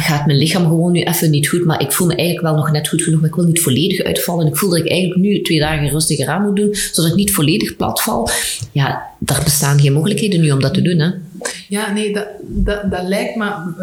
gaat 0.00 0.26
mijn 0.26 0.38
lichaam 0.38 0.62
gewoon 0.62 0.92
nu 0.92 1.02
even 1.02 1.30
niet 1.30 1.48
goed, 1.48 1.64
maar 1.64 1.80
ik 1.80 1.92
voel 1.92 2.06
me 2.06 2.14
eigenlijk 2.14 2.46
wel 2.46 2.56
nog 2.56 2.72
net 2.72 2.88
goed 2.88 3.02
genoeg, 3.02 3.20
maar 3.20 3.28
ik 3.28 3.34
wil 3.34 3.44
niet 3.44 3.62
volledig 3.62 4.02
uitvallen. 4.02 4.46
Ik 4.46 4.56
voel 4.56 4.70
dat 4.70 4.78
ik 4.78 4.88
eigenlijk 4.88 5.20
nu 5.20 5.42
twee 5.42 5.58
dagen 5.58 5.88
rustiger 5.88 6.28
aan 6.28 6.42
moet 6.42 6.56
doen, 6.56 6.74
zodat 6.92 7.10
ik 7.10 7.16
niet 7.16 7.32
volledig 7.32 7.76
plat 7.76 8.02
val. 8.02 8.28
Ja, 8.72 9.02
daar 9.18 9.40
bestaan 9.44 9.80
geen 9.80 9.92
mogelijkheden 9.92 10.40
nu 10.40 10.50
om 10.50 10.60
dat 10.60 10.74
te 10.74 10.82
doen. 10.82 10.98
Hè. 10.98 11.10
Ja, 11.68 11.92
nee, 11.92 12.12
dat, 12.12 12.26
dat, 12.40 12.90
dat 12.90 13.02
lijkt, 13.02 13.36
maar 13.36 13.74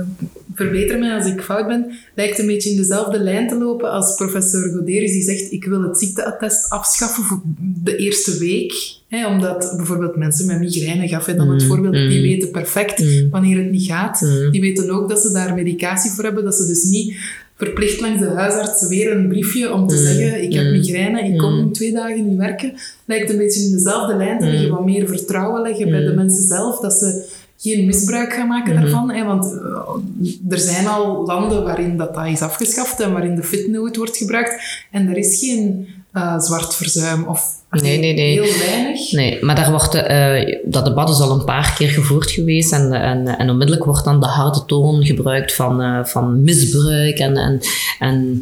verbeter 0.54 1.00
mij 1.00 1.16
als 1.16 1.26
ik 1.26 1.42
fout 1.42 1.68
ben, 1.68 1.92
lijkt 2.16 2.40
een 2.40 2.48
beetje 2.48 2.70
in 2.70 2.78
dezelfde 2.78 3.20
lijn 3.20 3.48
te 3.48 3.58
lopen 3.58 3.92
als 3.92 4.16
professor 4.16 4.70
Goderis 4.70 5.12
die 5.12 5.22
zegt 5.22 5.52
ik 5.52 5.66
wil 5.66 5.82
het 5.82 6.00
ziekteattest 6.00 6.70
afschaffen 6.70 7.24
voor 7.24 7.42
de 7.84 7.96
eerste 7.96 8.38
week. 8.38 9.00
Hè, 9.08 9.28
omdat 9.28 9.74
bijvoorbeeld 9.78 10.16
mensen 10.16 10.46
met 10.46 10.60
migraine, 10.60 11.08
gaf 11.08 11.26
hij 11.26 11.36
dan 11.36 11.50
het 11.50 11.62
mm, 11.62 11.68
voorbeeld, 11.68 11.94
die 11.94 12.18
mm. 12.18 12.22
weten 12.22 12.52
perfect 12.52 13.00
mm. 13.00 13.30
wanneer 13.30 13.58
het 13.58 13.72
niet 13.72 13.86
gaat. 13.86 14.20
Die 14.52 14.62
weten 14.62 14.90
ook 14.90 15.10
dat 15.10 15.22
ze 15.22 15.32
daar 15.32 15.56
medicatie 15.56 16.12
voor 16.12 16.24
hebben, 16.24 16.44
dat 16.44 16.56
ze 16.56 16.68
dus 16.68 16.84
niet 16.84 17.16
verplicht 17.56 18.02
langs 18.02 18.22
de 18.22 18.30
huisarts 18.30 18.88
weer 18.88 19.12
een 19.12 19.28
briefje 19.28 19.74
om 19.74 19.88
te 19.88 19.98
zeggen 19.98 20.44
ik 20.44 20.54
heb 20.54 20.66
migraine, 20.66 21.28
ik 21.28 21.38
kom 21.38 21.74
twee 21.74 21.94
dagen 21.94 22.28
niet 22.28 22.38
werken. 22.38 22.74
Lijkt 23.06 23.30
een 23.30 23.38
beetje 23.38 23.64
in 23.64 23.72
dezelfde 23.72 24.16
lijn 24.16 24.40
te 24.40 24.46
liggen, 24.46 24.70
wat 24.70 24.86
meer 24.86 25.08
vertrouwen 25.08 25.62
leggen 25.62 25.90
bij 25.90 26.04
de 26.04 26.14
mensen 26.14 26.48
zelf, 26.48 26.80
dat 26.80 26.94
ze 26.94 27.26
geen 27.62 27.86
misbruik 27.86 28.34
gaan 28.34 28.48
maken 28.48 28.74
mhm. 28.74 28.82
daarvan. 28.82 29.12
Hè, 29.12 29.26
want 29.26 29.46
uh, 29.46 30.52
er 30.52 30.60
zijn 30.60 30.88
al 30.88 31.26
landen 31.26 31.64
waarin 31.64 31.98
dat, 31.98 32.14
dat 32.14 32.26
is 32.26 32.42
afgeschaft 32.42 33.00
en 33.00 33.12
waarin 33.12 33.36
de 33.36 33.44
fitnote 33.44 34.00
wordt 34.00 34.18
gebruikt. 34.18 34.86
En 34.92 35.10
er 35.10 35.18
is 35.18 35.40
geen 35.40 35.88
uh, 36.14 36.40
zwart 36.40 36.76
verzuim 36.76 37.24
of 37.28 37.60
Nee, 37.72 38.00
nee, 38.00 38.14
nee. 38.14 38.32
Heel 38.32 38.58
weinig. 38.68 39.12
Nee, 39.12 39.44
maar 39.44 39.56
daar 39.56 39.72
wordt, 39.72 39.96
uh, 39.96 40.60
dat 40.66 40.86
debat 40.86 41.10
is 41.10 41.20
al 41.20 41.32
een 41.32 41.46
paar 41.46 41.74
keer 41.78 41.90
gevoerd 41.90 42.32
geweest 42.32 42.74
en, 42.74 42.94
en, 42.94 43.38
en 43.38 43.50
onmiddellijk 43.50 43.86
wordt 43.86 44.04
dan 44.04 44.20
de 44.20 44.26
harde 44.26 44.66
toon 44.66 45.06
gebruikt 45.06 45.54
van, 45.54 46.08
van 46.08 46.44
misbruik 46.44 47.20
en, 47.20 47.38
en, 47.38 47.60
en 48.00 48.42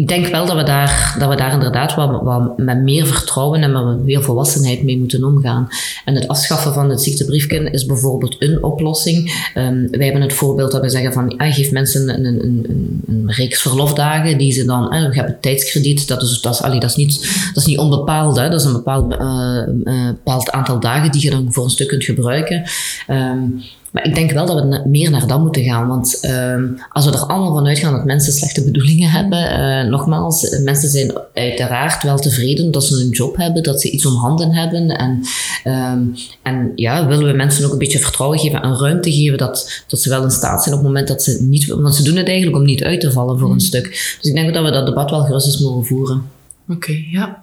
ik 0.00 0.08
denk 0.08 0.26
wel 0.26 0.46
dat 0.46 0.56
we 0.56 0.62
daar, 0.62 1.16
dat 1.18 1.28
we 1.28 1.36
daar 1.36 1.52
inderdaad 1.52 1.94
wat 1.94 2.58
met 2.58 2.82
meer 2.82 3.06
vertrouwen 3.06 3.62
en 3.62 3.72
met 3.72 4.04
meer 4.04 4.22
volwassenheid 4.22 4.82
mee 4.82 4.98
moeten 4.98 5.24
omgaan. 5.24 5.68
En 6.04 6.14
het 6.14 6.28
afschaffen 6.28 6.72
van 6.72 6.90
het 6.90 7.02
ziektebriefje 7.02 7.70
is 7.70 7.86
bijvoorbeeld 7.86 8.36
een 8.38 8.62
oplossing. 8.62 9.50
Um, 9.54 9.90
wij 9.90 10.04
hebben 10.04 10.22
het 10.22 10.32
voorbeeld 10.32 10.72
dat 10.72 10.80
we 10.80 10.88
zeggen 10.88 11.12
van, 11.12 11.34
ja, 11.36 11.52
geef 11.52 11.70
mensen 11.70 12.08
een, 12.08 12.24
een, 12.24 12.44
een, 12.44 13.02
een 13.06 13.32
reeks 13.32 13.60
verlofdagen 13.60 14.38
die 14.38 14.52
ze 14.52 14.64
dan, 14.64 14.92
eh, 14.92 15.00
je 15.00 15.20
hebt 15.20 15.28
een 15.28 15.40
tijdskrediet, 15.40 16.08
dat 16.08 16.22
is, 16.22 16.40
dat 16.40 16.54
is, 16.54 16.60
dat 16.60 16.84
is, 16.84 16.96
niet, 16.96 17.20
dat 17.54 17.62
is 17.62 17.66
niet 17.66 17.78
onbepaald, 17.78 18.36
hè, 18.36 18.48
dat 18.50 18.60
is 18.60 18.66
een 18.66 18.72
bepaald, 18.72 19.12
uh, 19.12 19.62
uh, 19.84 20.06
bepaald 20.06 20.50
aantal 20.50 20.80
dagen 20.80 21.12
die 21.12 21.22
je 21.22 21.30
dan 21.30 21.52
voor 21.52 21.64
een 21.64 21.70
stuk 21.70 21.88
kunt 21.88 22.04
gebruiken. 22.04 22.62
Um, 23.08 23.62
maar 23.90 24.06
ik 24.06 24.14
denk 24.14 24.30
wel 24.30 24.46
dat 24.46 24.62
we 24.62 24.82
meer 24.88 25.10
naar 25.10 25.26
dat 25.26 25.40
moeten 25.40 25.62
gaan. 25.62 25.88
Want 25.88 26.18
uh, 26.22 26.62
als 26.90 27.04
we 27.04 27.12
er 27.12 27.26
allemaal 27.26 27.54
van 27.54 27.66
uitgaan 27.66 27.92
dat 27.92 28.04
mensen 28.04 28.32
slechte 28.32 28.64
bedoelingen 28.64 29.10
hebben, 29.10 29.38
uh, 29.38 29.90
nogmaals, 29.90 30.58
mensen 30.58 30.88
zijn 30.88 31.12
uiteraard 31.34 32.02
wel 32.02 32.18
tevreden 32.18 32.70
dat 32.70 32.84
ze 32.84 33.00
een 33.00 33.10
job 33.10 33.36
hebben, 33.36 33.62
dat 33.62 33.80
ze 33.80 33.90
iets 33.90 34.06
om 34.06 34.14
handen 34.14 34.52
hebben. 34.52 34.88
En, 34.88 35.20
um, 35.64 36.14
en 36.42 36.72
ja, 36.74 37.06
willen 37.06 37.26
we 37.26 37.32
mensen 37.32 37.64
ook 37.64 37.72
een 37.72 37.78
beetje 37.78 37.98
vertrouwen 37.98 38.38
geven 38.38 38.62
en 38.62 38.78
ruimte 38.78 39.12
geven 39.12 39.38
dat, 39.38 39.84
dat 39.86 40.00
ze 40.00 40.08
wel 40.08 40.22
in 40.22 40.30
staat 40.30 40.62
zijn 40.62 40.74
op 40.74 40.80
het 40.80 40.88
moment 40.88 41.08
dat 41.08 41.22
ze 41.22 41.38
niet... 41.42 41.66
Want 41.66 41.94
ze 41.94 42.02
doen 42.02 42.16
het 42.16 42.26
eigenlijk 42.26 42.56
om 42.56 42.64
niet 42.64 42.84
uit 42.84 43.00
te 43.00 43.12
vallen 43.12 43.38
voor 43.38 43.48
een 43.48 43.54
mm. 43.54 43.60
stuk. 43.60 43.88
Dus 44.20 44.30
ik 44.30 44.34
denk 44.34 44.54
dat 44.54 44.64
we 44.64 44.70
dat 44.70 44.86
debat 44.86 45.10
wel 45.10 45.24
gerust 45.24 45.46
eens 45.46 45.60
mogen 45.60 45.84
voeren. 45.84 46.22
Oké, 46.68 46.92
ja. 47.10 47.42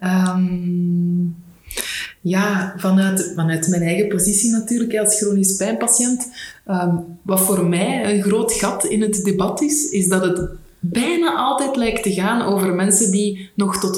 Um 0.00 1.44
ja, 2.28 2.74
vanuit, 2.76 3.32
vanuit 3.34 3.68
mijn 3.68 3.82
eigen 3.82 4.08
positie 4.08 4.50
natuurlijk 4.50 4.98
als 4.98 5.18
chronisch 5.18 5.56
pijnpatiënt. 5.56 6.28
Um, 6.70 7.18
wat 7.22 7.40
voor 7.40 7.68
mij 7.68 8.14
een 8.14 8.22
groot 8.22 8.52
gat 8.52 8.84
in 8.84 9.00
het 9.02 9.24
debat 9.24 9.62
is, 9.62 9.90
is 9.90 10.08
dat 10.08 10.22
het 10.22 10.48
bijna 10.80 11.34
altijd 11.34 11.76
lijkt 11.76 12.02
te 12.02 12.12
gaan 12.12 12.42
over 12.42 12.74
mensen 12.74 13.10
die 13.10 13.50
nog 13.54 13.76
tot 13.80 13.96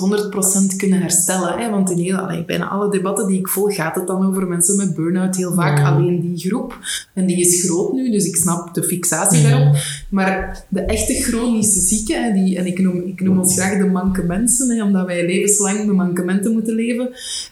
100% 0.72 0.76
kunnen 0.76 1.00
herstellen. 1.00 1.58
Hè? 1.58 1.70
Want 1.70 1.90
in 1.90 1.98
heel, 1.98 2.16
allee, 2.16 2.44
bijna 2.44 2.68
alle 2.68 2.90
debatten 2.90 3.26
die 3.26 3.38
ik 3.38 3.48
volg, 3.48 3.74
gaat 3.74 3.94
het 3.94 4.06
dan 4.06 4.26
over 4.26 4.46
mensen 4.46 4.76
met 4.76 4.94
burn-out. 4.94 5.36
Heel 5.36 5.54
vaak 5.54 5.84
alleen 5.84 6.20
die 6.20 6.38
groep. 6.38 6.78
En 7.14 7.26
die 7.26 7.40
is 7.40 7.64
groot 7.64 7.92
nu, 7.92 8.10
dus 8.10 8.24
ik 8.24 8.36
snap 8.36 8.74
de 8.74 8.82
fixatie 8.82 9.42
daarop. 9.42 9.76
Maar 10.08 10.64
de 10.68 10.80
echte 10.80 11.14
chronische 11.14 11.80
zieken, 11.80 12.34
die, 12.34 12.58
en 12.58 12.66
ik 12.66 12.78
noem, 12.78 13.02
ik 13.06 13.20
noem 13.20 13.38
ons 13.38 13.54
graag 13.54 13.78
de 13.78 13.86
manke 13.86 14.22
mensen, 14.22 14.76
hè, 14.76 14.82
omdat 14.82 15.06
wij 15.06 15.26
levenslang 15.26 15.86
met 15.86 15.96
mankementen 15.96 16.52
moeten 16.52 16.74
leven, 16.74 17.10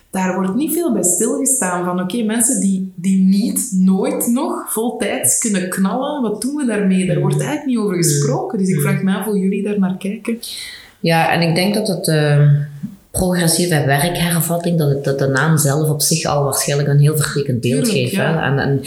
daar 0.09 0.35
wordt 0.35 0.55
niet 0.55 0.73
veel 0.73 0.93
bij 0.93 1.03
stilgestaan 1.03 1.85
van 1.85 2.01
oké, 2.01 2.23
mensen 2.23 2.61
die, 2.61 2.91
die 2.95 3.23
niet, 3.23 3.71
nooit 3.73 4.27
nog 4.27 4.73
voltijds 4.73 5.39
kunnen 5.39 5.69
knallen, 5.69 6.21
wat 6.21 6.41
doen 6.41 6.55
we 6.55 6.65
daarmee? 6.65 7.05
Daar 7.05 7.19
wordt 7.19 7.39
eigenlijk 7.39 7.65
niet 7.65 7.77
over 7.77 7.95
gesproken. 7.95 8.57
Dus 8.57 8.69
ik 8.69 8.81
vraag 8.81 9.03
me 9.03 9.15
af 9.15 9.25
hoe 9.25 9.39
jullie 9.39 9.63
daar 9.63 9.79
naar 9.79 9.97
kijken. 9.97 10.39
Ja, 10.99 11.31
en 11.31 11.49
ik 11.49 11.55
denk 11.55 11.73
dat 11.73 11.87
het... 11.87 12.07
Uh 12.07 12.41
progressieve 13.17 13.83
werkhervatting, 13.85 14.77
dat, 14.77 14.89
het, 14.89 15.03
dat 15.03 15.19
de 15.19 15.27
naam 15.27 15.57
zelf 15.57 15.89
op 15.89 16.01
zich 16.01 16.25
al 16.25 16.43
waarschijnlijk 16.43 16.89
een 16.89 16.99
heel 16.99 17.17
vertekend 17.17 17.61
beeld 17.61 17.89
geeft. 17.89 18.13
En, 18.13 18.59
en 18.59 18.81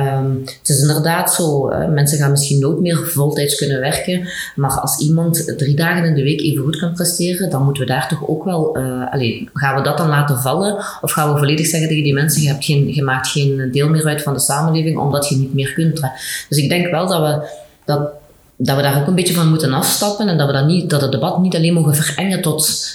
um, 0.00 0.42
het 0.44 0.68
is 0.68 0.80
inderdaad 0.80 1.34
zo, 1.34 1.72
mensen 1.90 2.18
gaan 2.18 2.30
misschien 2.30 2.58
nooit 2.58 2.80
meer 2.80 2.96
voltijds 2.96 3.54
kunnen 3.54 3.80
werken, 3.80 4.28
maar 4.54 4.80
als 4.80 4.98
iemand 4.98 5.58
drie 5.58 5.76
dagen 5.76 6.04
in 6.04 6.14
de 6.14 6.22
week 6.22 6.40
even 6.40 6.62
goed 6.62 6.78
kan 6.78 6.92
presteren, 6.92 7.50
dan 7.50 7.62
moeten 7.62 7.82
we 7.82 7.88
daar 7.88 8.08
toch 8.08 8.28
ook 8.28 8.44
wel, 8.44 8.78
uh, 8.78 9.12
allez, 9.12 9.44
gaan 9.52 9.76
we 9.76 9.82
dat 9.82 9.98
dan 9.98 10.08
laten 10.08 10.38
vallen? 10.38 10.76
Of 11.00 11.12
gaan 11.12 11.32
we 11.32 11.38
volledig 11.38 11.66
zeggen 11.66 11.88
tegen 11.88 12.04
die 12.04 12.14
mensen, 12.14 12.42
je, 12.42 12.48
hebt 12.48 12.64
geen, 12.64 12.94
je 12.94 13.02
maakt 13.02 13.28
geen 13.28 13.68
deel 13.72 13.88
meer 13.88 14.06
uit 14.06 14.22
van 14.22 14.34
de 14.34 14.40
samenleving, 14.40 14.98
omdat 14.98 15.28
je 15.28 15.36
niet 15.36 15.54
meer 15.54 15.72
kunt. 15.72 16.00
Dus 16.48 16.58
ik 16.58 16.68
denk 16.68 16.90
wel 16.90 17.06
dat 17.06 17.20
we 17.20 17.48
dat 17.84 18.10
dat 18.56 18.76
we 18.76 18.82
daar 18.82 19.00
ook 19.00 19.06
een 19.06 19.14
beetje 19.14 19.34
van 19.34 19.48
moeten 19.48 19.72
afstappen 19.72 20.28
en 20.28 20.38
dat 20.38 20.46
we 20.46 20.52
dat, 20.52 20.66
niet, 20.66 20.90
dat 20.90 21.00
het 21.00 21.12
debat 21.12 21.40
niet 21.40 21.54
alleen 21.56 21.74
mogen 21.74 21.94
verengen 21.94 22.42
tot 22.42 22.94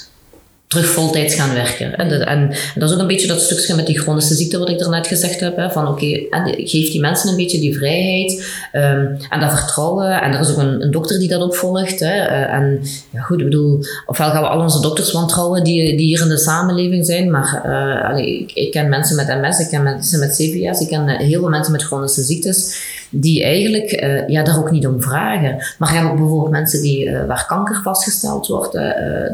terug 0.71 0.85
voltijds 0.85 1.35
gaan 1.35 1.53
werken. 1.53 1.95
En, 1.95 2.27
en, 2.27 2.53
dat 2.75 2.89
is 2.89 2.95
ook 2.95 3.01
een 3.01 3.07
beetje 3.07 3.27
dat 3.27 3.41
stukje 3.41 3.75
met 3.75 3.85
die 3.85 3.99
chronische 3.99 4.33
ziekte 4.33 4.57
wat 4.57 4.69
ik 4.69 4.79
daarnet 4.79 5.07
gezegd 5.07 5.39
heb. 5.39 5.55
Hè, 5.55 5.71
van 5.71 5.87
oké, 5.87 6.25
geef 6.57 6.91
die 6.91 7.01
mensen 7.01 7.29
een 7.29 7.35
beetje 7.35 7.59
die 7.59 7.77
vrijheid 7.77 8.31
um, 8.73 9.17
en 9.29 9.39
dat 9.39 9.51
vertrouwen. 9.51 10.21
En 10.21 10.33
er 10.33 10.39
is 10.39 10.49
ook 10.49 10.57
een, 10.57 10.91
dokter 10.91 11.19
die 11.19 11.27
dat 11.27 11.41
opvolgt. 11.41 11.99
Hè, 11.99 12.29
uh, 12.29 12.53
en 12.53 12.81
ja, 13.09 13.21
goed, 13.21 13.39
ik 13.39 13.45
bedoel, 13.45 13.79
ofwel 14.05 14.29
gaan 14.29 14.41
we 14.41 14.47
al 14.47 14.61
onze 14.61 14.81
dokters 14.81 15.11
wantrouwen 15.11 15.63
die, 15.63 15.97
die 15.97 16.05
hier 16.05 16.21
in 16.21 16.29
de 16.29 16.37
samenleving 16.37 17.05
zijn. 17.05 17.31
Maar 17.31 17.61
allee, 18.03 18.45
ik, 18.53 18.71
ken 18.71 18.89
mensen 18.89 19.15
met 19.15 19.27
MS, 19.27 19.59
ik 19.59 19.69
ken 19.69 19.83
mensen 19.83 20.19
met 20.19 20.35
CVS, 20.35 20.81
ik 20.81 20.87
ken 20.87 21.09
heel 21.09 21.39
veel 21.39 21.49
mensen 21.49 21.71
met 21.71 21.83
chronische 21.83 22.21
ziektes 22.21 22.75
die 23.11 23.43
eigenlijk 23.43 24.03
uh, 24.03 24.27
ja, 24.27 24.43
daar 24.43 24.57
ook 24.57 24.71
niet 24.71 24.87
om 24.87 25.01
vragen. 25.01 25.63
Maar 25.77 25.93
je 25.93 25.97
hebt 25.99 26.11
ook 26.11 26.17
bijvoorbeeld 26.17 26.51
mensen 26.51 26.81
die, 26.81 27.05
uh, 27.05 27.25
waar 27.25 27.45
kanker 27.47 27.81
vastgesteld 27.83 28.47
wordt, 28.47 28.75
uh, 28.75 28.81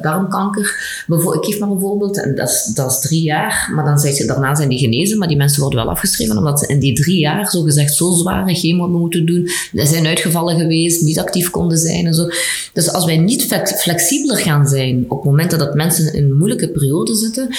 darmkanker. 0.01 1.03
ik 1.07 1.45
geef 1.45 1.59
maar 1.59 1.69
een 1.69 1.79
voorbeeld, 1.79 2.23
en 2.23 2.35
dat 2.35 2.49
is, 2.49 2.71
dat 2.73 2.91
is 2.91 2.99
drie 2.99 3.21
jaar, 3.21 3.71
maar 3.75 3.85
dan 3.85 3.99
zijn 3.99 4.13
ze, 4.13 4.25
daarna 4.25 4.55
zijn 4.55 4.69
die 4.69 4.79
genezen, 4.79 5.17
maar 5.17 5.27
die 5.27 5.37
mensen 5.37 5.61
worden 5.61 5.79
wel 5.79 5.89
afgeschreven 5.89 6.37
omdat 6.37 6.59
ze 6.59 6.67
in 6.67 6.79
die 6.79 6.95
drie 6.95 7.19
jaar 7.19 7.49
zogezegd 7.49 7.93
zo 7.93 8.11
zware 8.11 8.55
chemo 8.55 8.87
moeten 8.87 9.25
doen. 9.25 9.47
Ze 9.73 9.85
zijn 9.85 10.07
uitgevallen 10.07 10.59
geweest, 10.59 11.01
niet 11.01 11.19
actief 11.19 11.49
konden 11.49 11.77
zijn 11.77 12.05
en 12.05 12.13
zo. 12.13 12.27
Dus 12.73 12.91
als 12.91 13.05
wij 13.05 13.17
niet 13.17 13.43
flexibeler 13.77 14.37
gaan 14.37 14.67
zijn 14.67 15.05
op 15.07 15.23
momenten 15.23 15.59
dat 15.59 15.73
mensen 15.73 16.13
in 16.13 16.23
een 16.23 16.37
moeilijke 16.37 16.69
periode 16.69 17.15
zitten, 17.15 17.55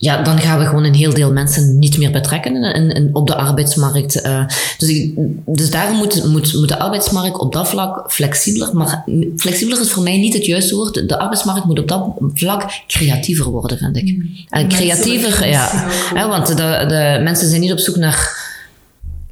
ja, 0.00 0.22
dan 0.22 0.38
gaan 0.38 0.58
we 0.58 0.64
gewoon 0.64 0.84
een 0.84 0.94
heel 0.94 1.14
deel 1.14 1.32
mensen 1.32 1.78
niet 1.78 1.98
meer 1.98 2.10
betrekken 2.10 2.54
in, 2.74 3.10
op 3.12 3.26
de 3.26 3.34
arbeidsmarkt. 3.34 4.26
Uh, 4.26 4.44
dus, 4.78 5.08
dus 5.46 5.70
daarom 5.70 5.96
moet, 5.96 6.24
moet, 6.24 6.54
moet 6.54 6.68
de 6.68 6.78
arbeidsmarkt 6.78 7.38
op 7.38 7.52
dat 7.52 7.68
vlak 7.68 8.12
flexibeler, 8.12 8.76
maar 8.76 9.04
flexibeler 9.36 9.80
is 9.80 9.90
voor 9.90 10.02
mij 10.02 10.16
niet 10.18 10.34
het 10.34 10.46
juiste 10.46 10.74
woord. 10.74 11.08
De 11.08 11.18
arbeidsmarkt 11.18 11.64
moet 11.64 11.78
op 11.78 11.88
dat 11.88 12.06
vlak 12.34 12.70
creatiever 12.86 13.50
worden, 13.50 13.78
vind 13.78 13.96
ik. 13.96 14.16
Mm. 14.16 14.36
En 14.48 14.68
creatiever, 14.68 15.48
ja. 15.48 15.88
ja 16.14 16.28
want 16.28 16.46
de, 16.46 16.84
de 16.88 17.20
mensen 17.22 17.48
zijn 17.48 17.60
niet 17.60 17.72
op 17.72 17.78
zoek 17.78 17.96
naar 17.96 18.46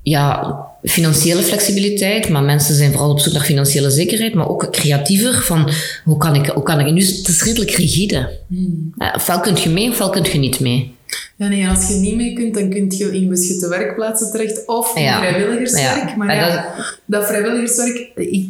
ja, 0.09 0.57
financiële 0.83 1.43
flexibiliteit, 1.43 2.29
maar 2.29 2.43
mensen 2.43 2.75
zijn 2.75 2.93
vooral 2.93 3.11
op 3.11 3.21
zoek 3.21 3.33
naar 3.33 3.43
financiële 3.43 3.91
zekerheid, 3.91 4.35
maar 4.35 4.49
ook 4.49 4.73
creatiever 4.73 5.43
van 5.43 5.71
hoe 6.05 6.17
kan 6.17 6.35
ik, 6.35 6.47
hoe 6.47 6.63
kan 6.63 6.81
ik, 6.81 6.93
nu 6.93 7.01
het 7.01 7.29
is 7.29 7.43
redelijk 7.43 7.71
rigide. 7.71 8.39
Hmm. 8.49 8.95
Ofwel 9.15 9.41
kun 9.41 9.57
je 9.57 9.69
mee, 9.69 9.91
ofwel 9.91 10.11
kun 10.11 10.25
je 10.33 10.39
niet 10.39 10.61
mee. 10.61 10.95
Ja, 11.37 11.49
nee, 11.49 11.69
als 11.69 11.89
je 11.89 11.95
niet 11.95 12.17
mee 12.17 12.33
kunt, 12.33 12.55
dan 12.55 12.71
kun 12.71 12.91
je 12.97 13.17
in 13.17 13.29
beschutte 13.29 13.69
werkplaatsen 13.69 14.31
terecht 14.31 14.67
of 14.67 14.97
in 14.97 15.13
vrijwilligerswerk. 15.13 16.17
Maar 16.17 16.35
ja, 16.35 16.75
dat, 17.05 17.27
vrijwilligerswerk, 17.27 18.11
ik, 18.15 18.49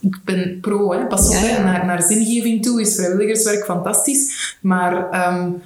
ik 0.00 0.18
ben 0.24 0.58
pro, 0.60 0.92
hè. 0.92 1.06
pas 1.06 1.28
op, 1.28 1.34
hè. 1.34 1.62
Naar, 1.62 1.86
naar 1.86 2.02
zingeving 2.02 2.62
toe 2.62 2.80
is 2.80 2.94
vrijwilligerswerk 2.94 3.64
fantastisch, 3.64 4.56
maar... 4.60 4.92
Um, 5.34 5.62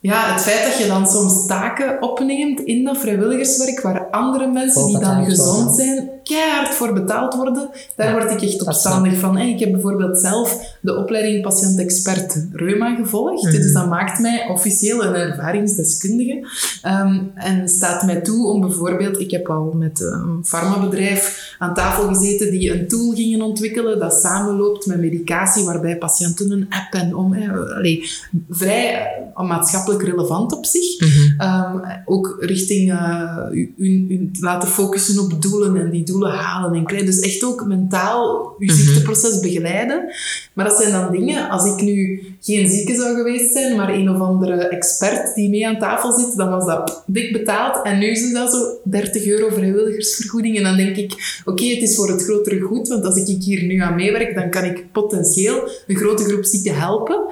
ja, 0.00 0.32
het 0.32 0.42
feit 0.42 0.64
dat 0.64 0.78
je 0.78 0.86
dan 0.86 1.06
soms 1.06 1.46
taken 1.46 2.02
opneemt 2.02 2.60
in 2.60 2.84
dat 2.84 2.98
vrijwilligerswerk 2.98 3.80
waar 3.80 4.06
andere 4.10 4.46
mensen 4.46 4.86
die 4.86 4.98
dan 4.98 5.24
gezond 5.24 5.76
zijn, 5.76 6.10
keihard 6.22 6.74
voor 6.74 6.92
betaald 6.92 7.34
worden, 7.34 7.70
daar 7.96 8.12
word 8.12 8.30
ik 8.30 8.42
echt 8.42 8.66
opstandig 8.66 9.18
van. 9.18 9.38
Ik 9.38 9.60
heb 9.60 9.72
bijvoorbeeld 9.72 10.18
zelf 10.20 10.76
de 10.80 10.96
opleiding 10.96 11.42
patiënt-expert 11.42 12.46
Reuma 12.52 12.94
gevolgd, 12.94 13.44
mm 13.44 13.54
dus 13.56 13.72
dat 13.72 13.88
maakt 13.88 14.20
mij 14.20 14.48
officieel 14.48 15.04
een 15.04 15.14
ervaringsdeskundige 15.14 16.48
ehm, 16.82 17.18
en 17.34 17.68
staat 17.68 18.02
mij 18.02 18.20
toe 18.20 18.46
om 18.46 18.60
bijvoorbeeld, 18.60 19.20
ik 19.20 19.30
heb 19.30 19.48
al 19.48 19.72
met 19.76 20.00
een 20.00 20.44
farmabedrijf 20.44 21.54
aan 21.58 21.74
tafel 21.74 22.08
gezeten 22.08 22.50
die 22.50 22.72
een 22.72 22.88
tool 22.88 23.12
gingen 23.12 23.42
ontwikkelen 23.42 23.98
dat 23.98 24.12
samenloopt 24.12 24.86
met 24.86 25.00
medicatie, 25.00 25.64
waarbij 25.64 25.96
patiënten 25.96 26.50
een 26.50 26.66
app 26.70 27.02
en 27.02 27.16
om, 27.16 27.34
eh, 27.34 28.02
vrij 28.48 29.10
maatschappelijk 29.34 29.85
relevant 29.88 30.56
op 30.56 30.66
zich. 30.66 31.00
Mhm. 31.00 31.40
Ehm, 31.40 31.78
ook 32.04 32.36
richting 32.40 32.92
uh, 32.92 33.46
u, 33.50 33.74
u, 33.76 34.30
laten 34.40 34.68
focussen 34.68 35.22
op 35.22 35.42
doelen 35.42 35.76
en 35.76 35.90
die 35.90 36.04
doelen 36.04 36.30
halen 36.30 36.74
en 36.74 36.84
krijgen. 36.84 37.06
Dus 37.06 37.20
echt 37.20 37.44
ook 37.44 37.66
mentaal 37.66 38.54
uw 38.58 38.66
mhm. 38.66 38.76
ziekteproces 38.76 39.40
begeleiden. 39.40 40.14
Maar 40.52 40.64
dat 40.64 40.76
zijn 40.80 40.92
dan 40.92 41.12
dingen, 41.12 41.48
als 41.48 41.64
ik 41.64 41.80
nu 41.80 42.22
geen 42.40 42.68
zieke 42.68 42.94
zou 42.94 43.16
geweest 43.16 43.52
zijn, 43.52 43.76
maar 43.76 43.94
een 43.94 44.10
of 44.10 44.20
andere 44.20 44.68
expert 44.68 45.34
die 45.34 45.50
mee 45.50 45.66
aan 45.66 45.78
tafel 45.78 46.12
zit, 46.18 46.36
dan 46.36 46.50
was 46.50 46.66
dat 46.66 47.02
dik 47.06 47.32
betaald. 47.32 47.84
En 47.84 47.98
nu 47.98 48.06
is 48.06 48.32
dat 48.32 48.50
zo 48.50 48.78
30 48.84 49.26
euro 49.26 49.48
vrijwilligersvergoeding. 49.48 50.56
En 50.56 50.62
dan 50.62 50.76
denk 50.76 50.96
ik, 50.96 51.40
oké, 51.44 51.64
het 51.64 51.82
is 51.82 51.96
voor 51.96 52.08
het 52.08 52.24
grotere 52.24 52.60
goed, 52.60 52.88
want 52.88 53.04
als 53.04 53.16
ik 53.16 53.42
hier 53.42 53.62
nu 53.62 53.78
aan 53.78 53.94
meewerk, 53.94 54.34
dan 54.34 54.50
kan 54.50 54.64
ik 54.64 54.92
potentieel 54.92 55.68
een 55.86 55.96
grote 55.96 56.24
groep 56.24 56.44
zieken 56.44 56.78
helpen. 56.78 57.24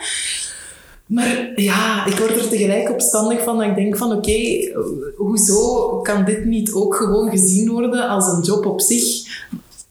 Maar 1.06 1.52
ja, 1.54 2.06
ik 2.06 2.18
word 2.18 2.36
er 2.36 2.48
tegelijk 2.48 2.90
opstandig 2.90 3.42
van 3.42 3.58
dat 3.58 3.66
ik 3.66 3.74
denk 3.74 3.96
van 3.96 4.12
oké, 4.12 4.70
hoezo 5.16 5.88
kan 6.02 6.24
dit 6.24 6.44
niet 6.44 6.72
ook 6.72 6.94
gewoon 6.94 7.30
gezien 7.30 7.70
worden 7.70 8.08
als 8.08 8.26
een 8.26 8.42
job 8.42 8.66
op 8.66 8.80
zich? 8.80 9.04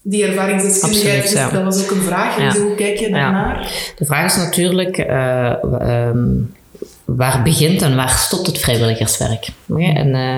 Die 0.01 0.25
ervaringsdeskundigheid, 0.25 1.51
dat 1.53 1.63
was 1.63 1.83
ook 1.83 1.91
een 1.91 2.01
vraag. 2.01 2.57
hoe 2.57 2.75
kijk 2.75 2.97
je 2.97 3.09
daarnaar? 3.09 3.61
Ja. 3.61 3.67
De 3.95 4.05
vraag 4.05 4.25
is 4.25 4.35
natuurlijk... 4.35 4.97
Uh, 4.97 5.53
waar 7.15 7.43
begint 7.43 7.81
en 7.81 7.95
waar 7.95 8.09
stopt 8.09 8.47
het 8.47 8.57
vrijwilligerswerk? 8.57 9.47
En 9.77 10.07
uh, 10.07 10.37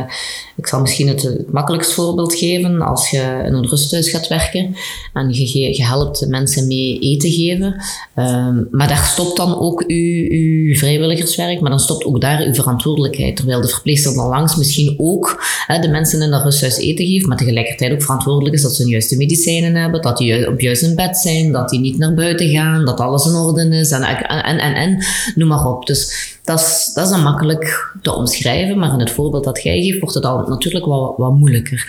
ik 0.55 0.67
zal 0.67 0.81
misschien 0.81 1.07
het, 1.07 1.21
het 1.21 1.51
makkelijkst 1.51 1.93
voorbeeld 1.93 2.35
geven. 2.35 2.81
Als 2.81 3.09
je 3.09 3.41
in 3.45 3.53
een 3.53 3.69
rusthuis 3.69 4.09
gaat 4.09 4.27
werken 4.27 4.75
en 5.13 5.33
je, 5.33 5.75
je 5.77 5.85
helpt 5.85 6.27
mensen 6.27 6.67
mee 6.67 6.99
eten 6.99 7.31
geven, 7.31 7.83
um, 8.15 8.67
maar 8.71 8.87
daar 8.87 9.03
stopt 9.03 9.37
dan 9.37 9.59
ook 9.59 9.83
uw, 9.87 10.29
uw 10.29 10.75
vrijwilligerswerk, 10.75 11.61
maar 11.61 11.69
dan 11.69 11.79
stopt 11.79 12.05
ook 12.05 12.21
daar 12.21 12.41
uw 12.41 12.53
verantwoordelijkheid. 12.53 13.35
Terwijl 13.35 13.61
de 13.61 13.67
verpleegster 13.67 14.13
dan 14.13 14.27
langs 14.27 14.55
misschien 14.55 14.95
ook 14.97 15.43
hè, 15.67 15.79
de 15.79 15.89
mensen 15.89 16.21
in 16.21 16.31
dat 16.31 16.43
rusthuis 16.43 16.77
eten 16.77 17.05
geeft, 17.05 17.25
maar 17.25 17.37
tegelijkertijd 17.37 17.91
ook 17.91 18.03
verantwoordelijk 18.03 18.55
is 18.55 18.61
dat 18.61 18.75
ze 18.75 18.83
de 18.83 18.89
juiste 18.89 19.17
medicijnen 19.17 19.75
hebben, 19.75 20.01
dat 20.01 20.17
die 20.17 20.47
op 20.47 20.59
juist 20.59 20.81
in 20.81 20.95
bed 20.95 21.17
zijn, 21.17 21.51
dat 21.51 21.69
die 21.69 21.79
niet 21.79 21.97
naar 21.97 22.13
buiten 22.13 22.49
gaan, 22.49 22.85
dat 22.85 22.99
alles 22.99 23.25
in 23.25 23.33
orde 23.33 23.77
is 23.77 23.91
en, 23.91 24.03
en, 24.03 24.43
en, 24.43 24.59
en, 24.59 24.75
en 24.75 25.05
noem 25.35 25.47
maar 25.47 25.65
op. 25.65 25.85
Dus 25.85 26.33
dat 26.45 26.59
is, 26.59 26.91
dat 26.93 27.05
is 27.05 27.11
dan 27.11 27.23
makkelijk 27.23 27.93
te 28.01 28.13
omschrijven, 28.13 28.79
maar 28.79 28.93
in 28.93 28.99
het 28.99 29.11
voorbeeld 29.11 29.43
dat 29.43 29.63
jij 29.63 29.81
geeft, 29.81 29.99
wordt 29.99 30.15
het 30.15 30.25
al 30.25 30.47
natuurlijk 30.47 30.85
wat, 30.85 31.13
wat 31.17 31.33
moeilijker. 31.33 31.87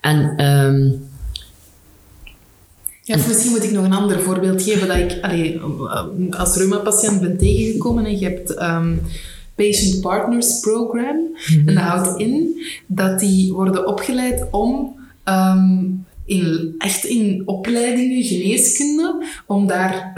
En, 0.00 0.44
um, 0.46 1.08
ja, 3.02 3.16
misschien 3.16 3.50
moet 3.50 3.64
ik 3.64 3.70
nog 3.70 3.84
een 3.84 3.92
ander 3.92 4.20
voorbeeld 4.20 4.62
geven 4.62 4.88
dat 4.88 4.96
ik 4.96 5.18
allee, 5.22 5.60
als 6.30 6.56
reuma-patiënt 6.56 7.20
ben 7.20 7.38
tegengekomen. 7.38 8.04
En 8.04 8.18
je 8.18 8.24
hebt 8.24 8.62
um, 8.62 9.02
Patient 9.54 10.00
Partners 10.00 10.60
Program. 10.60 11.16
Mhm. 11.46 11.68
En 11.68 11.74
dat 11.74 11.84
houdt 11.84 12.20
in 12.20 12.62
dat 12.86 13.20
die 13.20 13.52
worden 13.52 13.86
opgeleid 13.86 14.46
om 14.50 14.96
um, 15.24 16.06
in, 16.24 16.74
echt 16.78 17.04
in 17.04 17.42
opleidingen 17.44 18.22
geneeskunde, 18.22 19.26
om 19.46 19.66
daar 19.66 20.12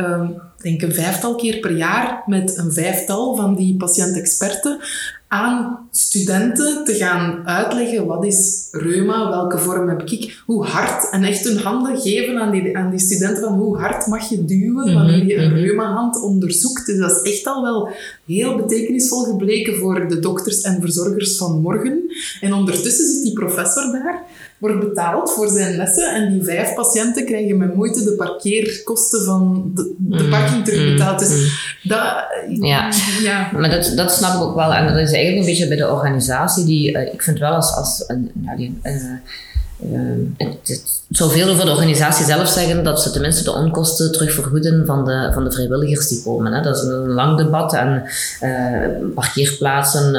denk 0.67 0.83
een 0.83 0.95
vijftal 0.95 1.35
keer 1.35 1.59
per 1.59 1.77
jaar 1.77 2.23
met 2.27 2.59
een 2.59 2.73
vijftal 2.73 3.37
van 3.37 3.55
die 3.55 3.77
patiëntexperten 3.77 4.81
aan 5.29 5.89
studenten 5.91 6.85
te 6.85 6.95
gaan 6.95 7.47
uitleggen 7.47 8.07
wat 8.07 8.25
is 8.25 8.69
reuma, 8.71 9.31
welke 9.31 9.59
vorm 9.59 9.89
heb 9.89 10.03
ik, 10.03 10.43
hoe 10.47 10.65
hard 10.65 11.11
en 11.11 11.25
echt 11.25 11.45
hun 11.45 11.59
handen 11.59 12.01
geven 12.01 12.39
aan 12.39 12.51
die, 12.51 12.77
aan 12.77 12.91
die 12.91 12.99
studenten 12.99 13.43
van 13.43 13.53
hoe 13.53 13.79
hard 13.79 14.07
mag 14.07 14.29
je 14.29 14.45
duwen 14.45 14.95
wanneer 14.95 15.27
je 15.27 15.37
een 15.37 15.49
mhm, 15.49 15.55
mhm. 15.55 15.65
reuma-hand 15.65 16.23
onderzoekt. 16.23 16.87
Dus 16.87 16.99
dat 16.99 17.11
is 17.11 17.33
echt 17.33 17.47
al 17.47 17.63
wel 17.63 17.89
heel 18.27 18.57
betekenisvol 18.57 19.25
gebleken 19.25 19.77
voor 19.77 20.09
de 20.09 20.19
dokters 20.19 20.61
en 20.61 20.81
verzorgers 20.81 21.37
van 21.37 21.61
morgen. 21.61 22.03
En 22.41 22.53
ondertussen 22.53 23.07
zit 23.07 23.23
die 23.23 23.33
professor 23.33 23.93
daar, 23.93 24.23
wordt 24.59 24.81
betaald 24.81 25.33
voor 25.33 25.49
zijn 25.49 25.77
lessen 25.77 26.15
en 26.15 26.33
die 26.33 26.43
vijf 26.43 26.75
patiënten 26.75 27.25
krijgen 27.25 27.57
met 27.57 27.75
moeite 27.75 28.05
de 28.05 28.15
parkeerkosten 28.15 29.25
van 29.25 29.71
de, 29.75 29.95
de 29.99 30.23
Mm, 30.23 30.31
parking 30.31 30.65
terugbetaald. 30.65 31.19
Dus 31.19 31.31
dat... 31.83 32.25
Ja. 32.49 32.93
ja. 33.23 33.51
Maar 33.53 33.71
dat, 33.71 33.93
dat 33.97 34.13
snap 34.13 34.35
ik 34.35 34.41
ook 34.41 34.55
wel. 34.55 34.75
En 34.75 34.87
dat 34.87 34.97
is 34.97 35.13
eigenlijk 35.17 35.47
een 35.47 35.53
beetje 35.53 35.69
bij 35.69 35.77
de 35.77 35.93
organisatie 35.93 36.65
die, 36.65 36.99
eh, 36.99 37.13
ik 37.13 37.23
vind 37.23 37.39
wel 37.39 37.53
als, 37.53 37.75
als 37.75 38.05
een, 38.07 38.31
eh, 38.83 38.93
eh, 38.93 40.01
het, 40.37 40.69
het 40.69 41.01
zou 41.09 41.31
veel 41.31 41.49
over 41.49 41.65
de 41.65 41.71
organisatie 41.71 42.25
zelf 42.25 42.49
zeggen 42.49 42.85
dat 42.85 43.03
ze 43.03 43.11
tenminste 43.11 43.45
de 43.45 43.55
onkosten 43.55 44.13
terugvergoeden 44.13 44.87
van 44.87 45.05
de, 45.05 45.31
van 45.35 45.45
de 45.45 45.53
vrijwilligers 45.53 46.09
die 46.09 46.23
komen. 46.23 46.53
Hè. 46.53 46.63
Dat 46.63 46.77
is 46.77 46.83
een 46.83 47.09
lang 47.09 47.37
debat 47.37 47.75
en 47.75 48.03
parkeerplaatsen, 49.15 50.13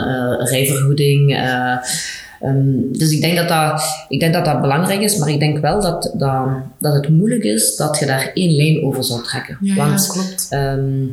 rijvergoeding. 0.46 1.36
eh, 1.36 2.50
ehm, 2.50 2.92
dus 2.92 3.12
ik 3.12 3.22
denk, 3.22 3.38
dat 3.38 3.48
dat, 3.48 4.06
ik 4.10 4.20
denk 4.20 4.34
dat 4.34 4.46
dat 4.46 4.62
belangrijk 4.62 5.02
is, 5.02 5.18
maar 5.18 5.30
ik 5.30 5.40
denk 5.40 5.60
wel 5.60 5.82
dat, 5.82 6.12
dat, 6.14 6.48
dat 6.80 6.94
het 6.94 7.10
moeilijk 7.10 7.44
is 7.44 7.76
dat 7.76 8.00
je 8.00 8.06
daar 8.06 8.32
één 8.34 8.56
lijn 8.56 8.84
over 8.84 9.04
zou 9.04 9.24
trekken. 9.24 9.58
Ja, 9.62 9.76
ja, 9.76 9.88
Want 9.88 10.08
klopt. 10.08 10.48
Ehm, 10.50 11.06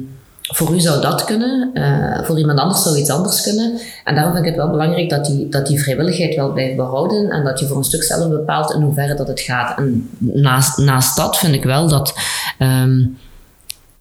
voor 0.53 0.75
u 0.75 0.81
zou 0.81 1.01
dat 1.01 1.25
kunnen, 1.25 1.71
eh, 1.75 2.25
voor 2.25 2.39
iemand 2.39 2.59
anders 2.59 2.83
zou 2.83 2.99
iets 2.99 3.11
anders 3.11 3.41
kunnen. 3.41 3.81
En 4.05 4.15
daarom 4.15 4.33
vind 4.33 4.45
ik 4.45 4.51
het 4.51 4.61
wel 4.61 4.71
belangrijk 4.71 5.11
dat 5.11 5.25
die, 5.25 5.49
dat 5.49 5.67
die 5.67 5.83
vrijwilligheid 5.83 6.35
wel 6.35 6.53
blijft 6.53 6.77
behouden 6.77 7.31
en 7.31 7.45
dat 7.45 7.61
je 7.61 7.67
voor 7.67 7.77
een 7.77 7.85
stuk 7.85 8.03
zelf 8.03 8.29
bepaalt 8.29 8.73
in 8.75 8.81
hoeverre 8.81 9.15
dat 9.15 9.29
het 9.29 9.41
gaat. 9.41 9.79
En 9.79 10.11
naast, 10.19 10.79
naast 10.79 11.17
dat 11.17 11.39
vind 11.39 11.55
ik 11.55 11.65
wel 11.65 11.89
dat. 11.89 12.15
ehm, 12.59 13.03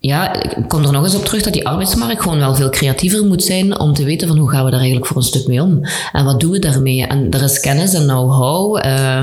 ja, 0.05 0.33
ik 0.33 0.55
kom 0.67 0.83
er 0.83 0.91
nog 0.91 1.03
eens 1.03 1.15
op 1.15 1.25
terug 1.25 1.41
dat 1.41 1.53
die 1.53 1.67
arbeidsmarkt 1.67 2.21
gewoon 2.21 2.37
wel 2.37 2.55
veel 2.55 2.69
creatiever 2.69 3.25
moet 3.25 3.43
zijn 3.43 3.79
om 3.79 3.93
te 3.93 4.03
weten 4.03 4.27
van 4.27 4.37
hoe 4.37 4.49
gaan 4.49 4.63
we 4.63 4.69
daar 4.69 4.79
eigenlijk 4.79 5.07
voor 5.07 5.17
een 5.17 5.23
stuk 5.23 5.47
mee 5.47 5.61
om. 5.61 5.79
En 6.11 6.25
wat 6.25 6.39
doen 6.39 6.51
we 6.51 6.59
daarmee? 6.59 7.07
En 7.07 7.29
er 7.29 7.43
is 7.43 7.59
kennis 7.59 7.93
en 7.93 8.03
know-how. 8.03 8.77
eh, 8.77 9.17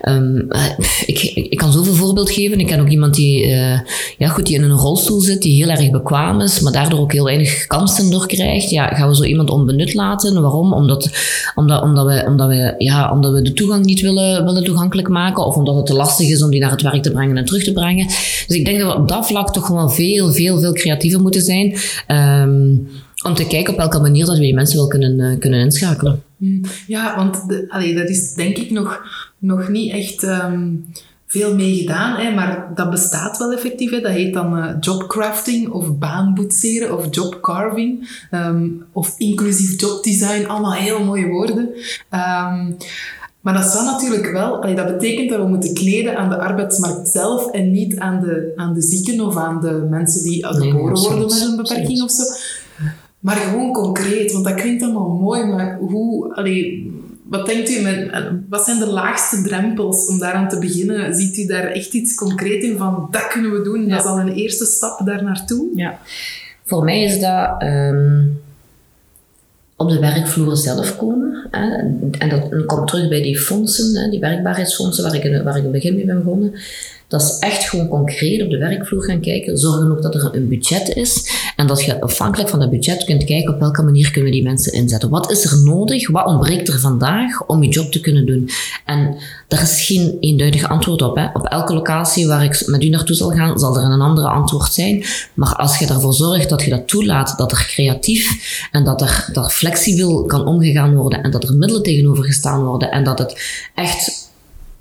ehm, 0.00 0.38
eh, 0.48 0.62
ik, 1.06 1.22
ik 1.34 1.58
kan 1.58 1.72
zoveel 1.72 1.94
voorbeeld 1.94 2.30
geven. 2.30 2.60
Ik 2.60 2.66
ken 2.66 2.80
ook 2.80 2.88
iemand 2.88 3.14
die, 3.14 3.44
eh, 3.44 3.80
ja, 4.18 4.28
goed, 4.28 4.46
die 4.46 4.54
in 4.54 4.62
een 4.62 4.70
rolstoel 4.70 5.20
zit, 5.20 5.42
die 5.42 5.62
heel 5.64 5.70
erg 5.70 5.90
bekwaam 5.90 6.40
is, 6.40 6.60
maar 6.60 6.72
daardoor 6.72 7.00
ook 7.00 7.12
heel 7.12 7.24
weinig 7.24 7.66
kansen 7.66 8.10
door 8.10 8.26
krijgt. 8.26 8.70
Ja, 8.70 8.86
gaan 8.86 9.08
we 9.08 9.16
zo 9.16 9.22
iemand 9.22 9.50
onbenut 9.50 9.94
laten? 9.94 10.42
Waarom? 10.42 10.72
Omdat, 10.72 11.10
omdat, 11.54 11.82
omdat, 11.82 12.06
we, 12.06 12.24
omdat, 12.26 12.48
we, 12.48 12.74
ja, 12.78 13.12
omdat 13.12 13.32
we 13.32 13.42
de 13.42 13.52
toegang 13.52 13.84
niet 13.84 14.00
willen, 14.00 14.44
willen 14.44 14.64
toegankelijk 14.64 15.08
maken 15.08 15.46
of 15.46 15.56
omdat 15.56 15.76
het 15.76 15.86
te 15.86 15.94
lastig 15.94 16.28
is 16.28 16.42
om 16.42 16.50
die 16.50 16.60
naar 16.60 16.70
het 16.70 16.82
werk 16.82 17.02
te 17.02 17.10
brengen 17.10 17.36
en 17.36 17.44
terug 17.44 17.64
te 17.64 17.72
brengen. 17.72 18.06
Dus 18.46 18.56
ik 18.56 18.64
denk 18.64 18.78
dat 18.78 18.92
we 18.92 18.98
op 18.98 19.08
dat 19.08 19.26
vlak 19.26 19.52
toch 19.52 19.66
gewoon 19.66 19.92
veel, 19.92 20.24
veel, 20.32 20.60
veel 20.60 20.72
creatiever 20.72 21.20
moeten 21.20 21.40
zijn. 21.40 21.76
ehm, 22.06 22.74
om 23.24 23.34
te 23.34 23.46
kijken 23.46 23.72
op 23.72 23.78
welke 23.78 24.00
manier 24.00 24.26
dat 24.26 24.34
we 24.36 24.40
die 24.42 24.54
mensen 24.54 24.76
wel 24.76 24.86
kunnen, 24.86 25.20
eh, 25.20 25.38
kunnen 25.38 25.60
inschakelen. 25.60 26.22
Mm, 26.36 26.60
Ja, 26.86 27.16
want 27.16 27.48
de, 27.48 27.92
dat 27.94 28.08
is 28.08 28.34
denk 28.34 28.56
ik 28.56 28.70
nog, 28.70 29.02
nog 29.38 29.68
niet 29.68 29.92
echt 29.92 30.22
ehm, 30.22 30.68
veel 31.26 31.54
mee 31.54 31.76
gedaan, 31.78 32.16
hè, 32.20 32.34
maar 32.34 32.70
dat 32.74 32.90
bestaat 32.90 33.38
wel 33.38 33.52
effectief. 33.52 33.90
Hè. 33.90 34.00
Dat 34.00 34.12
heet 34.12 34.34
dan 34.34 34.58
eh, 34.58 34.74
jobcrafting 34.80 35.68
of 35.68 35.98
baanboetseren 35.98 36.96
of 36.98 37.06
jobcarving 37.10 38.08
ehm, 38.30 38.66
of 38.92 39.14
inclusief 39.18 39.80
jobdesign. 39.80 40.46
Allemaal 40.46 40.72
heel 40.72 41.04
mooie 41.04 41.26
woorden. 41.26 41.68
Maar 43.46 43.54
dat 43.54 43.64
zou 43.64 43.84
natuurlijk 43.84 44.30
wel, 44.30 44.62
allee, 44.62 44.74
dat 44.74 44.86
betekent 44.86 45.30
dat 45.30 45.38
we 45.38 45.46
moeten 45.46 45.74
kleden 45.74 46.16
aan 46.16 46.28
de 46.28 46.38
arbeidsmarkt 46.38 47.08
zelf 47.08 47.50
en 47.50 47.72
niet 47.72 47.98
aan 47.98 48.20
de, 48.20 48.52
aan 48.56 48.74
de 48.74 48.82
zieken 48.82 49.20
of 49.20 49.36
aan 49.36 49.60
de 49.60 49.86
mensen 49.90 50.22
die 50.22 50.46
nee, 50.46 50.52
geboren 50.52 51.00
worden 51.00 51.20
met 51.20 51.40
een 51.40 51.56
beperking 51.56 52.02
of 52.02 52.10
zo. 52.10 52.22
Maar 53.20 53.36
gewoon 53.36 53.72
concreet, 53.72 54.32
want 54.32 54.44
dat 54.44 54.54
klinkt 54.54 54.82
allemaal 54.82 55.08
mooi, 55.08 55.44
maar 55.44 55.78
hoe, 55.78 56.34
allee, 56.34 56.92
wat 57.22 57.46
denkt 57.46 57.70
u, 57.70 57.82
met, 57.82 58.10
wat 58.48 58.64
zijn 58.64 58.78
de 58.78 58.86
laagste 58.86 59.42
drempels 59.42 60.06
om 60.06 60.18
daaraan 60.18 60.48
te 60.48 60.58
beginnen? 60.58 61.14
Ziet 61.14 61.38
u 61.38 61.46
daar 61.46 61.66
echt 61.66 61.92
iets 61.92 62.14
concreet 62.14 62.62
in 62.62 62.76
van, 62.76 63.08
dat 63.10 63.26
kunnen 63.26 63.52
we 63.52 63.62
doen, 63.62 63.88
dat 63.88 64.00
is 64.00 64.06
al 64.06 64.20
een 64.20 64.34
eerste 64.34 64.64
stap 64.64 65.06
daar 65.06 65.22
naartoe? 65.22 65.68
Ja. 65.74 65.98
Voor 66.64 66.84
mij 66.84 67.02
is 67.02 67.20
dat 67.20 67.54
ehm, 67.58 68.22
op 69.76 69.88
de 69.88 69.98
werkvloer 69.98 70.56
zelf 70.56 70.96
komen. 70.96 71.48
Hè. 71.50 71.76
En 72.18 72.28
dat 72.28 72.66
komt 72.66 72.88
terug 72.88 73.08
bij 73.08 73.22
die 73.22 73.38
fondsen, 73.38 74.02
hè, 74.02 74.10
die 74.10 74.20
werkbaarheidsfondsen 74.20 75.04
waar 75.04 75.14
ik, 75.14 75.24
in, 75.24 75.42
waar 75.42 75.56
ik 75.56 75.58
in 75.58 75.62
het 75.62 75.72
begin 75.72 75.94
mee 75.94 76.04
ben 76.04 76.18
begonnen. 76.18 76.54
Dat 77.08 77.22
is 77.22 77.38
echt 77.38 77.68
gewoon 77.68 77.88
concreet 77.88 78.42
op 78.42 78.50
de 78.50 78.58
werkvloer 78.58 79.04
gaan 79.04 79.20
kijken. 79.20 79.58
Zorgen 79.58 79.90
ook 79.90 80.02
dat 80.02 80.14
er 80.14 80.34
een 80.34 80.48
budget 80.48 80.96
is. 80.96 81.30
En 81.56 81.66
dat 81.66 81.84
je 81.84 82.00
afhankelijk 82.00 82.48
van 82.48 82.58
dat 82.58 82.70
budget 82.70 83.04
kunt 83.04 83.24
kijken 83.24 83.54
op 83.54 83.60
welke 83.60 83.82
manier 83.82 84.10
kunnen 84.10 84.30
we 84.30 84.36
die 84.36 84.46
mensen 84.46 84.72
inzetten. 84.72 85.10
Wat 85.10 85.30
is 85.30 85.44
er 85.44 85.64
nodig? 85.64 86.10
Wat 86.10 86.26
ontbreekt 86.26 86.68
er 86.68 86.80
vandaag 86.80 87.46
om 87.46 87.62
je 87.62 87.68
job 87.68 87.92
te 87.92 88.00
kunnen 88.00 88.26
doen? 88.26 88.50
En 88.84 89.16
daar 89.48 89.62
is 89.62 89.84
geen 89.86 90.16
eenduidig 90.20 90.68
antwoord 90.68 91.02
op. 91.02 91.16
Hè. 91.16 91.26
Op 91.32 91.44
elke 91.44 91.74
locatie 91.74 92.26
waar 92.26 92.44
ik 92.44 92.62
met 92.66 92.82
u 92.82 92.88
naartoe 92.88 93.16
zal 93.16 93.30
gaan, 93.30 93.58
zal 93.58 93.76
er 93.76 93.84
een 93.84 94.00
andere 94.00 94.28
antwoord 94.28 94.72
zijn. 94.72 95.04
Maar 95.34 95.54
als 95.54 95.78
je 95.78 95.86
ervoor 95.86 96.14
zorgt 96.14 96.48
dat 96.48 96.62
je 96.62 96.70
dat 96.70 96.88
toelaat, 96.88 97.34
dat 97.38 97.52
er 97.52 97.66
creatief 97.68 98.68
en 98.72 98.84
dat 98.84 99.00
er 99.00 99.28
dat 99.32 99.52
flexibel 99.52 100.24
kan 100.24 100.46
omgegaan 100.46 100.94
worden 100.94 101.22
en 101.22 101.30
dat 101.30 101.44
er 101.44 101.54
middelen 101.54 101.82
tegenover 101.82 102.24
gestaan 102.24 102.64
worden 102.64 102.90
en 102.90 103.04
dat 103.04 103.18
het 103.18 103.40
echt 103.74 104.25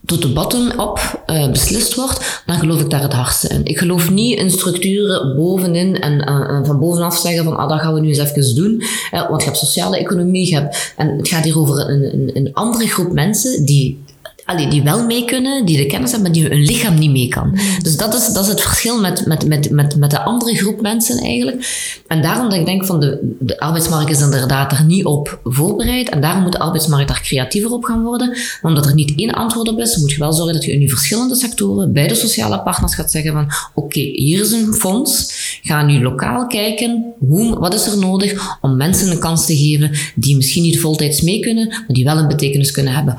tot 0.06 0.22
de 0.22 0.34
bottom-up 0.34 1.24
eh, 1.26 1.50
beslist 1.50 1.96
wordt, 1.96 2.42
dan 2.46 2.60
geloof 2.60 2.82
ik 2.82 2.90
daar 2.90 3.02
het 3.02 3.14
hardste 3.14 3.48
in. 3.48 3.66
Ik 3.66 3.78
geloof 3.78 4.10
niet 4.10 4.40
in 4.40 4.52
structuren 4.52 5.36
bovenin 5.36 6.00
en 6.00 6.22
eh, 6.22 6.60
van 6.64 6.80
bovenaf 6.80 7.18
zeggen 7.18 7.44
van 7.44 7.58
ah, 7.58 7.70
dat 7.70 7.80
gaan 7.80 7.94
we 7.94 8.00
nu 8.00 8.08
eens 8.08 8.18
even 8.18 8.56
doen. 8.56 8.84
Eh, 9.12 9.30
want 9.30 9.42
je 9.42 9.48
hebt 9.48 9.60
sociale 9.60 9.98
economie, 9.98 10.50
je 10.50 10.56
hebt, 10.56 10.94
en 10.98 11.18
het 11.18 11.28
gaat 11.28 11.44
hier 11.44 11.60
over 11.60 11.90
een, 11.90 12.14
een, 12.14 12.32
een 12.34 12.54
andere 12.54 12.88
groep 12.88 13.12
mensen 13.12 13.66
die 13.66 14.04
allee, 14.46 14.68
die 14.68 14.84
wel 14.84 15.06
mee 15.06 15.26
kunnen, 15.26 15.66
die 15.66 15.78
de 15.78 15.86
kennis 15.86 16.12
hebben, 16.12 16.32
maar 16.32 16.42
die 16.42 16.50
hun 16.50 16.66
lichaam 16.66 17.00
niet 17.00 17.12
mee 17.12 17.28
kan. 17.28 17.58
Dus 17.82 17.98
dat 17.98 18.14
is, 18.14 18.28
dat 18.28 18.44
is 18.44 18.50
het 18.50 18.62
verschil 18.62 19.00
met, 19.00 19.26
met, 19.26 19.48
met, 19.48 19.70
met, 19.70 19.96
met 19.96 20.10
de 20.10 20.22
andere 20.22 20.56
groep 20.56 20.82
mensen 20.82 21.18
eigenlijk. 21.18 21.68
En 22.08 22.22
daarom 22.22 22.50
dat 22.50 22.60
ik 22.60 22.66
denk 22.66 22.86
van 22.86 23.00
de, 23.00 23.36
de 23.40 23.60
arbeidsmarkt 23.60 24.12
is 24.12 24.22
inderdaad 24.22 24.72
er 24.72 24.86
niet 24.86 25.06
op 25.06 25.40
voorbereid. 25.44 26.10
En 26.10 26.22
daarom 26.22 26.44
moet 26.44 26.52
de 26.52 26.60
arbeidsmarkt 26.60 27.08
daar 27.08 27.22
creatiever 27.22 27.72
op 27.72 27.84
gaan 27.84 28.04
worden. 28.04 28.38
Omdat 28.62 28.86
er 28.86 28.94
niet 28.94 29.14
één 29.16 29.32
antwoord 29.32 29.70
op 29.70 29.80
is, 29.80 29.98
moet 29.98 30.12
je 30.12 30.20
wel 30.20 30.34
zorgen 30.34 30.54
dat 30.54 30.64
je 30.64 30.72
in 30.72 30.82
je 30.82 30.90
verschillende 30.90 31.36
sectoren 31.36 31.94
bij 31.94 32.08
de 32.08 32.16
sociale 32.16 32.62
partners 32.62 32.96
gaat 32.96 33.12
zeggen 33.12 33.34
van 33.34 33.52
oké, 33.74 34.00
hier 34.00 34.42
is 34.42 34.52
een 34.52 34.74
fonds. 34.74 35.34
Ga 35.64 35.84
nu 35.84 36.02
lokaal 36.02 36.48
kijken, 36.48 37.14
hoe, 37.20 37.60
wat 37.60 37.74
is 37.74 37.88
er 37.88 37.98
nodig 37.98 38.58
om 38.62 38.78
mensen 38.78 39.12
een 39.12 39.20
kans 39.20 39.46
te 39.46 39.58
geven 39.58 39.92
die 40.16 40.36
misschien 40.36 40.64
niet 40.64 40.80
voltijds 40.80 41.22
mee 41.22 41.40
kunnen, 41.40 41.68
maar 41.68 41.86
die 41.88 42.04
wel 42.04 42.18
een 42.18 42.28
betekenis 42.28 42.72
kunnen 42.72 42.94
hebben. 42.94 43.18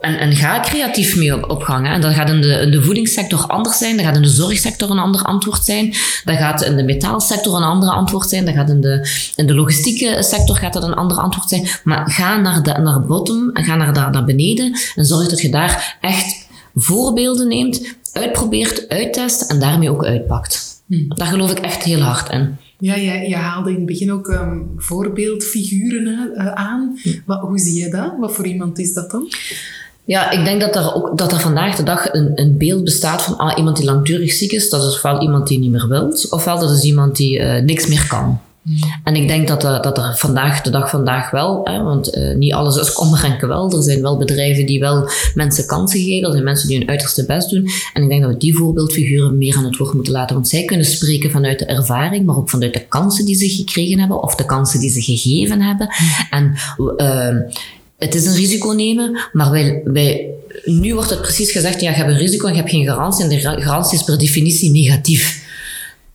En, 0.00 0.18
en 0.18 0.36
ga 0.36 0.60
creatief 0.68 1.16
mee 1.16 1.34
op, 1.34 1.50
op 1.50 1.62
gang. 1.62 1.86
Hè. 1.86 1.92
En 1.92 2.00
dat 2.00 2.14
gaat 2.14 2.30
in 2.30 2.40
de, 2.40 2.52
in 2.52 2.70
de 2.70 2.82
voedingssector 2.82 3.46
anders 3.46 3.78
zijn, 3.78 3.96
dat 3.96 4.06
gaat 4.06 4.16
in 4.16 4.22
de 4.22 4.28
zorgsector 4.28 4.90
een 4.90 4.98
ander 4.98 5.22
antwoord 5.22 5.64
zijn, 5.64 5.94
dat 6.24 6.36
gaat 6.36 6.62
in 6.62 6.76
de 6.76 6.82
metaalsector 6.84 7.56
een 7.56 7.62
ander 7.62 7.88
antwoord 7.88 8.28
zijn, 8.28 8.44
dat 8.44 8.54
gaat 8.54 8.70
in 8.70 8.80
de, 8.80 9.08
in 9.36 9.46
de 9.46 9.54
logistieke 9.54 10.22
sector 10.22 10.56
gaat 10.56 10.72
dat 10.72 10.82
een 10.82 10.94
ander 10.94 11.16
antwoord 11.16 11.48
zijn. 11.48 11.68
Maar 11.84 12.10
ga 12.10 12.36
naar, 12.36 12.62
de, 12.62 12.72
naar 12.72 13.00
bottom 13.00 13.50
en 13.52 13.64
ga 13.64 13.76
naar, 13.76 13.94
daar, 13.94 14.10
naar 14.10 14.24
beneden 14.24 14.78
en 14.94 15.04
zorg 15.04 15.28
dat 15.28 15.40
je 15.40 15.50
daar 15.50 15.98
echt 16.00 16.46
voorbeelden 16.74 17.48
neemt, 17.48 17.96
uitprobeert, 18.12 18.88
uittest 18.88 19.50
en 19.50 19.60
daarmee 19.60 19.90
ook 19.90 20.04
uitpakt. 20.04 20.82
Daar 21.08 21.26
geloof 21.26 21.50
ik 21.50 21.58
echt 21.58 21.82
heel 21.82 22.00
hard 22.00 22.32
in. 22.32 22.56
Ja, 22.78 22.94
je, 22.94 23.28
je 23.28 23.36
haalde 23.36 23.70
in 23.70 23.76
het 23.76 23.86
begin 23.86 24.12
ook 24.12 24.28
ehm, 24.28 24.58
voorbeeldfiguren 24.76 26.34
eh, 26.34 26.52
aan. 26.52 26.98
Wat, 27.26 27.40
hoe 27.40 27.58
zie 27.58 27.84
je 27.84 27.90
dat? 27.90 28.12
Wat 28.18 28.34
voor 28.34 28.46
iemand 28.46 28.78
is 28.78 28.92
dat 28.92 29.10
dan? 29.10 29.28
Ja, 30.08 30.30
ik 30.30 30.44
denk 30.44 30.60
dat 30.60 30.76
er, 30.76 30.94
ook, 30.94 31.18
dat 31.18 31.32
er 31.32 31.40
vandaag 31.40 31.76
de 31.76 31.82
dag 31.82 32.12
een, 32.12 32.30
een 32.34 32.58
beeld 32.58 32.84
bestaat 32.84 33.22
van 33.22 33.36
ah, 33.36 33.58
iemand 33.58 33.76
die 33.76 33.84
langdurig 33.86 34.32
ziek 34.32 34.52
is. 34.52 34.70
Dat 34.70 34.82
is 34.82 34.94
ofwel 34.94 35.20
iemand 35.22 35.46
die 35.48 35.58
niet 35.58 35.70
meer 35.70 35.88
wilt, 35.88 36.26
ofwel 36.32 36.58
dat 36.58 36.70
is 36.70 36.82
iemand 36.82 37.16
die 37.16 37.38
eh, 37.38 37.62
niks 37.62 37.86
meer 37.86 38.06
kan. 38.08 38.40
En 39.04 39.14
ik 39.16 39.28
denk 39.28 39.48
dat, 39.48 39.64
er- 39.64 39.82
dat 39.82 39.98
er 39.98 40.14
vandaag 40.16 40.60
de 40.62 40.70
dag 40.70 40.90
vandaag 40.90 41.30
wel, 41.30 41.60
hè, 41.64 41.82
want 41.82 42.10
eh, 42.14 42.34
niet 42.36 42.52
alles 42.52 42.76
is 42.76 42.92
kommer 42.92 43.24
en 43.24 43.38
kwel. 43.38 43.72
Er 43.72 43.82
zijn 43.82 44.02
wel 44.02 44.16
bedrijven 44.16 44.66
die 44.66 44.80
wel 44.80 45.08
mensen 45.34 45.66
kansen 45.66 46.00
geven. 46.00 46.26
Er 46.26 46.32
zijn 46.32 46.44
mensen 46.44 46.68
die 46.68 46.78
hun 46.78 46.88
uiterste 46.88 47.24
best 47.26 47.50
doen. 47.50 47.68
En 47.92 48.02
ik 48.02 48.08
denk 48.08 48.22
dat 48.22 48.30
we 48.32 48.36
die 48.38 48.56
voorbeeldfiguren 48.56 49.38
meer 49.38 49.56
aan 49.56 49.64
het 49.64 49.76
woord 49.76 49.92
moeten 49.94 50.12
laten. 50.12 50.34
Want 50.34 50.48
zij 50.48 50.64
kunnen 50.64 50.86
spreken 50.86 51.30
vanuit 51.30 51.58
de 51.58 51.64
ervaring, 51.64 52.26
maar 52.26 52.36
ook 52.36 52.50
vanuit 52.50 52.72
de 52.74 52.86
kansen 52.88 53.24
die 53.24 53.34
ze 53.34 53.48
gekregen 53.48 53.98
hebben 53.98 54.22
of 54.22 54.34
de 54.34 54.44
kansen 54.44 54.80
die 54.80 54.90
ze 54.90 55.02
gegeven 55.02 55.60
hebben. 55.60 55.88
En 56.30 56.54
eh, 56.96 57.36
het 57.98 58.14
is 58.14 58.26
een 58.26 58.34
risico 58.34 58.70
nemen, 58.70 59.28
maar 59.32 59.50
wij, 59.50 59.80
wij, 59.84 60.30
nu 60.64 60.94
wordt 60.94 61.10
het 61.10 61.22
precies 61.22 61.50
gezegd, 61.50 61.80
ja, 61.80 61.90
je 61.90 61.96
hebt 61.96 62.10
een 62.10 62.16
risico 62.16 62.46
en 62.46 62.52
je 62.52 62.58
hebt 62.58 62.70
geen 62.70 62.86
garantie. 62.86 63.24
En 63.24 63.30
de 63.30 63.40
garantie 63.40 63.98
is 63.98 64.04
per 64.04 64.18
definitie 64.18 64.70
negatief. 64.70 65.46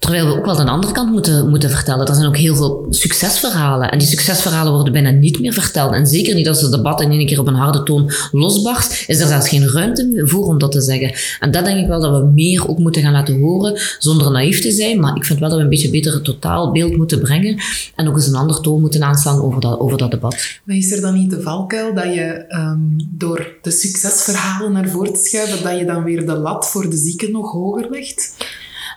Terwijl 0.03 0.25
we 0.25 0.37
ook 0.37 0.45
wel 0.45 0.55
de 0.55 0.63
andere 0.63 0.93
kant 0.93 1.11
moeten, 1.11 1.49
moeten 1.49 1.69
vertellen. 1.69 2.07
Er 2.07 2.13
zijn 2.13 2.27
ook 2.27 2.37
heel 2.37 2.55
veel 2.55 2.85
succesverhalen. 2.89 3.91
En 3.91 3.99
die 3.99 4.07
succesverhalen 4.07 4.73
worden 4.73 4.93
bijna 4.93 5.09
niet 5.09 5.39
meer 5.39 5.53
verteld. 5.53 5.93
En 5.93 6.07
zeker 6.07 6.35
niet 6.35 6.47
als 6.47 6.61
het 6.61 6.71
debat 6.71 7.01
in 7.01 7.11
één 7.11 7.25
keer 7.25 7.39
op 7.39 7.47
een 7.47 7.53
harde 7.53 7.83
toon 7.83 8.11
losbarst, 8.31 9.03
is 9.07 9.19
er 9.19 9.27
zelfs 9.27 9.49
geen 9.49 9.69
ruimte 9.69 10.21
voor 10.25 10.45
om 10.45 10.57
dat 10.57 10.71
te 10.71 10.81
zeggen. 10.81 11.13
En 11.39 11.51
dat 11.51 11.65
denk 11.65 11.79
ik 11.79 11.87
wel 11.87 12.01
dat 12.01 12.21
we 12.21 12.27
meer 12.27 12.69
ook 12.69 12.77
moeten 12.77 13.01
gaan 13.01 13.11
laten 13.11 13.39
horen, 13.39 13.79
zonder 13.99 14.31
naïef 14.31 14.61
te 14.61 14.71
zijn. 14.71 14.99
Maar 14.99 15.15
ik 15.15 15.25
vind 15.25 15.39
wel 15.39 15.49
dat 15.49 15.57
we 15.57 15.63
een 15.63 15.69
beetje 15.69 15.89
beter 15.89 16.13
het 16.13 16.23
totaalbeeld 16.23 16.97
moeten 16.97 17.19
brengen. 17.19 17.57
En 17.95 18.07
ook 18.07 18.15
eens 18.15 18.27
een 18.27 18.35
ander 18.35 18.61
toon 18.61 18.81
moeten 18.81 19.03
aanslaan 19.03 19.41
over 19.41 19.61
dat, 19.61 19.79
over 19.79 19.97
dat 19.97 20.11
debat. 20.11 20.35
Maar 20.63 20.75
is 20.75 20.91
er 20.91 21.01
dan 21.01 21.13
niet 21.13 21.29
de 21.29 21.41
valkuil 21.41 21.93
dat 21.93 22.13
je 22.13 22.45
ehm, 22.47 22.79
door 23.09 23.47
de 23.61 23.71
succesverhalen 23.71 24.71
naar 24.71 24.89
voren 24.89 25.13
te 25.13 25.19
schuiven, 25.19 25.63
dat 25.63 25.77
je 25.77 25.85
dan 25.85 26.03
weer 26.03 26.25
de 26.25 26.35
lat 26.35 26.67
voor 26.67 26.89
de 26.89 26.97
zieken 26.97 27.31
nog 27.31 27.51
hoger 27.51 27.87
legt? 27.89 28.35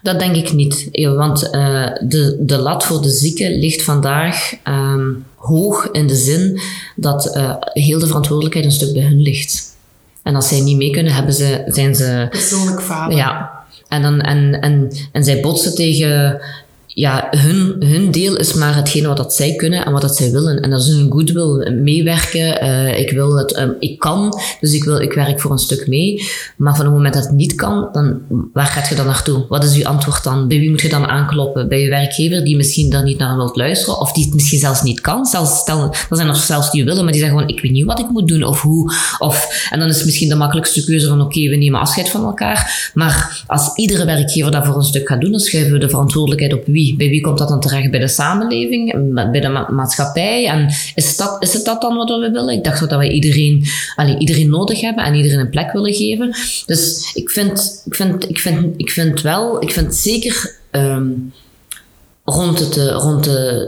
Dat 0.07 0.19
denk 0.19 0.37
ik 0.37 0.53
niet. 0.53 0.89
Want 0.93 1.49
uh, 1.53 1.87
de, 2.01 2.37
de 2.41 2.59
lat 2.59 2.85
voor 2.85 3.03
de 3.03 3.11
zieken 3.11 3.59
ligt 3.59 3.83
vandaag 3.83 4.53
um, 4.69 5.25
hoog 5.35 5.89
in 5.93 6.07
de 6.07 6.17
zin 6.17 6.61
dat 6.97 7.37
uh, 7.37 7.55
heel 7.61 7.99
de 7.99 8.07
verantwoordelijkheid 8.07 8.67
een 8.67 8.73
stuk 8.73 8.93
bij 8.93 9.03
hun 9.03 9.21
ligt. 9.21 9.77
En 10.23 10.35
als 10.35 10.49
zij 10.49 10.61
niet 10.61 10.77
mee 10.77 10.91
kunnen, 10.91 11.13
hebben 11.13 11.35
ze, 11.35 11.63
zijn 11.67 11.95
ze... 11.95 12.27
Persoonlijk 12.31 12.83
falen. 12.83 13.17
Ja. 13.17 13.51
En, 13.89 14.03
dan, 14.03 14.21
en, 14.21 14.61
en, 14.61 14.91
en 15.13 15.25
zij 15.25 15.41
botsen 15.41 15.75
tegen 15.75 16.41
ja, 16.99 17.27
hun, 17.31 17.77
hun 17.79 18.11
deel 18.11 18.37
is 18.37 18.55
maar 18.55 18.75
hetgene 18.75 19.09
wat 19.09 19.17
dat 19.17 19.35
zij 19.35 19.55
kunnen 19.55 19.85
en 19.85 19.93
wat 19.93 20.01
dat 20.01 20.17
zij 20.17 20.31
willen. 20.31 20.61
En 20.61 20.71
dat 20.71 20.81
is 20.81 20.87
hun 20.87 21.13
goodwill, 21.13 21.71
meewerken. 21.71 22.65
Uh, 22.65 22.99
ik 22.99 23.11
wil 23.11 23.37
het, 23.37 23.59
um, 23.59 23.77
ik 23.79 23.99
kan, 23.99 24.41
dus 24.61 24.73
ik, 24.73 24.85
wil, 24.85 25.01
ik 25.01 25.13
werk 25.13 25.41
voor 25.41 25.51
een 25.51 25.59
stuk 25.59 25.87
mee. 25.87 26.23
Maar 26.57 26.77
van 26.77 26.85
het 26.85 26.95
moment 26.95 27.15
dat 27.15 27.23
het 27.23 27.33
niet 27.33 27.55
kan, 27.55 27.89
dan 27.93 28.21
waar 28.53 28.67
gaat 28.67 28.89
je 28.89 28.95
dan 28.95 29.07
naartoe? 29.07 29.45
Wat 29.49 29.65
is 29.65 29.77
uw 29.77 29.87
antwoord 29.87 30.25
dan? 30.25 30.49
Bij 30.49 30.59
wie 30.59 30.71
moet 30.71 30.81
je 30.81 30.89
dan 30.89 31.07
aankloppen? 31.07 31.69
Bij 31.69 31.81
je 31.81 31.89
werkgever 31.89 32.45
die 32.45 32.57
misschien 32.57 32.91
daar 32.91 33.05
niet 33.05 33.19
naar 33.19 33.37
wilt 33.37 33.57
luisteren 33.57 34.01
of 34.01 34.13
die 34.13 34.25
het 34.25 34.35
misschien 34.35 34.59
zelfs 34.59 34.83
niet 34.83 35.01
kan. 35.01 35.27
Zelfs, 35.27 35.69
er 35.69 36.17
zijn 36.17 36.29
er 36.29 36.37
zelfs 36.37 36.71
die 36.71 36.85
willen, 36.85 37.03
maar 37.03 37.13
die 37.13 37.21
zeggen 37.21 37.39
gewoon, 37.39 37.57
ik 37.57 37.63
weet 37.63 37.73
niet 37.73 37.85
wat 37.85 37.99
ik 37.99 38.09
moet 38.09 38.29
doen 38.29 38.43
of 38.43 38.61
hoe. 38.61 38.93
Of, 39.19 39.67
en 39.71 39.79
dan 39.79 39.89
is 39.89 39.97
het 39.97 40.05
misschien 40.05 40.29
de 40.29 40.35
makkelijkste 40.35 40.85
keuze 40.85 41.09
van, 41.09 41.21
oké, 41.21 41.49
we 41.49 41.57
nemen 41.57 41.81
afscheid 41.81 42.09
van 42.09 42.25
elkaar. 42.25 42.91
Maar 42.95 43.45
als 43.47 43.75
iedere 43.75 44.05
werkgever 44.05 44.51
dat 44.51 44.67
voor 44.67 44.77
een 44.77 44.83
stuk 44.83 45.09
gaat 45.09 45.21
doen, 45.21 45.31
dan 45.31 45.41
schuiven 45.41 45.73
we 45.73 45.79
de 45.79 45.89
verantwoordelijkheid 45.89 46.55
op 46.55 46.67
wie? 46.67 46.85
Bij 46.95 47.09
wie 47.09 47.21
komt 47.21 47.39
dat 47.39 47.49
dan 47.49 47.61
terecht? 47.61 47.91
Bij 47.91 48.01
de 48.01 48.09
samenleving, 48.09 49.13
bij 49.31 49.41
de 49.41 49.49
ma 49.49 49.69
maatschappij? 49.71 50.47
En 50.47 50.69
is, 50.95 51.17
dat, 51.17 51.37
is 51.43 51.53
het 51.53 51.65
dat 51.65 51.81
dan 51.81 51.97
wat 51.97 52.09
we 52.09 52.31
willen? 52.31 52.55
Ik 52.55 52.65
dacht 52.65 52.89
dat 52.89 52.99
we 52.99 53.13
iedereen, 53.13 53.65
allee, 53.95 54.19
iedereen 54.19 54.49
nodig 54.49 54.81
hebben 54.81 55.05
en 55.05 55.15
iedereen 55.15 55.39
een 55.39 55.51
plek 55.51 55.73
willen 55.73 55.95
geven. 55.95 56.35
Dus 56.67 57.11
ik 57.15 57.31
vind, 57.31 57.83
ik 57.85 57.95
vind, 57.95 58.29
ik 58.29 58.39
vind, 58.39 58.75
ik 58.77 58.91
vind 58.91 59.21
wel, 59.21 59.63
ik 59.63 59.71
vind 59.71 59.95
zeker. 59.95 60.55
Um, 60.71 61.33
rond 62.29 62.59
het, 62.59 62.77
eh, 62.77 62.87
rond 62.87 63.25
de, 63.25 63.67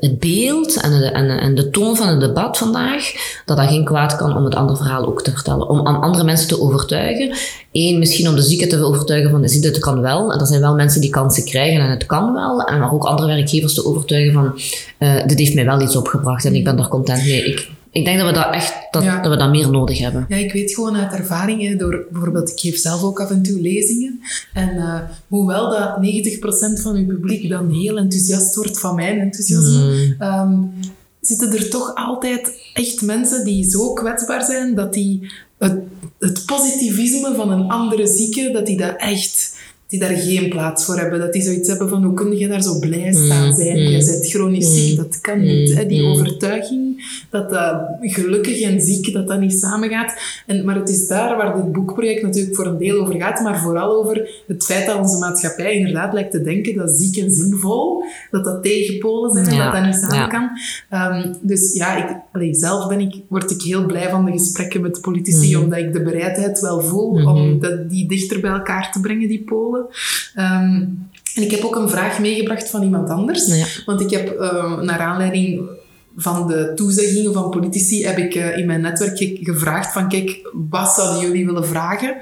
uh, 0.00 0.08
het 0.10 0.18
beeld 0.18 0.80
en 0.80 0.90
de, 0.90 1.06
en, 1.06 1.28
en 1.40 1.54
de 1.54 1.70
toon 1.70 1.96
van 1.96 2.08
het 2.08 2.20
debat 2.20 2.58
vandaag, 2.58 3.12
dat 3.44 3.56
dat 3.56 3.68
geen 3.68 3.84
kwaad 3.84 4.16
kan 4.16 4.36
om 4.36 4.44
het 4.44 4.54
andere 4.54 4.78
verhaal 4.78 5.06
ook 5.06 5.22
te 5.22 5.30
vertellen. 5.30 5.68
Om 5.68 5.86
aan 5.86 6.00
andere 6.00 6.24
mensen 6.24 6.48
te 6.48 6.60
overtuigen. 6.60 7.36
Eén, 7.72 7.98
misschien 7.98 8.28
om 8.28 8.34
de 8.34 8.42
zieken 8.42 8.68
te 8.68 8.84
overtuigen 8.84 9.30
van, 9.30 9.48
zie 9.48 9.66
het 9.66 9.78
kan 9.78 10.00
wel. 10.00 10.32
En 10.32 10.40
er 10.40 10.46
zijn 10.46 10.60
wel 10.60 10.74
mensen 10.74 11.00
die 11.00 11.10
kansen 11.10 11.44
krijgen 11.44 11.80
en 11.80 11.90
het 11.90 12.06
kan 12.06 12.32
wel. 12.32 12.62
En 12.62 12.78
maar 12.78 12.92
ook 12.92 13.04
andere 13.04 13.28
werkgevers 13.28 13.74
te 13.74 13.84
overtuigen 13.84 14.32
van, 14.32 14.60
uh, 14.98 15.26
dit 15.26 15.38
heeft 15.38 15.54
mij 15.54 15.64
wel 15.64 15.80
iets 15.80 15.96
opgebracht 15.96 16.44
en 16.44 16.54
ik 16.54 16.64
ben 16.64 16.76
daar 16.76 16.88
content 16.88 17.24
mee. 17.24 17.44
Ik, 17.44 17.68
ik 17.90 18.04
denk 18.04 18.18
dat 18.18 18.26
we 18.26 18.32
dat 18.32 18.54
echt 18.54 18.74
dat, 18.90 19.04
dat 19.04 19.32
we 19.32 19.36
dat 19.36 19.50
meer 19.50 19.70
nodig 19.70 19.98
hebben. 19.98 20.26
Ja, 20.28 20.36
ik 20.36 20.52
weet 20.52 20.74
gewoon 20.74 20.96
uit 20.96 21.12
ervaringen 21.12 21.78
door 21.78 22.06
bijvoorbeeld, 22.10 22.50
ik 22.50 22.60
geef 22.60 22.78
zelf 22.78 23.02
ook 23.02 23.20
af 23.20 23.30
en 23.30 23.42
toe 23.42 23.60
lezingen. 23.60 24.20
En 24.52 24.74
uh, 24.74 25.00
hoewel 25.28 25.70
dat 25.70 25.96
90% 26.78 26.82
van 26.82 26.96
uw 26.96 27.06
publiek 27.06 27.48
dan 27.48 27.70
heel 27.72 27.96
enthousiast 27.96 28.54
wordt 28.54 28.80
van 28.80 28.94
mijn 28.94 29.18
enthousiasme, 29.18 30.14
mm. 30.18 30.26
um, 30.26 30.72
zitten 31.20 31.52
er 31.52 31.70
toch 31.70 31.94
altijd 31.94 32.52
echt 32.72 33.02
mensen 33.02 33.44
die 33.44 33.70
zo 33.70 33.92
kwetsbaar 33.92 34.44
zijn 34.44 34.74
dat 34.74 34.92
die 34.92 35.30
het, 35.58 35.78
het 36.18 36.46
positivisme 36.46 37.34
van 37.34 37.50
een 37.50 37.68
andere 37.68 38.06
zieke, 38.06 38.50
dat 38.52 38.66
die 38.66 38.76
dat 38.76 38.94
echt 38.96 39.56
die 39.88 39.98
daar 39.98 40.16
geen 40.16 40.48
plaats 40.48 40.84
voor 40.84 40.98
hebben. 40.98 41.20
Dat 41.20 41.32
die 41.32 41.42
zoiets 41.42 41.68
hebben 41.68 41.88
van, 41.88 42.04
hoe 42.04 42.14
kun 42.14 42.38
je 42.38 42.48
daar 42.48 42.62
zo 42.62 42.78
blij 42.78 43.12
staan 43.12 43.54
zijn? 43.54 43.82
Mm, 43.82 43.88
je 43.88 44.04
bent 44.04 44.30
chronisch 44.30 44.74
ziek, 44.74 44.96
dat 44.96 45.20
kan 45.20 45.40
niet. 45.40 45.74
Hè? 45.74 45.86
Die 45.86 46.02
overtuiging 46.02 46.87
dat 47.30 47.50
dat 47.50 47.82
gelukkig 48.00 48.60
en 48.60 48.80
ziek, 48.80 49.12
dat 49.12 49.28
dat 49.28 49.40
niet 49.40 49.52
samengaat. 49.52 50.14
En, 50.46 50.64
maar 50.64 50.74
het 50.74 50.88
is 50.88 51.08
daar 51.08 51.36
waar 51.36 51.56
dit 51.56 51.72
boekproject 51.72 52.22
natuurlijk 52.22 52.56
voor 52.56 52.66
een 52.66 52.78
deel 52.78 53.00
over 53.00 53.14
gaat, 53.14 53.40
maar 53.40 53.60
vooral 53.60 53.96
over 53.96 54.42
het 54.46 54.64
feit 54.64 54.86
dat 54.86 54.98
onze 54.98 55.18
maatschappij 55.18 55.74
inderdaad 55.74 56.12
lijkt 56.12 56.30
te 56.30 56.42
denken 56.42 56.74
dat 56.74 56.90
ziek 56.90 57.16
en 57.16 57.30
zinvol, 57.30 58.04
dat 58.30 58.44
dat 58.44 58.62
tegenpolen 58.62 59.30
zijn 59.30 59.46
en 59.46 59.58
dat 59.58 59.72
dat 59.72 59.84
niet 59.84 59.94
samen 59.94 60.28
kan. 60.28 60.50
Um, 61.16 61.34
dus 61.40 61.74
ja, 61.74 61.96
ik, 61.96 62.16
allee, 62.32 62.54
zelf 62.54 62.88
ben 62.88 63.00
ik, 63.00 63.14
word 63.28 63.50
ik 63.50 63.62
heel 63.62 63.86
blij 63.86 64.10
van 64.10 64.24
de 64.24 64.32
gesprekken 64.32 64.80
met 64.80 65.00
politici, 65.00 65.56
mm. 65.56 65.62
omdat 65.62 65.78
ik 65.78 65.92
de 65.92 66.02
bereidheid 66.02 66.60
wel 66.60 66.80
voel 66.80 67.10
mm 67.10 67.16
-hmm. 67.18 67.36
om 67.36 67.60
dat, 67.60 67.90
die 67.90 68.08
dichter 68.08 68.40
bij 68.40 68.50
elkaar 68.50 68.92
te 68.92 69.00
brengen, 69.00 69.28
die 69.28 69.44
polen. 69.44 69.86
Um, 70.36 71.08
en 71.34 71.42
ik 71.42 71.50
heb 71.50 71.64
ook 71.64 71.76
een 71.76 71.88
vraag 71.88 72.18
meegebracht 72.18 72.70
van 72.70 72.82
iemand 72.82 73.10
anders. 73.10 73.56
Ja. 73.56 73.66
Want 73.86 74.00
ik 74.00 74.10
heb 74.10 74.40
uh, 74.40 74.80
naar 74.80 74.98
aanleiding 74.98 75.68
van 76.20 76.46
de 76.46 76.72
toezeggingen 76.74 77.32
van 77.32 77.50
politici 77.50 78.06
heb 78.06 78.18
ik 78.18 78.34
uh, 78.34 78.58
in 78.58 78.66
mijn 78.66 78.80
netwerk 78.80 79.18
gevraagd 79.42 79.92
van 79.92 80.08
kijk, 80.08 80.50
wat 80.70 80.90
zouden 80.90 81.20
jullie 81.20 81.46
willen 81.46 81.66
vragen? 81.66 82.16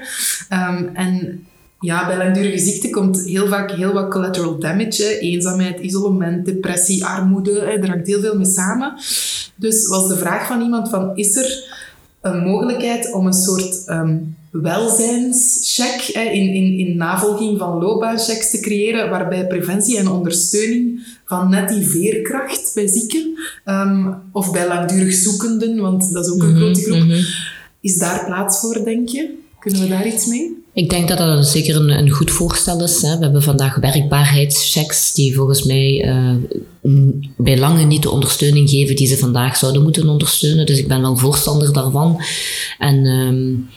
Um, 0.53 0.89
en 0.93 1.45
ja, 1.79 2.07
bij 2.07 2.17
langdurige 2.17 2.57
ziekte 2.57 2.89
komt 2.89 3.21
heel 3.21 3.47
vaak 3.47 3.71
heel 3.71 3.93
wat 3.93 4.09
collateral 4.09 4.59
damage. 4.59 5.19
Eenzaamheid, 5.19 5.79
isolement, 5.79 6.45
depressie, 6.45 7.05
armoede. 7.05 7.51
Hè. 7.51 7.71
Er 7.71 7.89
hangt 7.89 8.07
heel 8.07 8.21
veel 8.21 8.37
mee 8.37 8.45
samen. 8.45 8.93
Dus 9.55 9.87
was 9.87 10.07
de 10.07 10.17
vraag 10.17 10.47
van 10.47 10.61
iemand 10.61 10.89
van 10.89 11.15
is 11.15 11.35
er 11.35 11.75
een 12.21 12.39
mogelijkheid 12.39 13.13
om 13.13 13.25
een 13.25 13.33
soort 13.33 13.83
um, 13.87 14.36
welzijnscheck 14.61 16.01
in, 16.13 16.53
in, 16.53 16.79
in 16.79 16.97
navolging 16.97 17.59
van 17.59 17.79
loopbaanchecks 17.79 18.49
te 18.49 18.59
creëren, 18.59 19.09
waarbij 19.09 19.47
preventie 19.47 19.97
en 19.97 20.09
ondersteuning 20.09 21.07
van 21.25 21.49
net 21.49 21.69
die 21.69 21.87
veerkracht 21.87 22.71
bij 22.73 22.87
zieken 22.87 23.37
um, 23.65 24.15
of 24.31 24.51
bij 24.51 24.67
langdurig 24.67 25.13
zoekenden, 25.13 25.77
want 25.77 26.13
dat 26.13 26.25
is 26.25 26.31
ook 26.31 26.41
een 26.41 26.47
-hmm, 26.47 26.57
grote 26.57 26.81
groep, 26.81 26.99
-hmm. 26.99 27.25
is 27.81 27.97
daar 27.97 28.25
plaats 28.25 28.59
voor, 28.59 28.83
denk 28.83 29.09
je? 29.09 29.29
Kunnen 29.59 29.81
we 29.81 29.87
daar 29.87 30.07
iets 30.07 30.25
mee? 30.25 30.65
Ik 30.73 30.89
denk 30.89 31.07
dat 31.07 31.17
dat 31.17 31.47
zeker 31.47 31.75
een, 31.75 31.89
een 31.89 32.09
goed 32.09 32.31
voorstel 32.31 32.83
is. 32.83 33.01
Hè. 33.01 33.17
We 33.17 33.23
hebben 33.23 33.43
vandaag 33.43 33.75
werkbaarheidschecks 33.75 35.13
die 35.13 35.35
volgens 35.35 35.63
mij 35.63 36.05
uh, 36.05 36.35
bij 37.37 37.57
lange 37.57 37.83
niet 37.83 38.01
de 38.01 38.11
ondersteuning 38.11 38.69
geven 38.69 38.95
die 38.95 39.07
ze 39.07 39.17
vandaag 39.17 39.55
zouden 39.55 39.83
moeten 39.83 40.09
ondersteunen. 40.09 40.65
Dus 40.65 40.77
ik 40.79 40.87
ben 40.87 41.01
wel 41.01 41.17
voorstander 41.17 41.73
daarvan. 41.73 42.21
En 42.79 43.05
um, 43.05 43.67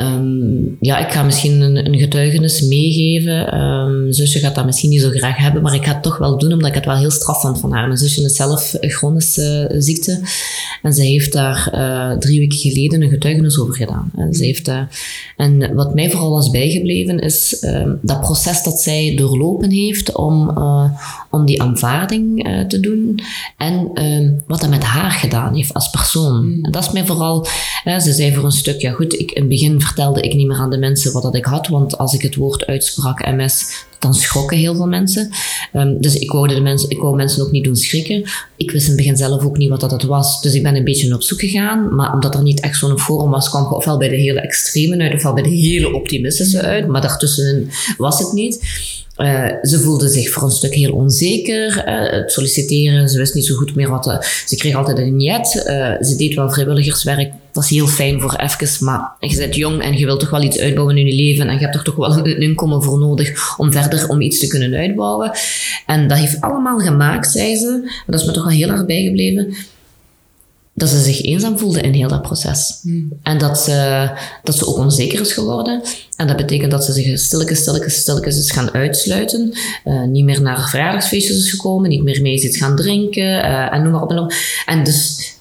Um, 0.00 0.76
ja, 0.80 1.06
ik 1.06 1.12
ga 1.12 1.22
misschien 1.22 1.60
een, 1.60 1.86
een 1.86 1.98
getuigenis 1.98 2.60
meegeven. 2.60 3.60
Um, 3.60 4.12
zusje 4.12 4.38
gaat 4.38 4.54
dat 4.54 4.64
misschien 4.64 4.90
niet 4.90 5.00
zo 5.00 5.10
graag 5.10 5.36
hebben, 5.36 5.62
maar 5.62 5.74
ik 5.74 5.84
ga 5.84 5.92
het 5.92 6.02
toch 6.02 6.18
wel 6.18 6.38
doen, 6.38 6.52
omdat 6.52 6.68
ik 6.68 6.74
het 6.74 6.84
wel 6.84 6.96
heel 6.96 7.10
straf 7.10 7.40
vond 7.40 7.60
van 7.60 7.72
haar. 7.72 7.86
Mijn 7.86 7.98
zusje 7.98 8.24
is 8.24 8.36
zelf 8.36 8.76
chronische 8.80 9.70
uh, 9.72 9.80
ziekte. 9.80 10.20
En 10.82 10.92
ze 10.92 11.02
heeft 11.02 11.32
daar 11.32 11.70
uh, 11.74 12.18
drie 12.18 12.38
weken 12.38 12.58
geleden 12.58 13.02
een 13.02 13.08
getuigenis 13.08 13.58
over 13.58 13.74
gedaan. 13.74 14.10
En, 14.16 14.34
ze 14.34 14.44
heeft, 14.44 14.68
uh, 14.68 14.80
en 15.36 15.74
wat 15.74 15.94
mij 15.94 16.10
vooral 16.10 16.30
was 16.30 16.50
bijgebleven, 16.50 17.18
is 17.18 17.62
um, 17.62 17.98
dat 18.02 18.20
proces 18.20 18.62
dat 18.62 18.80
zij 18.80 19.14
doorlopen 19.16 19.70
heeft 19.70 20.14
om, 20.14 20.58
om 21.30 21.44
die 21.44 21.62
aanvaarding 21.62 22.48
te 22.68 22.80
doen. 22.80 23.20
En 23.56 23.90
wat 24.46 24.60
dat 24.60 24.70
met 24.70 24.82
haar 24.82 25.10
gedaan 25.10 25.54
heeft 25.54 25.74
als 25.74 25.90
persoon. 25.90 26.46
Mm. 26.46 26.64
En 26.64 26.70
dat 26.70 26.82
is 26.82 26.92
mij 26.92 27.06
vooral... 27.06 27.46
ze 27.84 28.12
zei 28.12 28.34
voor 28.34 28.44
een 28.44 28.50
stuk, 28.50 28.80
ja 28.80 28.92
goed, 28.92 29.18
ik 29.18 29.30
in 29.30 29.40
het 29.40 29.50
begin 29.50 29.82
vertelde 29.84 30.20
ik 30.20 30.34
niet 30.34 30.46
meer 30.46 30.56
aan 30.56 30.70
de 30.70 30.78
mensen 30.78 31.12
wat 31.12 31.22
dat 31.22 31.34
ik 31.34 31.44
had, 31.44 31.68
want 31.68 31.98
als 31.98 32.14
ik 32.14 32.22
het 32.22 32.34
woord 32.34 32.66
uitsprak 32.66 33.26
MS, 33.26 33.84
dan 33.98 34.14
schrokken 34.14 34.56
heel 34.56 34.74
veel 34.74 34.86
mensen. 34.86 35.30
Um, 35.72 36.00
dus 36.00 36.14
ik 36.14 36.30
wou, 36.30 36.48
de 36.48 36.60
mensen, 36.60 36.90
ik 36.90 36.98
wou 36.98 37.16
mensen 37.16 37.42
ook 37.42 37.50
niet 37.50 37.64
doen 37.64 37.76
schrikken. 37.76 38.24
Ik 38.56 38.70
wist 38.70 38.84
in 38.84 38.92
het 38.92 38.96
begin 38.96 39.16
zelf 39.16 39.44
ook 39.44 39.56
niet 39.56 39.68
wat 39.68 39.80
dat 39.80 39.90
het 39.90 40.02
was, 40.02 40.42
dus 40.42 40.54
ik 40.54 40.62
ben 40.62 40.76
een 40.76 40.84
beetje 40.84 41.14
op 41.14 41.22
zoek 41.22 41.40
gegaan. 41.40 41.94
Maar 41.94 42.12
omdat 42.12 42.34
er 42.34 42.42
niet 42.42 42.60
echt 42.60 42.78
zo'n 42.78 42.98
forum 42.98 43.30
was, 43.30 43.48
kwam 43.48 43.64
ik 43.64 43.72
ofwel 43.72 43.98
bij 43.98 44.08
de 44.08 44.16
hele 44.16 44.40
extreme 44.40 45.02
uit, 45.02 45.14
ofwel 45.14 45.32
bij 45.32 45.42
de 45.42 45.48
hele 45.48 45.94
optimistische 45.94 46.62
uit. 46.62 46.86
Maar 46.86 47.00
daartussen 47.00 47.70
was 47.96 48.18
het 48.18 48.32
niet. 48.32 48.60
Uh, 49.16 49.46
ze 49.62 49.80
voelde 49.80 50.08
zich 50.08 50.30
voor 50.30 50.42
een 50.42 50.50
stuk 50.50 50.74
heel 50.74 50.92
onzeker. 50.92 51.84
Uh, 51.88 52.10
het 52.10 52.32
solliciteren, 52.32 53.08
ze 53.08 53.18
wist 53.18 53.34
niet 53.34 53.46
zo 53.46 53.54
goed 53.54 53.74
meer 53.74 53.90
wat. 53.90 54.06
Uh, 54.06 54.20
ze 54.46 54.56
kreeg 54.56 54.74
altijd 54.74 54.98
een 54.98 55.16
niet. 55.16 55.50
ze 56.00 56.14
deed 56.16 56.34
wel 56.34 56.50
vrijwilligerswerk. 56.50 57.30
Dat 57.30 57.62
was 57.62 57.68
heel 57.68 57.86
fijn 57.86 58.20
voor 58.20 58.34
even, 58.34 58.80
maar 58.80 59.16
je 59.18 59.36
bent 59.36 59.54
jong 59.54 59.82
en 59.82 59.98
je 59.98 60.04
wilt 60.04 60.20
toch 60.20 60.30
wel 60.30 60.42
iets 60.42 60.58
uitbouwen 60.58 60.96
in 60.96 61.06
je 61.06 61.14
leven 61.14 61.48
en 61.48 61.54
je 61.54 61.60
hebt 61.60 61.74
er 61.74 61.82
toch 61.82 61.96
wel 61.96 62.16
een 62.16 62.40
inkomen 62.40 62.82
voor 62.82 62.98
nodig 62.98 63.58
om 63.58 63.72
verder 63.72 64.08
om 64.08 64.20
iets 64.20 64.38
te 64.38 64.46
kunnen 64.46 64.74
uitbouwen. 64.74 65.30
En 65.86 66.08
dat 66.08 66.18
heeft 66.18 66.40
allemaal 66.40 66.78
gemaakt, 66.78 67.30
zei 67.30 67.56
ze, 67.56 67.92
dat 68.06 68.20
is 68.20 68.26
me 68.26 68.32
toch 68.32 68.44
wel 68.44 68.52
heel 68.52 68.68
erg 68.68 68.86
bijgebleven, 68.86 69.54
dat 70.74 70.88
ze 70.88 71.00
zich 71.00 71.22
eenzaam 71.22 71.58
voelde 71.58 71.80
in 71.80 71.92
heel 71.92 72.08
dat 72.08 72.22
proces. 72.22 72.78
Hmm. 72.82 73.12
En 73.22 73.38
dat 73.38 73.58
ze, 73.58 74.08
dat 74.42 74.54
ze 74.54 74.66
ook 74.66 74.76
onzeker 74.76 75.20
is 75.20 75.32
geworden. 75.32 75.82
En 76.16 76.26
dat 76.26 76.36
betekent 76.36 76.70
dat 76.70 76.84
ze 76.84 76.92
zich 76.92 77.18
stilletjes, 77.18 77.58
stilletjes, 77.58 77.96
stilletjes 77.96 78.38
is 78.38 78.50
gaan 78.50 78.72
uitsluiten. 78.72 79.52
Uh, 79.84 80.04
niet 80.04 80.24
meer 80.24 80.42
naar 80.42 80.68
verjaardagsfeestjes 80.68 81.36
is 81.36 81.50
gekomen, 81.50 81.88
niet 81.88 82.02
meer 82.02 82.22
mee 82.22 82.34
is 82.34 82.42
iets 82.42 82.58
gaan 82.58 82.76
drinken 82.76 83.22
uh, 83.22 83.72
en 83.72 83.82
noem 83.82 83.92
maar 83.92 84.02
op. 84.02 84.10
En, 84.10 84.18
op. 84.18 84.32
en 84.66 84.84
dus 84.84 85.32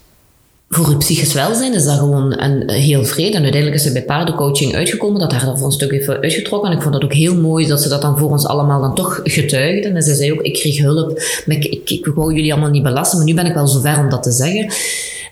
voor 0.74 0.88
uw 0.88 0.98
psychisch 0.98 1.34
welzijn 1.34 1.74
is 1.74 1.86
dat 1.86 1.98
gewoon 1.98 2.40
een 2.40 2.70
heel 2.70 3.06
vrede. 3.06 3.36
En 3.38 3.44
uiteindelijk 3.44 3.82
is 3.82 3.86
er 3.86 3.94
bij 3.94 4.04
paardencoaching 4.04 4.76
uitgekomen 4.76 5.20
dat 5.20 5.32
haar 5.32 5.46
dat 5.46 5.58
voor 5.58 5.66
een 5.66 5.74
stuk 5.74 5.92
heeft 5.92 6.10
uitgetrokken. 6.10 6.70
En 6.70 6.76
ik 6.76 6.82
vond 6.82 6.94
dat 6.94 7.04
ook 7.04 7.14
heel 7.14 7.36
mooi 7.36 7.68
dat 7.68 7.82
ze 7.82 7.90
dat 7.90 8.02
dan 8.02 8.18
voor 8.18 8.30
ons 8.30 8.46
allemaal 8.46 8.82
dan 8.82 8.96
toch 8.96 9.20
getuigde. 9.24 9.88
En 9.88 10.04
ze 10.04 10.16
zei 10.16 10.32
ook, 10.34 10.42
ik 10.42 10.54
kreeg 10.54 10.78
hulp. 10.78 11.22
Maar 11.46 11.56
ik, 11.56 11.66
ik, 11.66 11.90
ik 11.90 12.06
wou 12.06 12.34
jullie 12.34 12.52
allemaal 12.52 12.70
niet 12.70 12.84
belasten, 12.84 13.18
maar 13.18 13.28
nu 13.28 13.34
ben 13.34 13.46
ik 13.46 13.54
wel 13.54 13.68
zover 13.68 14.00
om 14.00 14.10
dat 14.10 14.24
te 14.24 14.32
zeggen. 14.32 14.72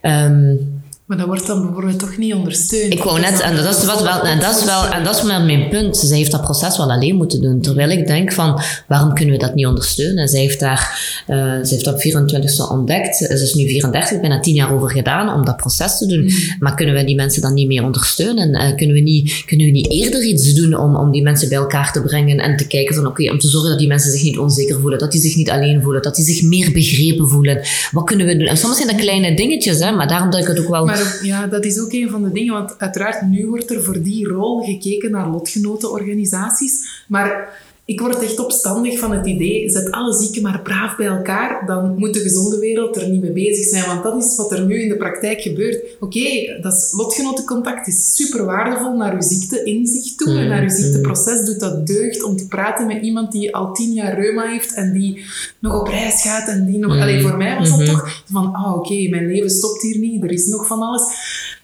Um, 0.04 0.81
maar 1.12 1.20
dat 1.20 1.30
wordt 1.30 1.48
dan 1.48 1.62
bijvoorbeeld 1.62 2.00
toch 2.00 2.18
niet 2.18 2.34
ondersteund. 2.34 2.94
Ik 2.94 3.04
wou 3.04 3.20
net, 3.20 3.40
en 3.40 3.56
dat 3.56 3.78
is, 3.78 3.86
wat 3.86 4.02
wel, 4.02 4.22
en 4.22 4.40
dat 4.40 4.58
is 4.58 4.66
wel, 4.66 4.86
en 4.86 5.04
dat 5.04 5.16
is 5.16 5.24
mijn 5.24 5.70
punt. 5.70 5.98
Ze 5.98 6.16
heeft 6.16 6.32
dat 6.32 6.42
proces 6.42 6.78
wel 6.78 6.92
alleen 6.92 7.16
moeten 7.16 7.42
doen. 7.42 7.62
Terwijl 7.62 7.90
ik 7.90 8.08
denk 8.08 8.32
van, 8.32 8.62
waarom 8.88 9.14
kunnen 9.14 9.34
we 9.34 9.40
dat 9.40 9.56
niet 9.56 9.66
ondersteunen? 9.66 10.28
Zij 10.28 10.40
heeft 10.40 10.60
daar, 10.60 11.00
uh, 11.28 11.38
ze 11.38 11.68
heeft 11.70 11.86
dat 11.86 12.02
24e 12.02 12.72
ontdekt. 12.72 13.16
Ze 13.16 13.28
is 13.34 13.54
nu 13.54 13.68
34, 13.68 14.20
bijna 14.20 14.40
10 14.40 14.54
jaar 14.54 14.74
over 14.74 14.90
gedaan 14.90 15.34
om 15.34 15.46
dat 15.46 15.58
proces 15.58 15.98
te 15.98 16.06
doen. 16.06 16.22
Mm. 16.22 16.30
Maar 16.60 16.76
kunnen 16.76 16.96
we 16.96 17.04
die 17.04 17.16
mensen 17.16 17.42
dan 17.42 17.54
niet 17.54 17.68
meer 17.68 17.84
ondersteunen? 17.84 18.50
Uh, 18.50 18.76
kunnen, 18.76 18.96
we 18.96 19.02
niet, 19.02 19.44
kunnen 19.46 19.66
we 19.66 19.72
niet 19.72 19.92
eerder 19.92 20.24
iets 20.24 20.54
doen 20.54 20.78
om, 20.78 20.96
om 20.96 21.12
die 21.12 21.22
mensen 21.22 21.50
bij 21.50 21.58
elkaar 21.58 21.92
te 21.92 22.02
brengen 22.02 22.38
en 22.38 22.58
te 22.58 22.68
kijken 22.68 22.96
van, 22.96 23.08
oké, 23.08 23.22
okay, 23.22 23.34
om 23.34 23.40
te 23.40 23.48
zorgen 23.48 23.70
dat 23.70 23.80
die 23.80 23.88
mensen 23.88 24.12
zich 24.12 24.24
niet 24.24 24.38
onzeker 24.38 24.80
voelen, 24.80 25.00
dat 25.00 25.12
die 25.12 25.22
zich 25.22 25.36
niet 25.36 25.50
alleen 25.50 25.82
voelen, 25.82 26.02
dat 26.02 26.16
die 26.16 26.26
zich 26.26 26.44
meer 26.44 26.72
begrepen 26.72 27.30
voelen. 27.30 27.62
Wat 27.92 28.04
kunnen 28.04 28.26
we 28.26 28.38
doen? 28.38 28.48
En 28.48 28.58
soms 28.58 28.76
zijn 28.76 28.88
dat 28.88 28.98
kleine 28.98 29.36
dingetjes, 29.36 29.80
hè, 29.80 29.92
maar 29.92 30.08
daarom 30.08 30.30
dat 30.30 30.40
ik 30.40 30.48
het 30.48 30.60
ook 30.60 30.70
wel... 30.70 30.86
Maar 30.86 31.01
ja, 31.22 31.48
dat 31.48 31.66
is 31.66 31.80
ook 31.80 31.92
een 31.92 32.10
van 32.10 32.24
de 32.24 32.32
dingen, 32.32 32.54
want 32.54 32.80
uiteraard 32.80 33.22
nu 33.22 33.48
wordt 33.48 33.72
er 33.72 33.84
voor 33.84 34.02
die 34.02 34.28
rol 34.28 34.64
gekeken 34.64 35.12
naar 35.12 35.28
lotgenotenorganisaties, 35.28 37.04
maar 37.08 37.60
ik 37.92 38.00
word 38.00 38.24
echt 38.24 38.40
opstandig 38.40 39.00
van 39.00 39.12
het 39.12 39.26
idee, 39.26 39.70
zet 39.70 39.92
alle 39.92 40.14
zieken 40.14 40.42
maar 40.42 40.62
braaf 40.62 40.96
bij 40.96 41.06
elkaar, 41.06 41.66
dan 41.66 41.96
moet 41.98 42.14
de 42.14 42.20
gezonde 42.20 42.60
wereld 42.60 42.96
er 42.96 43.10
niet 43.10 43.22
mee 43.22 43.32
bezig 43.32 43.66
zijn, 43.66 43.86
want 43.86 44.04
dat 44.04 44.24
is 44.24 44.36
wat 44.36 44.52
er 44.52 44.66
nu 44.66 44.82
in 44.82 44.90
de 44.90 44.98
praktijk 44.98 45.42
gebeurt. 45.42 45.84
Oké, 46.00 46.60
dat 46.62 46.92
lotgenotencontact 46.96 47.88
is 47.88 48.16
super 48.16 48.46
waardevol 48.46 48.96
naar 48.96 49.14
uw 49.14 49.22
ziekte-inzicht 49.22 50.18
toe 50.18 50.38
en 50.38 50.48
naar 50.48 50.62
uw 50.62 50.70
ziekteproces 50.70 51.46
doet 51.46 51.60
dat 51.60 51.88
deugd 51.88 52.24
om 52.24 52.38
te 52.38 52.48
praten 52.48 52.88
met 52.88 53.04
iemand 53.04 53.32
die 53.32 53.56
al 53.56 53.74
tien 53.74 53.94
jaar 53.94 54.20
reuma 54.20 54.48
heeft 54.48 54.74
en 54.74 54.94
die 54.94 55.26
nog 55.60 55.80
op 55.80 55.88
reis 55.88 56.22
gaat 56.22 56.48
en 56.48 56.66
die 56.66 56.80
nog... 56.80 57.00
Alleen 57.02 57.22
voor 57.22 57.38
mij 57.38 57.58
was 57.58 57.78
dat 57.78 57.86
toch 57.86 58.24
van, 58.32 58.54
ah 58.54 58.76
oké, 58.76 59.10
mijn 59.10 59.28
leven 59.28 59.50
stopt 59.50 59.82
hier 59.82 59.98
niet, 59.98 60.24
er 60.24 60.32
is 60.32 60.46
nog 60.46 60.68
van 60.68 60.82
alles. 60.82 61.04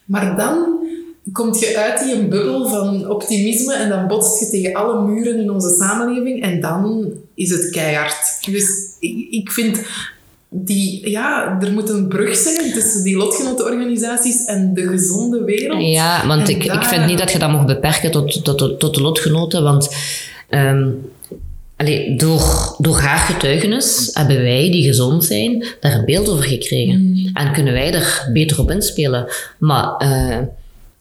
Maar 0.05 0.35
dan 0.35 0.79
komt 1.31 1.59
je 1.59 1.77
uit 1.77 2.03
die 2.03 2.13
een 2.13 2.29
bubbel 2.29 2.67
van 2.67 3.09
optimisme 3.09 3.73
en 3.73 3.89
dan 3.89 4.07
botst 4.07 4.39
je 4.39 4.49
tegen 4.49 4.73
alle 4.73 5.01
muren 5.01 5.39
in 5.39 5.51
onze 5.51 5.75
samenleving 5.79 6.41
en 6.41 6.61
dan 6.61 7.13
is 7.35 7.49
het 7.49 7.69
keihard. 7.69 8.45
Dus 8.51 8.95
ik, 8.99 9.27
ik 9.29 9.51
vind 9.51 9.81
die, 10.49 11.09
ja, 11.09 11.57
er 11.61 11.71
moet 11.71 11.89
een 11.89 12.07
brug 12.07 12.35
zijn 12.35 12.73
tussen 12.73 13.03
die 13.03 13.17
lotgenotenorganisaties 13.17 14.45
en 14.45 14.73
de 14.73 14.87
gezonde 14.87 15.43
wereld. 15.43 15.81
Ja, 15.81 16.27
want 16.27 16.49
ik, 16.49 16.63
ik 16.63 16.83
vind 16.83 17.05
niet 17.05 17.17
dat 17.17 17.31
je 17.31 17.39
dat 17.39 17.51
mag 17.51 17.65
beperken 17.65 18.11
tot, 18.11 18.43
tot, 18.43 18.79
tot 18.79 18.95
de 18.95 19.01
lotgenoten, 19.01 19.63
want 19.63 19.95
um, 20.49 21.09
allee, 21.75 22.15
door, 22.15 22.75
door 22.77 22.97
haar 22.97 23.19
getuigenis 23.19 24.09
hebben 24.13 24.41
wij, 24.41 24.71
die 24.71 24.83
gezond 24.83 25.25
zijn, 25.25 25.65
daar 25.79 25.93
een 25.93 26.05
beeld 26.05 26.29
over 26.29 26.43
gekregen. 26.43 27.01
Mm. 27.01 27.29
En 27.33 27.53
kunnen 27.53 27.73
wij 27.73 27.93
er 27.93 28.29
beter 28.33 28.59
op 28.59 28.71
inspelen. 28.71 29.27
Maar... 29.59 30.03
Uh, 30.03 30.37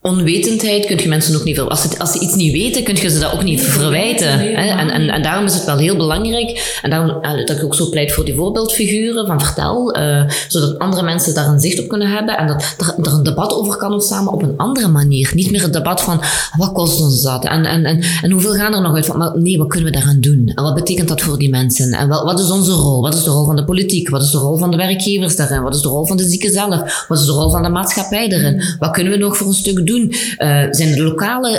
onwetendheid 0.00 0.86
kun 0.86 0.98
je 0.98 1.08
mensen 1.08 1.36
ook 1.36 1.44
niet 1.44 1.54
veel. 1.54 1.70
Als 1.70 1.82
ze, 1.82 1.98
als 1.98 2.12
ze 2.12 2.18
iets 2.18 2.34
niet 2.34 2.52
weten, 2.52 2.84
kun 2.84 2.94
je 2.94 3.08
ze 3.10 3.18
dat 3.18 3.32
ook 3.32 3.42
niet 3.42 3.60
verwijten. 3.60 4.38
hè? 4.38 4.48
En, 4.48 4.90
en, 4.90 5.08
en 5.08 5.22
daarom 5.22 5.44
is 5.44 5.54
het 5.54 5.64
wel 5.64 5.76
heel 5.76 5.96
belangrijk. 5.96 6.78
En 6.82 6.90
daarom 6.90 7.22
dat 7.46 7.56
ik 7.56 7.64
ook 7.64 7.74
zo 7.74 7.88
pleit 7.88 8.12
voor 8.12 8.24
die 8.24 8.34
voorbeeldfiguren 8.34 9.26
van 9.26 9.40
vertel, 9.40 9.98
uh, 9.98 10.22
zodat 10.48 10.78
andere 10.78 11.02
mensen 11.02 11.34
daar 11.34 11.48
een 11.48 11.60
zicht 11.60 11.80
op 11.80 11.88
kunnen 11.88 12.08
hebben 12.08 12.38
en 12.38 12.46
dat 12.46 12.74
er, 12.78 12.94
er, 13.06 13.12
een 13.12 13.22
debat 13.22 13.52
over 13.52 13.76
kan 13.76 13.92
ontstaan, 13.92 14.28
op 14.28 14.42
een 14.42 14.56
andere 14.56 14.88
manier. 14.88 15.30
Niet 15.34 15.50
meer 15.50 15.62
het 15.62 15.72
debat 15.72 16.00
van 16.00 16.20
wat 16.56 16.72
kost 16.72 17.00
ons 17.00 17.22
dat 17.22 17.44
en, 17.44 17.64
en, 17.64 17.84
en, 17.84 18.02
en 18.22 18.30
hoeveel 18.30 18.52
gaan 18.52 18.74
er 18.74 18.80
nog 18.80 18.94
uit? 18.94 19.06
Van, 19.06 19.18
maar 19.18 19.38
nee, 19.38 19.58
wat 19.58 19.68
kunnen 19.68 19.90
we 19.92 19.98
daaraan 19.98 20.20
doen? 20.20 20.52
En 20.54 20.62
wat 20.62 20.74
betekent 20.74 21.08
dat 21.08 21.20
voor 21.20 21.38
die 21.38 21.50
mensen? 21.50 21.92
En 21.92 22.08
wat, 22.08 22.22
wat 22.22 22.40
is 22.40 22.50
onze 22.50 22.72
rol? 22.72 23.02
Wat 23.02 23.14
is 23.14 23.24
de 23.24 23.30
rol 23.30 23.44
van 23.44 23.56
de 23.56 23.64
politiek? 23.64 24.08
Wat 24.08 24.22
is 24.22 24.30
de 24.30 24.38
rol 24.38 24.56
van 24.56 24.70
de 24.70 24.76
werkgevers 24.76 25.36
daarin? 25.36 25.62
Wat 25.62 25.74
is 25.74 25.80
de 25.80 25.88
rol 25.88 26.06
van 26.06 26.16
de 26.16 26.28
zieken 26.28 26.52
zelf? 26.52 27.04
Wat 27.08 27.18
is 27.18 27.26
de 27.26 27.32
rol 27.32 27.50
van 27.50 27.62
de 27.62 27.68
maatschappij 27.68 28.28
daarin? 28.28 28.62
Wat 28.78 28.90
kunnen 28.90 29.12
we 29.12 29.18
nog 29.18 29.36
voor 29.36 29.46
een 29.46 29.52
stuk 29.52 29.86
doen? 29.86 29.95
Uh, 30.02 30.66
zijn 30.70 30.92
er 30.92 31.02
lokale 31.02 31.50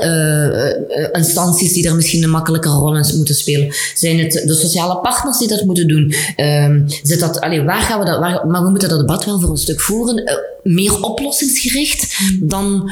uh, 0.90 1.08
instanties 1.12 1.74
die 1.74 1.84
daar 1.84 1.96
misschien 1.96 2.24
een 2.24 2.30
makkelijke 2.30 2.70
rol 2.70 2.96
in 2.96 3.16
moeten 3.18 3.36
spelen? 3.36 3.76
Zijn 3.94 4.20
het 4.20 4.32
de 4.32 4.54
sociale 4.54 4.98
partners 4.98 5.38
die 5.38 5.48
dat 5.48 5.66
moeten 5.66 5.88
doen? 5.88 6.14
Uh, 6.38 6.76
zit 7.02 7.20
dat, 7.20 7.40
allee, 7.40 7.62
waar 7.62 7.82
gaan 7.82 8.00
we 8.00 8.06
dat, 8.06 8.20
maar 8.20 8.64
we 8.64 8.70
moeten 8.70 8.90
dat 8.90 9.00
debat 9.00 9.26
wel 9.26 9.40
voor 9.40 9.50
een 9.50 9.58
stuk 9.58 9.82
voeren. 9.82 10.42
meer 10.64 11.04
oplossingsgericht 11.04 12.18
dan, 12.42 12.92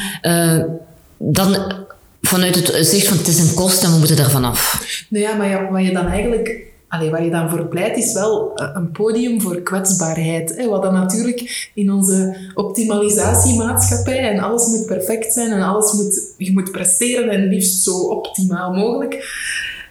dan 1.17 1.73
vanuit 2.21 2.55
het 2.55 2.87
zicht 2.87 3.07
van 3.07 3.17
het 3.17 3.27
is 3.27 3.39
een 3.39 3.53
kost 3.53 3.83
en 3.83 3.91
we 3.91 3.97
moeten 3.97 4.17
er 4.17 4.29
vanaf. 4.29 4.83
Nou 5.09 5.23
ja, 5.23 5.35
maar 5.35 5.49
ja, 5.49 5.79
je 5.79 5.93
dan 5.93 6.07
eigenlijk 6.07 6.73
Allee, 6.87 7.09
waar 7.09 7.23
je 7.23 7.31
dan 7.31 7.49
voor 7.49 7.65
pleit, 7.65 7.97
is 7.97 8.13
wel 8.13 8.55
eh, 8.55 8.69
een 8.73 8.91
podium 8.91 9.41
voor 9.41 9.61
kwetsbaarheid. 9.61 10.55
Hè? 10.55 10.69
Wat 10.69 10.83
dan 10.83 10.93
natuurlijk 10.93 11.71
in 11.73 11.91
onze 11.91 12.35
optimalisatiemaatschappij 12.53 14.29
en 14.29 14.39
alles 14.39 14.67
moet 14.67 14.85
perfect 14.85 15.33
zijn 15.33 15.51
en 15.51 15.61
alles 15.61 15.93
moet, 15.93 16.33
je 16.37 16.51
moet 16.51 16.71
presteren 16.71 17.29
en 17.29 17.47
liefst 17.47 17.83
zo 17.83 17.97
optimaal 17.97 18.73
mogelijk. 18.73 19.13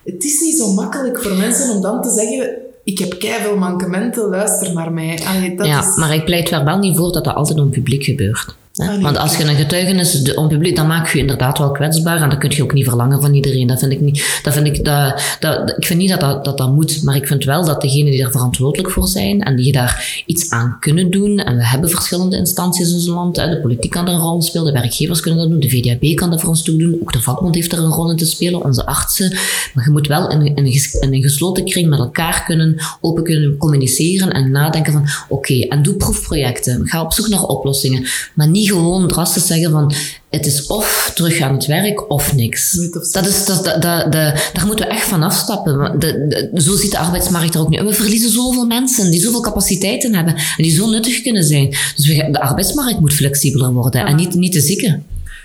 Het 0.04 0.24
is 0.24 0.40
niet 0.40 0.58
zo 0.58 0.72
makkelijk 0.72 1.22
voor 1.22 1.36
mensen 1.36 1.74
om 1.74 1.82
dan 1.82 2.02
te 2.02 2.10
zeggen 2.10 2.62
ik 2.84 2.98
heb 2.98 3.14
veel 3.20 3.56
mankementen, 3.56 4.28
luister 4.28 4.72
naar 4.72 4.92
mij. 4.92 5.20
Allee, 5.26 5.56
dat 5.56 5.66
ja, 5.66 5.80
is... 5.80 5.96
maar 5.96 6.14
ik 6.14 6.24
pleit 6.24 6.50
er 6.50 6.64
wel 6.64 6.78
niet 6.78 6.96
voor 6.96 7.12
dat 7.12 7.24
dat 7.24 7.34
altijd 7.34 7.58
om 7.58 7.70
publiek 7.70 8.04
gebeurt. 8.04 8.54
Ah, 8.76 9.02
Want 9.02 9.18
als 9.18 9.36
je 9.36 9.44
een 9.44 9.56
getuigenis 9.56 10.34
onpubliek, 10.34 10.76
dan 10.76 10.86
maak 10.86 11.06
je 11.06 11.14
je 11.14 11.20
inderdaad 11.20 11.58
wel 11.58 11.70
kwetsbaar 11.70 12.22
en 12.22 12.30
dat 12.30 12.38
kun 12.38 12.50
je 12.50 12.62
ook 12.62 12.72
niet 12.72 12.84
verlangen 12.84 13.20
van 13.20 13.34
iedereen. 13.34 13.66
Dat 13.66 13.78
vind 13.78 13.92
ik 13.92 14.00
niet. 14.00 14.40
Dat 14.42 14.52
vind 14.52 14.66
ik, 14.66 14.84
dat, 14.84 15.22
dat, 15.40 15.74
ik 15.76 15.86
vind 15.86 15.98
niet 15.98 16.10
dat 16.10 16.20
dat, 16.20 16.44
dat 16.44 16.58
dat 16.58 16.72
moet, 16.72 17.02
maar 17.02 17.16
ik 17.16 17.26
vind 17.26 17.44
wel 17.44 17.64
dat 17.64 17.80
degenen 17.80 18.10
die 18.10 18.20
daar 18.20 18.30
verantwoordelijk 18.30 18.90
voor 18.90 19.06
zijn 19.06 19.40
en 19.40 19.56
die 19.56 19.72
daar 19.72 20.22
iets 20.26 20.50
aan 20.50 20.76
kunnen 20.80 21.10
doen, 21.10 21.38
en 21.38 21.56
we 21.56 21.66
hebben 21.66 21.90
verschillende 21.90 22.36
instanties 22.36 22.88
in 22.88 22.94
ons 22.94 23.06
land, 23.06 23.34
de 23.34 23.58
politiek 23.62 23.90
kan 23.90 24.04
daar 24.04 24.14
een 24.14 24.20
rol 24.20 24.42
spelen, 24.42 24.66
de 24.66 24.80
werkgevers 24.80 25.20
kunnen 25.20 25.40
dat 25.40 25.50
doen, 25.50 25.60
de 25.60 25.68
VDAB 25.68 26.14
kan 26.16 26.30
dat 26.30 26.40
voor 26.40 26.48
ons 26.48 26.62
toe 26.62 26.76
doen, 26.76 26.98
ook 27.00 27.12
de 27.12 27.20
vakbond 27.20 27.54
heeft 27.54 27.72
er 27.72 27.78
een 27.78 27.90
rol 27.90 28.10
in 28.10 28.16
te 28.16 28.26
spelen, 28.26 28.64
onze 28.64 28.86
artsen. 28.86 29.38
Maar 29.74 29.84
je 29.84 29.90
moet 29.90 30.06
wel 30.06 30.30
in, 30.30 30.42
in, 30.42 30.56
in 31.00 31.12
een 31.12 31.22
gesloten 31.22 31.64
kring 31.64 31.88
met 31.88 31.98
elkaar 31.98 32.42
kunnen, 32.46 32.76
open 33.00 33.24
kunnen 33.24 33.56
communiceren 33.56 34.30
en 34.32 34.50
nadenken 34.50 34.92
van 34.92 35.06
oké, 35.28 35.60
en 35.60 35.82
doe 35.82 35.94
proefprojecten, 35.94 36.86
ga 36.88 37.02
op 37.02 37.12
zoek 37.12 37.28
naar 37.28 37.42
oplossingen, 37.42 38.06
maar 38.34 38.48
niet 38.48 38.62
gewoon 38.66 39.08
drastisch 39.08 39.46
zeggen 39.46 39.70
van 39.70 39.92
het 40.30 40.46
is 40.46 40.66
of 40.66 41.10
terug 41.14 41.40
aan 41.40 41.54
het 41.54 41.66
werk 41.66 42.10
of 42.10 42.34
niks. 42.34 42.72
Dat 43.12 43.26
is, 43.26 43.44
dat, 43.44 43.64
dat, 43.64 43.82
dat, 43.82 44.12
daar 44.12 44.66
moeten 44.66 44.86
we 44.86 44.92
echt 44.92 45.08
van 45.08 45.22
afstappen. 45.22 45.98
De, 45.98 46.50
zo 46.54 46.76
ziet 46.76 46.90
de 46.90 46.98
arbeidsmarkt 46.98 47.54
er 47.54 47.60
ook 47.60 47.68
nu. 47.68 47.76
En 47.76 47.86
we 47.86 47.92
verliezen 47.92 48.30
zoveel 48.30 48.66
mensen 48.66 49.10
die 49.10 49.20
zoveel 49.20 49.40
capaciteiten 49.40 50.14
hebben 50.14 50.34
en 50.34 50.62
die 50.62 50.72
zo 50.72 50.90
nuttig 50.90 51.22
kunnen 51.22 51.44
zijn. 51.44 51.76
Dus 51.96 52.06
we, 52.06 52.28
de 52.30 52.40
arbeidsmarkt 52.40 53.00
moet 53.00 53.14
flexibeler 53.14 53.72
worden 53.72 54.06
en 54.06 54.16
niet, 54.16 54.34
niet 54.34 54.52
de 54.52 54.60
zieken. 54.60 55.04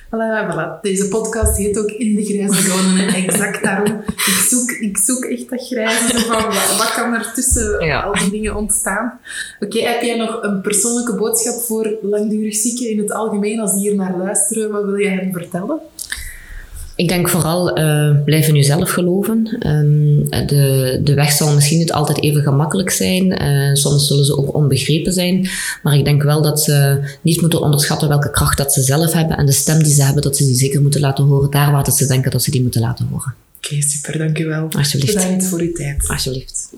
Voilà, 0.09 0.47
voilà. 0.49 0.79
Deze 0.81 1.07
podcast 1.07 1.57
heet 1.57 1.79
ook 1.79 1.91
In 1.91 2.15
de 2.15 2.25
Grijze 2.25 2.61
Zone. 2.61 3.05
Exact 3.05 3.63
daarom. 3.63 4.01
Ik 4.07 4.45
zoek, 4.49 4.71
ik 4.71 4.97
zoek 4.97 5.23
echt 5.23 5.49
dat 5.49 5.67
grijze. 5.67 6.19
Van, 6.19 6.43
wat, 6.77 6.93
kan 6.93 7.13
er 7.13 7.31
tussen 7.33 8.03
al 8.03 8.13
die 8.13 8.29
dingen 8.29 8.55
ontstaan? 8.55 9.19
Oké, 9.59 9.79
heb 9.79 10.01
jij 10.01 10.17
nog 10.17 10.43
een 10.43 10.61
persoonlijke 10.61 11.15
boodschap 11.15 11.61
voor 11.61 11.97
langdurig 12.01 12.55
zieken 12.55 12.89
in 12.89 12.97
het 12.97 13.11
algemeen? 13.11 13.59
Als 13.59 13.71
die 13.73 13.81
hier 13.81 13.95
naar 13.95 14.17
luisteren, 14.17 14.71
wat 14.71 14.83
wil 14.83 14.95
je 14.95 15.09
hen 15.09 15.33
vertellen? 15.33 15.79
Ik 16.99 17.07
denk 17.07 17.29
vooral 17.29 17.79
uh, 17.79 18.23
blijf 18.25 18.47
in 18.47 18.55
jezelf 18.55 18.89
geloven. 18.89 19.57
Um, 19.67 20.29
de, 20.29 20.99
de 21.03 21.13
weg 21.13 21.31
zal 21.31 21.53
misschien 21.53 21.77
niet 21.77 21.91
altijd 21.91 22.21
even 22.23 22.41
gemakkelijk 22.41 22.89
zijn. 22.89 23.43
Uh, 23.43 23.73
soms 23.73 24.07
zullen 24.07 24.25
ze 24.25 24.37
ook 24.37 24.55
onbegrepen 24.55 25.13
zijn. 25.13 25.49
Maar 25.83 25.97
ik 25.97 26.05
denk 26.05 26.23
wel 26.23 26.41
dat 26.41 26.61
ze 26.61 26.99
niet 27.21 27.41
moeten 27.41 27.61
onderschatten 27.61 28.07
welke 28.07 28.31
kracht 28.31 28.57
dat 28.57 28.73
ze 28.73 28.81
zelf 28.81 29.13
hebben. 29.13 29.37
En 29.37 29.45
de 29.45 29.51
stem 29.51 29.83
die 29.83 29.93
ze 29.93 30.03
hebben, 30.03 30.21
dat 30.21 30.37
ze 30.37 30.45
die 30.45 30.55
zeker 30.55 30.81
moeten 30.81 31.01
laten 31.01 31.23
horen. 31.23 31.51
Daar 31.51 31.71
waar 31.71 31.91
ze 31.91 32.07
denken 32.07 32.31
dat 32.31 32.43
ze 32.43 32.51
die 32.51 32.61
moeten 32.61 32.81
laten 32.81 33.07
horen. 33.09 33.33
Oké, 33.57 33.67
okay, 33.67 33.81
super. 33.81 34.17
Dank 34.17 34.39
u 34.39 34.45
wel. 34.45 34.67
Alsjeblieft. 34.77 35.13
Bedankt 35.13 35.45
voor 35.45 35.59
uw 35.59 35.71
tijd. 35.71 36.07
Alsjeblieft. 36.07 36.69